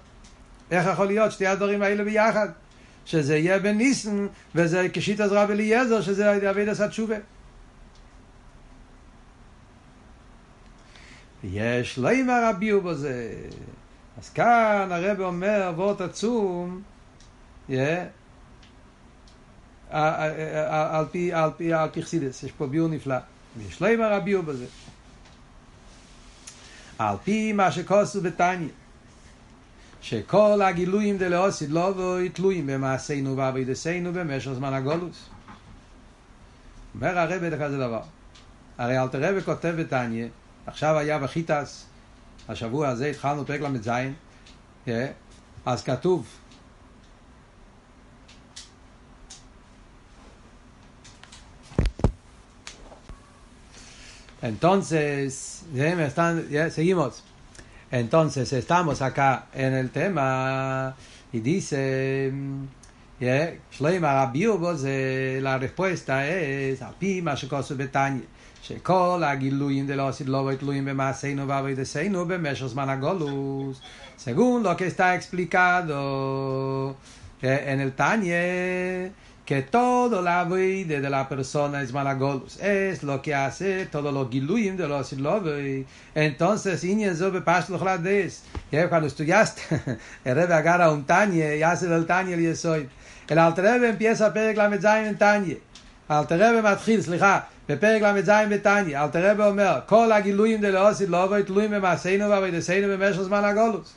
איך 0.72 0.88
יכול 0.88 1.08
להיות 1.08 1.32
שתי 1.32 1.48
הדברים 1.48 1.82
האלה 1.82 2.04
ביחד? 2.04 2.48
שזה 3.10 3.38
יהיה 3.38 3.60
בניסן, 3.60 4.28
וזה 4.56 4.88
כשיטת 4.94 5.28
רבי 5.32 5.54
אליעזר, 5.54 6.02
שזה 6.02 6.50
אבי 6.50 6.66
דסת 6.66 6.90
תשובה. 6.90 7.16
יש 11.44 11.98
לא 11.98 12.10
עם 12.10 12.30
הרבי 12.30 12.70
הוא 12.70 12.84
בזה. 12.84 13.34
אז 14.18 14.30
כאן 14.30 14.88
הרב 14.92 15.20
אומר, 15.20 15.72
וורט 15.76 16.02
עצום, 16.02 16.82
על 19.90 21.06
פי, 21.12 21.34
על 21.34 21.52
פי, 21.58 21.74
על 21.74 21.90
פי 21.90 22.04
חסידס, 22.04 22.44
יש 22.44 22.52
פה 22.52 22.68
ביור 22.68 22.88
נפלא. 22.88 23.18
יש 23.68 23.82
לא 23.82 23.88
עם 23.88 24.02
הרבי 24.02 24.32
הוא 24.32 24.44
בזה. 24.44 24.66
על 27.00 27.16
פי 27.24 27.54
מה 27.54 27.72
שכוסו 27.72 28.22
בתניא, 28.22 28.68
שכל 30.02 30.62
הגילויים 30.62 31.18
דלאוסיד 31.18 31.70
לא 31.70 31.94
תלויים 32.34 32.68
במעשינו 32.68 33.38
ועבודתנו 33.38 34.14
במשך 34.14 34.52
זמן 34.54 34.74
הגולוס. 34.74 35.30
אומר 36.96 37.20
הרב 37.20 37.56
כזה 37.60 37.78
דבר. 37.78 38.02
הרי 38.78 39.00
אלתר 39.00 39.24
רבי 39.24 39.42
כותב 39.42 39.76
בתניא, 39.78 40.28
עכשיו 40.66 40.98
היה 40.98 41.20
בחיטס, 41.20 41.86
השבוע 42.50 42.88
הזה 42.88 43.06
התחלנו 43.06 43.46
פרק 43.46 43.62
ל"ז, 43.62 43.90
אז 45.66 45.84
כתוב 45.84 46.26
Entonces, 54.42 55.66
seguimos. 56.70 57.29
Entonces, 57.91 58.53
estamos 58.53 59.03
acá 59.03 59.47
en 59.55 59.75
el 59.75 59.91
tema 59.91 60.95
y 61.33 61.41
dice, 61.41 62.33
yeah, 63.21 63.55
Shleima 63.71 64.13
Rabbi 64.15 64.47
la 65.41 65.59
respuesta 65.59 66.27
es, 66.29 66.83
al 66.83 66.95
pi 66.99 67.21
מה 67.23 67.37
שכוסו 67.37 67.77
בתניא, 67.77 68.23
שכל 68.63 69.23
הגילויים 69.25 69.87
דלא 69.87 70.09
עשית 70.09 70.27
לא 70.27 70.51
תלויים 70.59 70.85
במעשינו 70.85 71.49
ועבודתנו 71.49 72.27
במשך 72.27 72.67
זמן 72.67 72.89
הגולוס, 72.89 73.81
según 74.17 74.63
lo 74.63 74.77
que 74.77 74.87
está 74.87 75.15
explicado 75.15 76.97
en 77.43 77.81
el 77.81 77.93
Tanya, 77.93 78.43
Que 79.50 79.64
todo 79.64 80.22
la 80.22 80.44
vida 80.44 81.00
de 81.00 81.10
la 81.10 81.28
persona 81.28 81.82
es 81.82 81.92
malagolus, 81.92 82.60
es 82.62 83.02
lo 83.02 83.20
que 83.20 83.34
hace 83.34 83.88
todo 83.88 84.12
lo 84.12 84.30
giluyim 84.30 84.78
de 84.78 84.88
los 84.88 85.08
silovi. 85.08 85.88
Entonces, 86.14 86.84
Inyan 86.84 87.16
Zobe 87.16 87.42
Pashlo 87.42 87.80
Chlades, 87.80 88.44
ya 88.72 88.88
cuando 88.90 89.08
estudiaste, 89.08 89.64
el 90.24 90.36
Rebbe 90.36 90.54
agarra 90.54 90.92
un 90.92 91.04
Tanye 91.04 91.58
y 91.58 91.64
hace 91.64 91.88
del 91.88 92.06
Tanye 92.06 92.36
el 92.36 92.42
Yesoid. 92.42 92.86
El 93.28 93.40
Alter 93.40 93.84
empieza 93.86 94.28
a 94.28 94.34
Perek 94.34 94.56
Lamed 94.56 94.82
Zayin 94.82 95.08
en 95.08 95.18
Tanye. 95.18 95.60
Alter 96.08 96.38
Rebbe 96.38 96.62
מתחיל, 96.62 97.02
סליחה, 97.02 97.40
בפרק 97.70 98.02
ל"ז 98.02 98.32
בתניא, 98.50 99.04
אלתר 99.04 99.32
רבי 99.32 99.44
אומר, 99.44 99.80
כל 99.86 100.12
הגילויים 100.12 100.62
דלאוסיד 100.62 101.10
לא 101.10 101.24
אבוי 101.24 101.44
תלויים 101.44 101.72
במעשינו 101.72 102.30
ועבודתנו 102.30 102.88
במשך 102.88 103.22
זמן 103.22 103.44
הגולוס. 103.44 103.94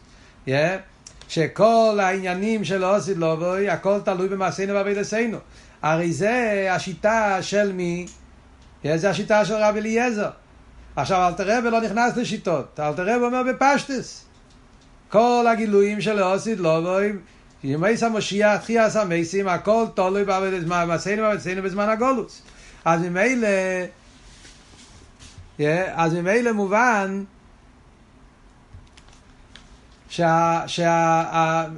Yeah. 0.47 0.91
שכל 1.33 1.99
העניינים 2.03 2.64
של 2.64 2.85
אוסיד 2.85 3.16
לובוי, 3.16 3.70
הכל 3.70 3.99
תלוי 4.05 4.28
במעשינו 4.28 4.74
ועבודתנו. 4.74 5.39
הרי 5.83 6.12
זה 6.12 6.68
השיטה 6.70 7.43
של 7.43 7.72
מי? 7.72 8.07
זה 8.95 9.11
השיטה 9.11 9.45
של 9.45 9.55
רבי 9.55 9.78
אליעזר. 9.78 10.30
עכשיו 10.97 11.28
אלתר 11.28 11.59
רבי 11.59 11.70
לא 11.70 11.80
נכנס 11.80 12.16
לשיטות, 12.16 12.80
אלתר 12.80 13.03
רבי 13.03 13.24
אומר 13.24 13.43
בפשטס. 13.43 14.24
כל 15.09 15.47
הגילויים 15.53 16.01
של 16.01 16.22
אוסיד 16.22 16.61
לובוי, 16.61 17.12
ימייס 17.64 18.03
המשיח, 18.03 18.61
תחייס 18.61 18.97
המייסים, 18.97 19.49
הכל 19.49 19.85
תלוי 19.95 20.24
במעשינו 20.24 21.22
ועבודתנו 21.22 21.62
בזמן 21.62 21.89
הגולוס. 21.89 22.43
אז 22.85 23.01
ממילא, 23.01 23.49
אז 25.95 26.14
ממילא 26.14 26.53
מובן 26.53 27.24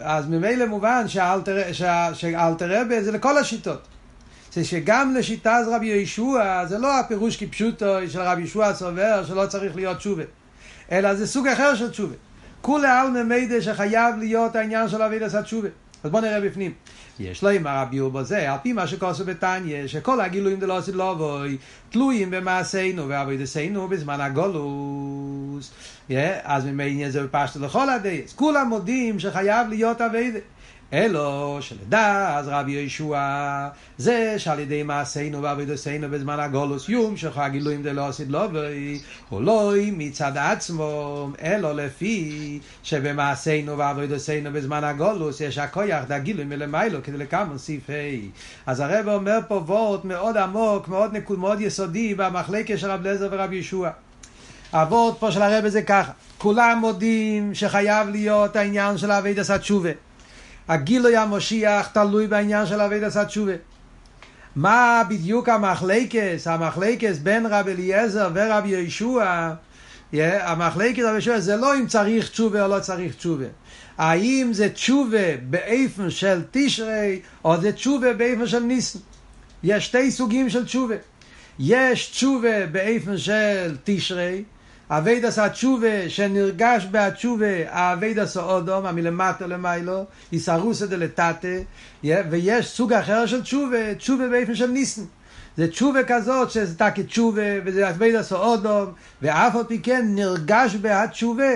אז 0.03 0.29
ממילא 0.29 0.67
מובן 0.67 1.09
שאלתר 1.09 1.63
רבה 2.81 3.03
זה 3.03 3.13
לכל 3.13 3.39
השיטות. 3.39 3.89
זה 4.53 4.65
שגם 4.65 5.15
לשיטה 5.15 5.57
אז 5.57 5.69
רבי 5.69 5.87
ישוע 5.87 6.67
זה 6.67 6.79
לא 6.79 7.01
הפירוש 7.01 7.37
כפשוטו 7.37 7.97
של 8.09 8.21
רבי 8.21 8.43
ישוע 8.43 8.67
הסובר 8.67 9.25
שלא 9.25 9.47
צריך 9.47 9.77
להיות 9.77 9.97
תשובה, 9.97 10.23
אלא 10.93 11.15
זה 11.15 11.27
סוג 11.27 11.49
אחר 11.49 11.75
של 11.75 11.91
תשובה. 11.91 12.15
כולי 12.61 12.89
עלמא 12.89 13.23
מידע 13.23 13.61
שחייב 13.61 14.17
להיות 14.19 14.57
העניין 14.57 14.89
של 14.89 15.03
אבי 15.03 15.19
דסת 15.19 15.43
תשובה. 15.43 15.69
אז 16.05 16.11
בואו 16.11 16.23
נראה 16.23 16.41
בפנים. 16.41 16.73
יש 17.21 17.43
לו 17.43 17.49
עם 17.49 17.67
הרבי 17.67 18.01
ובזה, 18.01 18.53
על 18.53 18.59
פי 18.63 18.73
מה 18.73 18.87
שכוסו 18.87 19.25
בתניא, 19.25 19.87
שכל 19.87 20.21
הגילויים 20.21 20.61
דלא 20.61 20.77
עשית 20.77 20.95
לא 20.95 21.11
אבוי, 21.13 21.57
תלויים 21.91 22.31
במעשינו 22.31 23.09
ועבודתנו 23.09 23.89
בזמן 23.89 24.21
הגולוס. 24.21 25.71
אז 26.43 26.65
ממילא 26.65 27.11
זה 27.11 27.23
בפשטו 27.23 27.61
לכל 27.61 27.91
הדייס. 27.91 28.33
כולם 28.33 28.69
מודים 28.69 29.19
שחייב 29.19 29.69
להיות 29.69 30.01
אביידה. 30.01 30.39
אלו 30.93 31.59
שלדע 31.61 32.37
אז 32.39 32.49
רבי 32.49 32.73
ישוע 32.73 33.69
זה 33.99 34.35
שעל 34.39 34.59
ידי 34.59 34.83
מעשינו 34.83 35.43
ועבודתנו 35.43 36.11
בזמן 36.11 36.41
הגולוס 36.41 36.89
יום 36.89 37.17
שלך 37.17 37.39
הגילויים 37.39 37.83
דלא 37.83 38.09
עשית 38.09 38.29
הוא 39.29 39.43
לא 39.43 39.73
מצד 39.93 40.33
עצמו 40.37 41.31
אלו 41.43 41.73
לפי 41.73 42.59
שבמעשינו 42.83 43.79
ועבודתנו 43.79 44.53
בזמן 44.53 44.85
הגולוס 44.85 45.41
יש 45.41 45.59
הכויח 45.59 46.05
דגילויים 46.09 46.49
מלמיילו 46.49 47.03
כדי 47.03 47.17
לקמן 47.19 47.59
סעיף 47.59 47.91
ה' 47.91 48.71
אז 48.71 48.81
הרב 48.81 49.09
אומר 49.09 49.39
פה 49.49 49.55
וורט 49.55 50.05
מאוד 50.05 50.37
עמוק 50.37 50.89
מאוד 50.89 51.13
נקוד 51.13 51.39
מאוד 51.39 51.61
יסודי 51.61 52.15
במחלקה 52.15 52.79
של 52.79 52.91
רב 52.91 53.07
לזר 53.07 53.29
ורב 53.31 53.53
ישוע 53.53 53.91
הוורט 54.71 55.19
פה 55.19 55.31
של 55.31 55.43
הרב 55.43 55.69
זה 55.69 55.83
ככה 55.83 56.13
כולם 56.39 56.79
מודים 56.81 57.55
שחייב 57.55 58.09
להיות 58.09 58.57
העניין 58.57 58.99
של 58.99 59.13
אבידס 59.13 59.51
התשובה 59.51 59.91
הגילוי 60.69 61.17
המושיח 61.17 61.87
תלוי 61.87 62.27
בעניין 62.27 62.67
של 62.67 62.81
אבי 62.81 63.01
דסת 63.01 63.27
תשובה. 63.27 63.53
מה 64.57 65.03
בדיוק 65.09 65.49
המחלקס, 65.49 66.47
המחלקס 66.47 67.19
בין 67.19 67.47
רב 67.47 67.69
אליעזר 67.69 68.31
ורב 68.35 68.65
ישוע, 68.67 69.55
המחלקס 70.13 71.03
רב 71.03 71.17
ישוע 71.17 71.41
זה 71.41 71.57
לא 71.57 71.79
אם 71.79 71.87
צריך 71.87 72.29
תשובה 72.29 72.63
או 72.63 72.69
לא 72.69 72.81
צריך 72.81 73.15
תשובה. 73.15 73.47
האם 73.99 74.49
זה 74.53 74.69
תשובה 74.69 75.37
באיפן 75.51 76.11
של 76.11 76.43
תשרי 76.51 77.21
או 77.45 77.61
זה 77.61 77.73
תשובה 77.73 78.13
באיפן 78.13 78.47
של 78.47 78.59
ניסן. 78.59 78.99
יש 79.63 79.87
שתי 79.87 80.11
סוגים 80.11 80.51
של 80.51 80.65
תשובה. 80.65 80.95
יש 81.59 82.07
תשובה 82.07 82.67
באופן 82.67 83.19
של 83.19 83.77
תשרי, 83.85 84.43
עבודת 84.91 85.39
התשובה 85.39 86.09
שנרגש 86.09 86.87
בהתשובה 86.91 87.71
העבודת 87.71 88.37
האדם 88.37 88.87
המלמטה 88.87 89.47
למעלה 89.47 90.05
אתערותא 90.33 90.87
דלתתא 90.87 91.59
ויש 92.05 92.67
סוג 92.67 92.93
אחר 92.93 93.27
של 93.27 93.43
תשובה 93.43 93.95
תשובה 93.95 94.29
באופן 94.29 94.55
של 94.55 94.67
ניסן. 94.67 95.03
זה 95.57 95.69
תשובה 95.69 96.05
כזאת 96.05 96.51
שזה 96.51 96.79
תקי 96.79 97.03
תשובה 97.03 97.43
וזה 97.65 97.89
עבודת 97.91 98.33
האדם 98.33 98.93
ואף 99.23 99.57
על 99.57 99.65
פי 99.65 99.79
כן 99.79 100.07
נרגש 100.09 100.75
בהתשובה. 100.75 101.53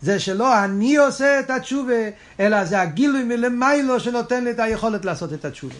זה 0.00 0.18
שלא 0.20 0.64
אני 0.64 0.96
עושה 0.96 1.40
את 1.40 1.50
התשובה 1.50 2.02
אלא 2.40 2.64
זה 2.64 2.80
הגילוי 2.80 3.24
מלמעלה 3.24 4.00
שנותן 4.00 4.44
לי 4.44 4.50
את 4.50 4.60
היכולת 4.60 5.04
לעשות 5.04 5.32
את 5.32 5.44
התשובה. 5.44 5.74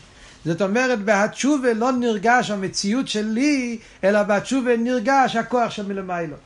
זאת 0.44 0.62
אומרת, 0.62 1.04
בהתשובה 1.04 1.72
לא 1.72 1.92
נרגש 1.92 2.50
המציאות 2.50 3.08
שלי, 3.08 3.78
אלא 4.04 4.22
בהתשובה 4.22 4.76
נרגש 4.76 5.36
הכוח 5.36 5.70
של 5.70 5.86
מלמיילו. 5.86 6.36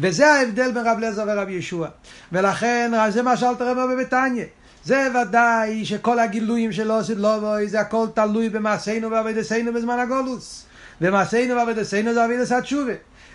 וזה 0.00 0.32
ההבדל 0.32 0.72
בין 0.72 0.86
רב 0.86 0.98
לזר 0.98 1.24
ורב 1.28 1.48
ישוע. 1.48 1.88
ולכן, 2.32 2.92
זה 3.08 3.22
מה 3.22 3.36
שאלת 3.36 3.60
רב 3.60 3.92
בביתניה. 3.92 4.44
זה 4.84 5.08
ודאי 5.22 5.84
שכל 5.84 6.18
הגילויים 6.18 6.72
שלו 6.72 6.94
עושים 6.94 7.18
לא 7.18 7.38
בוי, 7.38 7.68
זה 7.68 7.80
הכל 7.80 8.06
תלוי 8.14 8.48
במעשינו 8.48 9.10
ועבודתנו 9.10 9.72
בזמן 9.72 9.98
הגולוס. 9.98 10.66
ומעשינו 11.00 11.56
ועבודתנו 11.56 12.14
זה 12.14 12.24
עבודת 12.24 12.50
התשובה. 12.50 12.92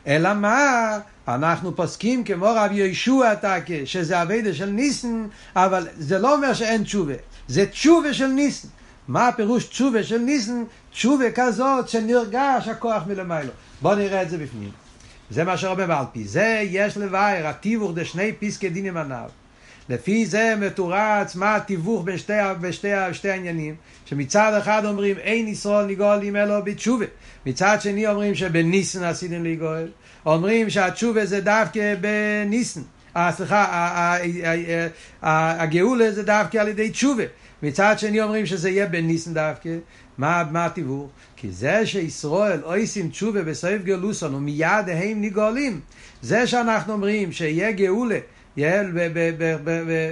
אלא 0.07 0.33
מה? 0.33 0.99
אנחנו 1.27 1.75
פוסקים 1.75 2.23
כמו 2.23 2.45
רב 2.45 2.71
ישוע 2.71 3.35
תקה, 3.35 3.85
שזה 3.85 4.21
אביידה 4.21 4.53
של 4.53 4.65
ניסן, 4.69 5.27
אבל 5.55 5.87
זה 5.97 6.19
לא 6.19 6.35
אומר 6.35 6.53
שאין 6.53 6.83
תשובה. 6.83 7.13
זה 7.47 7.65
תשובה 7.65 8.13
של 8.13 8.27
ניסן. 8.27 8.67
מה 9.07 9.27
הפירוש 9.27 9.65
תשובה 9.65 10.03
של 10.03 10.17
ניסן? 10.17 10.63
תשובה 10.91 11.31
כזאת 11.35 11.89
שנרגש 11.89 12.67
הכוח 12.67 13.03
מלמיילו. 13.07 13.51
בואו 13.81 13.95
נראה 13.95 14.21
את 14.21 14.29
זה 14.29 14.37
בפנים. 14.37 14.84
זה 15.29 15.43
מה 15.43 15.57
שרבה 15.57 15.87
בעל 15.87 16.05
פי. 16.13 16.23
זה 16.23 16.61
יש 16.63 16.97
לבאר, 16.97 17.47
התיווך 17.47 17.91
דשני 17.95 18.31
פסקי 18.39 18.69
דינים 18.69 18.97
הנ"ל. 18.97 19.27
לפי 19.89 20.25
זה 20.25 20.55
מתורץ 20.59 21.35
מה 21.35 21.55
התיווך 21.55 22.03
בין 22.05 22.17
שתי, 22.17 22.33
בשתי, 22.61 22.87
שתי 23.11 23.29
העניינים, 23.29 23.75
שמצד 24.05 24.53
אחד 24.57 24.85
אומרים 24.85 25.17
אין 25.17 25.47
ישראל 25.47 25.85
נגאלים 25.85 26.35
אלו 26.35 26.63
בתשובה, 26.63 27.05
מצד 27.45 27.77
שני 27.81 28.07
אומרים 28.07 28.35
שבניסן 28.35 29.03
עשיתם 29.03 29.43
לגאול, 29.43 29.87
אומרים 30.25 30.69
שהתשובה 30.69 31.25
זה 31.25 31.41
דווקא 31.41 31.95
בניסן, 32.01 32.81
אה, 33.17 33.31
סליחה, 33.31 34.17
הגאולה 35.21 36.11
זה 36.11 36.23
דווקא 36.23 36.57
על 36.57 36.67
ידי 36.67 36.89
תשובה, 36.89 37.23
מצד 37.63 37.95
שני 37.97 38.21
אומרים 38.21 38.45
שזה 38.45 38.69
יהיה 38.69 38.85
בניסן 38.85 39.33
דווקא, 39.33 39.69
מה, 40.17 40.43
מה 40.51 40.65
התיווך? 40.65 41.09
כי 41.35 41.51
זה 41.51 41.85
שישראל 41.85 42.59
עושים 42.61 43.09
תשובה 43.09 43.41
בסעיף 43.41 43.81
גאולוסון 43.83 44.35
ומיד 44.35 44.89
הם 44.89 45.21
נגאלים, 45.21 45.79
זה 46.21 46.47
שאנחנו 46.47 46.93
אומרים 46.93 47.31
שיהיה 47.31 47.71
גאולה 47.71 48.19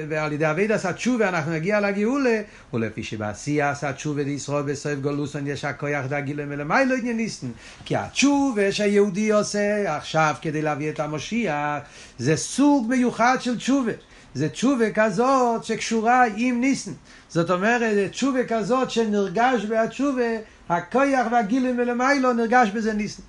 ועל 0.09 0.33
ידי 0.33 0.49
אביד 0.49 0.71
עשה 0.71 0.93
תשובה 0.93 1.29
אנחנו 1.29 1.51
נגיע 1.51 1.79
לגאולה. 1.79 2.41
ולפי 2.73 3.03
שבעשייה 3.03 3.69
עשה 3.69 3.93
תשובה 3.93 4.23
לישראל 4.23 4.63
בסוף 4.63 4.93
גולוסון 5.01 5.47
יש 5.47 5.65
הכויח 5.65 6.05
דגילה 6.05 6.45
מלמעלה 6.45 6.95
ענייניסטן 6.95 7.47
כי 7.85 7.95
התשובה 7.95 8.71
שהיהודי 8.71 9.31
עושה 9.31 9.95
עכשיו 9.97 10.35
כדי 10.41 10.61
להביא 10.61 10.89
את 10.89 10.99
המשיח 10.99 11.79
זה 12.17 12.37
סוג 12.37 12.87
מיוחד 12.89 13.37
של 13.39 13.57
תשובה 13.57 13.91
זה 14.33 14.49
תשובה 14.49 14.91
כזאת 14.91 15.63
שקשורה 15.63 16.23
עם 16.35 16.61
ניסן 16.61 16.91
זאת 17.29 17.49
אומרת 17.51 18.11
תשובה 18.11 18.43
כזאת 18.47 18.91
שנרגש 18.91 19.65
בהתשובה 19.65 20.31
הכויח 20.69 21.27
והגילים 21.31 21.77
מלמעלה 21.77 22.33
נרגש 22.33 22.69
בזה 22.69 22.93
ניסן 22.93 23.23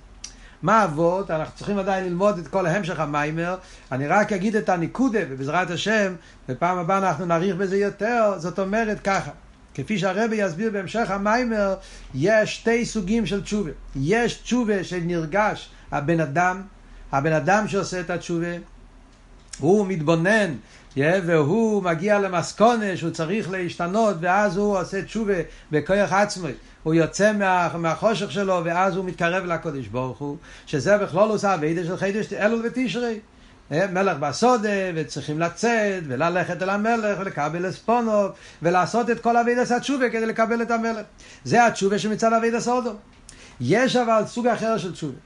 מה 0.65 0.83
אבות? 0.83 1.31
אנחנו 1.31 1.57
צריכים 1.57 1.77
עדיין 1.77 2.05
ללמוד 2.05 2.37
את 2.37 2.47
כל 2.47 2.67
המשך 2.67 2.99
המיימר. 2.99 3.55
אני 3.91 4.07
רק 4.07 4.33
אגיד 4.33 4.55
את 4.55 4.69
הניקודה, 4.69 5.19
ובעזרת 5.29 5.71
השם, 5.71 6.15
בפעם 6.49 6.77
הבאה 6.77 6.97
אנחנו 6.97 7.25
נאריך 7.25 7.55
בזה 7.55 7.77
יותר. 7.77 8.33
זאת 8.37 8.59
אומרת 8.59 8.99
ככה, 8.99 9.31
כפי 9.73 9.99
שהרבי 9.99 10.35
יסביר 10.35 10.71
בהמשך 10.71 11.11
המיימר, 11.11 11.75
יש 12.15 12.55
שתי 12.55 12.85
סוגים 12.85 13.25
של 13.25 13.43
תשובה. 13.43 13.71
יש 13.95 14.33
תשובה 14.33 14.83
שנרגש 14.83 15.69
הבן 15.91 16.19
אדם, 16.19 16.61
הבן 17.11 17.33
אדם 17.33 17.67
שעושה 17.67 17.99
את 17.99 18.09
התשובה, 18.09 18.55
הוא 19.59 19.87
מתבונן 19.87 20.55
והוא 20.97 21.83
מגיע 21.83 22.19
למסקונה 22.19 22.97
שהוא 22.97 23.11
צריך 23.11 23.51
להשתנות 23.51 24.15
ואז 24.19 24.57
הוא 24.57 24.77
עושה 24.77 25.01
תשובה 25.01 25.33
בכוח 25.71 26.13
עצמי. 26.13 26.51
הוא 26.83 26.93
יוצא 26.93 27.33
מה, 27.33 27.69
מהחושך 27.77 28.31
שלו 28.31 28.61
ואז 28.65 28.95
הוא 28.95 29.05
מתקרב 29.05 29.45
לקודש 29.45 29.87
ברוך 29.87 30.17
הוא 30.17 30.37
שזה 30.65 30.97
בכלול 30.97 31.29
עושה 31.29 31.53
אבידה 31.53 31.83
של 31.83 31.97
חידש 31.97 32.33
אלול 32.33 32.65
ותשרי. 32.65 33.19
מלך 33.71 34.17
בסודה 34.17 34.69
וצריכים 34.95 35.39
לצאת 35.39 36.03
וללכת 36.07 36.63
אל 36.63 36.69
המלך 36.69 37.19
ולקבל 37.19 37.69
אספונו 37.69 38.27
ולעשות 38.61 39.09
את 39.09 39.19
כל 39.19 39.37
אבידה 39.37 39.61
התשובה 39.75 40.09
כדי 40.09 40.25
לקבל 40.25 40.61
את 40.61 40.71
המלך. 40.71 41.05
זה 41.43 41.65
התשובה 41.65 41.99
שמצד 41.99 42.33
אבידה 42.33 42.59
סודו 42.59 42.91
יש 43.61 43.95
אבל 43.95 44.23
סוג 44.27 44.47
אחר 44.47 44.77
של 44.77 44.93
תשובה 44.93 45.17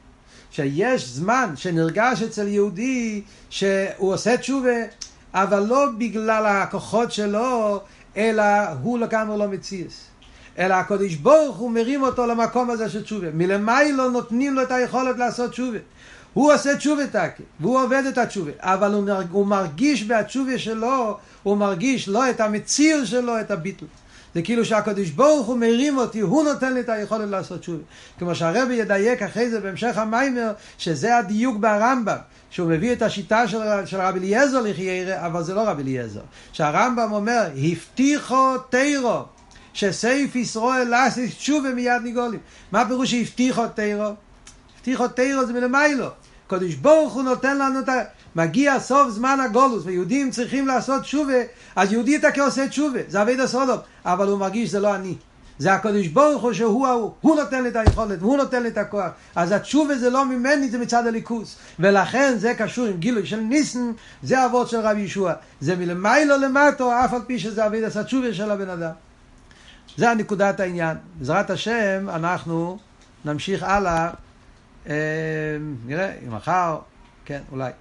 שיש 0.52 1.08
זמן 1.08 1.54
שנרגש 1.56 2.22
אצל 2.22 2.48
יהודי 2.48 3.22
שהוא 3.50 4.14
עושה 4.14 4.38
תשובה 4.38 4.80
אבל 5.34 5.60
לא 5.60 5.86
בגלל 5.98 6.46
הכוחות 6.46 7.12
שלו 7.12 7.82
אלא 8.18 8.44
הוא 8.82 9.00
לגמרי 9.00 9.38
לא 9.40 9.48
מציאס 9.48 10.10
אלא 10.60 10.74
הקודש 10.74 11.16
ברוך 11.16 11.58
הוא 11.58 11.72
מרים 11.72 12.04
אותו 12.04 12.28
למקום 12.28 12.70
הזה 12.70 12.90
של 12.90 13.04
תשובה. 13.04 13.28
מלמיילו 13.34 14.10
נותנים 14.10 14.54
לו 14.54 14.62
את 14.62 14.72
היכולת 14.72 15.18
לעשות 15.18 15.52
תשובה. 15.52 15.78
הוא 16.34 16.54
עושה 16.54 16.78
תשובה 16.78 17.08
תקי, 17.08 17.44
והוא 17.60 17.84
עובד 17.84 18.04
את 18.10 18.18
התשובה, 18.18 18.52
אבל 18.60 18.94
הוא, 18.94 19.10
הוא 19.32 19.48
מרגיש 19.48 20.04
בתשובה 20.08 20.58
שלו, 20.58 21.18
הוא 21.44 21.58
מרגיש 21.58 22.08
לא 22.08 22.30
את 22.30 22.42
המציר 22.42 23.06
שלו, 23.06 23.40
את 23.40 23.52
הביטל. 23.52 23.86
זה 24.36 24.42
כאילו 24.42 24.66
שהקדוש 24.66 25.10
ברוך 25.10 25.48
הוא 25.48 25.58
מרים 25.58 25.98
אותי, 25.98 26.20
הוא 26.20 26.44
נותן 26.44 26.74
לי 26.74 26.80
את 26.80 26.90
היכולת 26.90 27.30
לעשות 27.30 27.60
תשובה. 27.60 27.84
כמו 28.20 28.36
שהרבי 28.36 28.74
ידייק 28.74 29.22
אחרי 29.22 29.50
זה 29.50 29.60
בהמשך 29.60 29.98
המיימר, 29.98 30.52
שזה 30.78 31.18
הדיוק 31.18 31.58
ברמב"ם, 31.58 32.18
שהוא 32.50 32.70
מביא 32.70 32.94
את 32.94 33.02
השיטה 33.02 33.48
של, 33.48 33.60
של 33.86 34.02
רבי 34.02 34.20
אליעזר 34.20 34.62
לחיירה, 34.62 35.26
אבל 35.26 35.44
זה 35.44 35.54
לא 35.54 35.62
רבי 35.62 35.82
אליעזר. 35.84 36.22
שהרמב"ם 36.52 37.12
אומר, 37.12 37.50
הבטיחו 37.56 38.58
תירו. 38.70 39.24
שסייף 39.74 40.36
ישראל 40.36 40.88
לעשות 40.88 41.24
תשובה 41.38 41.70
מיד 41.70 42.02
ניגולים. 42.04 42.40
מה 42.72 42.82
הפירוש 42.82 43.12
שהבטיחו 43.12 43.68
תירו? 43.68 44.12
הבטיחו 44.78 45.08
תירו 45.08 45.46
זה 45.46 45.54
מלמיילו. 45.54 46.08
קדוש 46.48 46.76
ברוך 46.76 47.14
הוא 47.14 47.24
נותן 47.24 47.58
לנו 47.58 47.80
את 47.80 47.90
ה... 47.90 48.02
מגיע 48.36 48.80
סוף 48.80 49.10
זמן 49.10 49.40
הגולוס, 49.46 49.84
ויהודים 49.86 50.32
צריכים 50.32 50.68
לעשות 50.68 51.02
תשובה, 51.02 51.34
אז 51.76 51.94
יהודי 51.94 52.18
אתה 52.18 52.32
כעושה 52.32 52.68
תשובה, 52.68 53.00
זה 53.08 53.22
אבי 53.22 53.36
דסודום, 53.36 53.78
אבל 54.06 54.28
הוא 54.28 54.40
מרגיש 54.40 54.70
שזה 54.70 54.80
לא 54.80 54.96
אני. 54.96 55.16
זה 55.60 55.74
הקדוש 55.74 56.08
ברוך 56.08 56.44
הוא 56.44 56.54
שהוא 56.54 56.88
ההוא, 56.88 57.12
הוא 57.22 57.36
נותן 57.36 57.64
לי 57.64 57.70
את 57.70 57.76
היכולת, 57.76 58.22
הוא 58.22 58.38
נותן 58.38 58.64
לי 58.64 58.70
את 58.70 58.78
הכוח. 58.78 59.12
אז 59.36 59.52
התשובה 59.52 59.98
זה 59.98 60.10
לא 60.10 60.26
ממני, 60.26 60.70
זה 60.70 60.78
מצד 60.78 61.08
הליכוס. 61.08 61.56
ולכן 61.80 62.34
זה 62.38 62.54
קשור 62.58 62.86
עם 62.86 62.98
גילוי 62.98 63.26
של 63.26 63.40
ניסן, 63.40 63.92
זה 64.24 64.46
אבות 64.46 64.70
של 64.70 64.80
רבי 64.80 65.00
ישוע. 65.00 65.34
זה 65.62 65.76
מלמיילו 65.76 66.38
למטו, 66.38 66.92
אף 67.06 67.14
על 67.14 67.22
פי 67.28 67.40
שזה 67.40 67.66
אבי 67.66 67.82
דס 67.82 67.98
התשובה 67.98 68.34
של 68.34 68.52
הבן 68.52 68.70
אדם. 68.70 68.92
זה 69.98 70.12
הנקודת 70.12 70.60
העניין. 70.60 70.98
בעזרת 71.18 71.50
השם 71.50 72.08
אנחנו 72.10 72.78
נמשיך 73.26 73.64
הלאה, 73.64 74.10
אה, 74.90 74.94
נראה, 75.86 76.14
מחר, 76.30 76.78
כן, 77.26 77.42
אולי. 77.52 77.72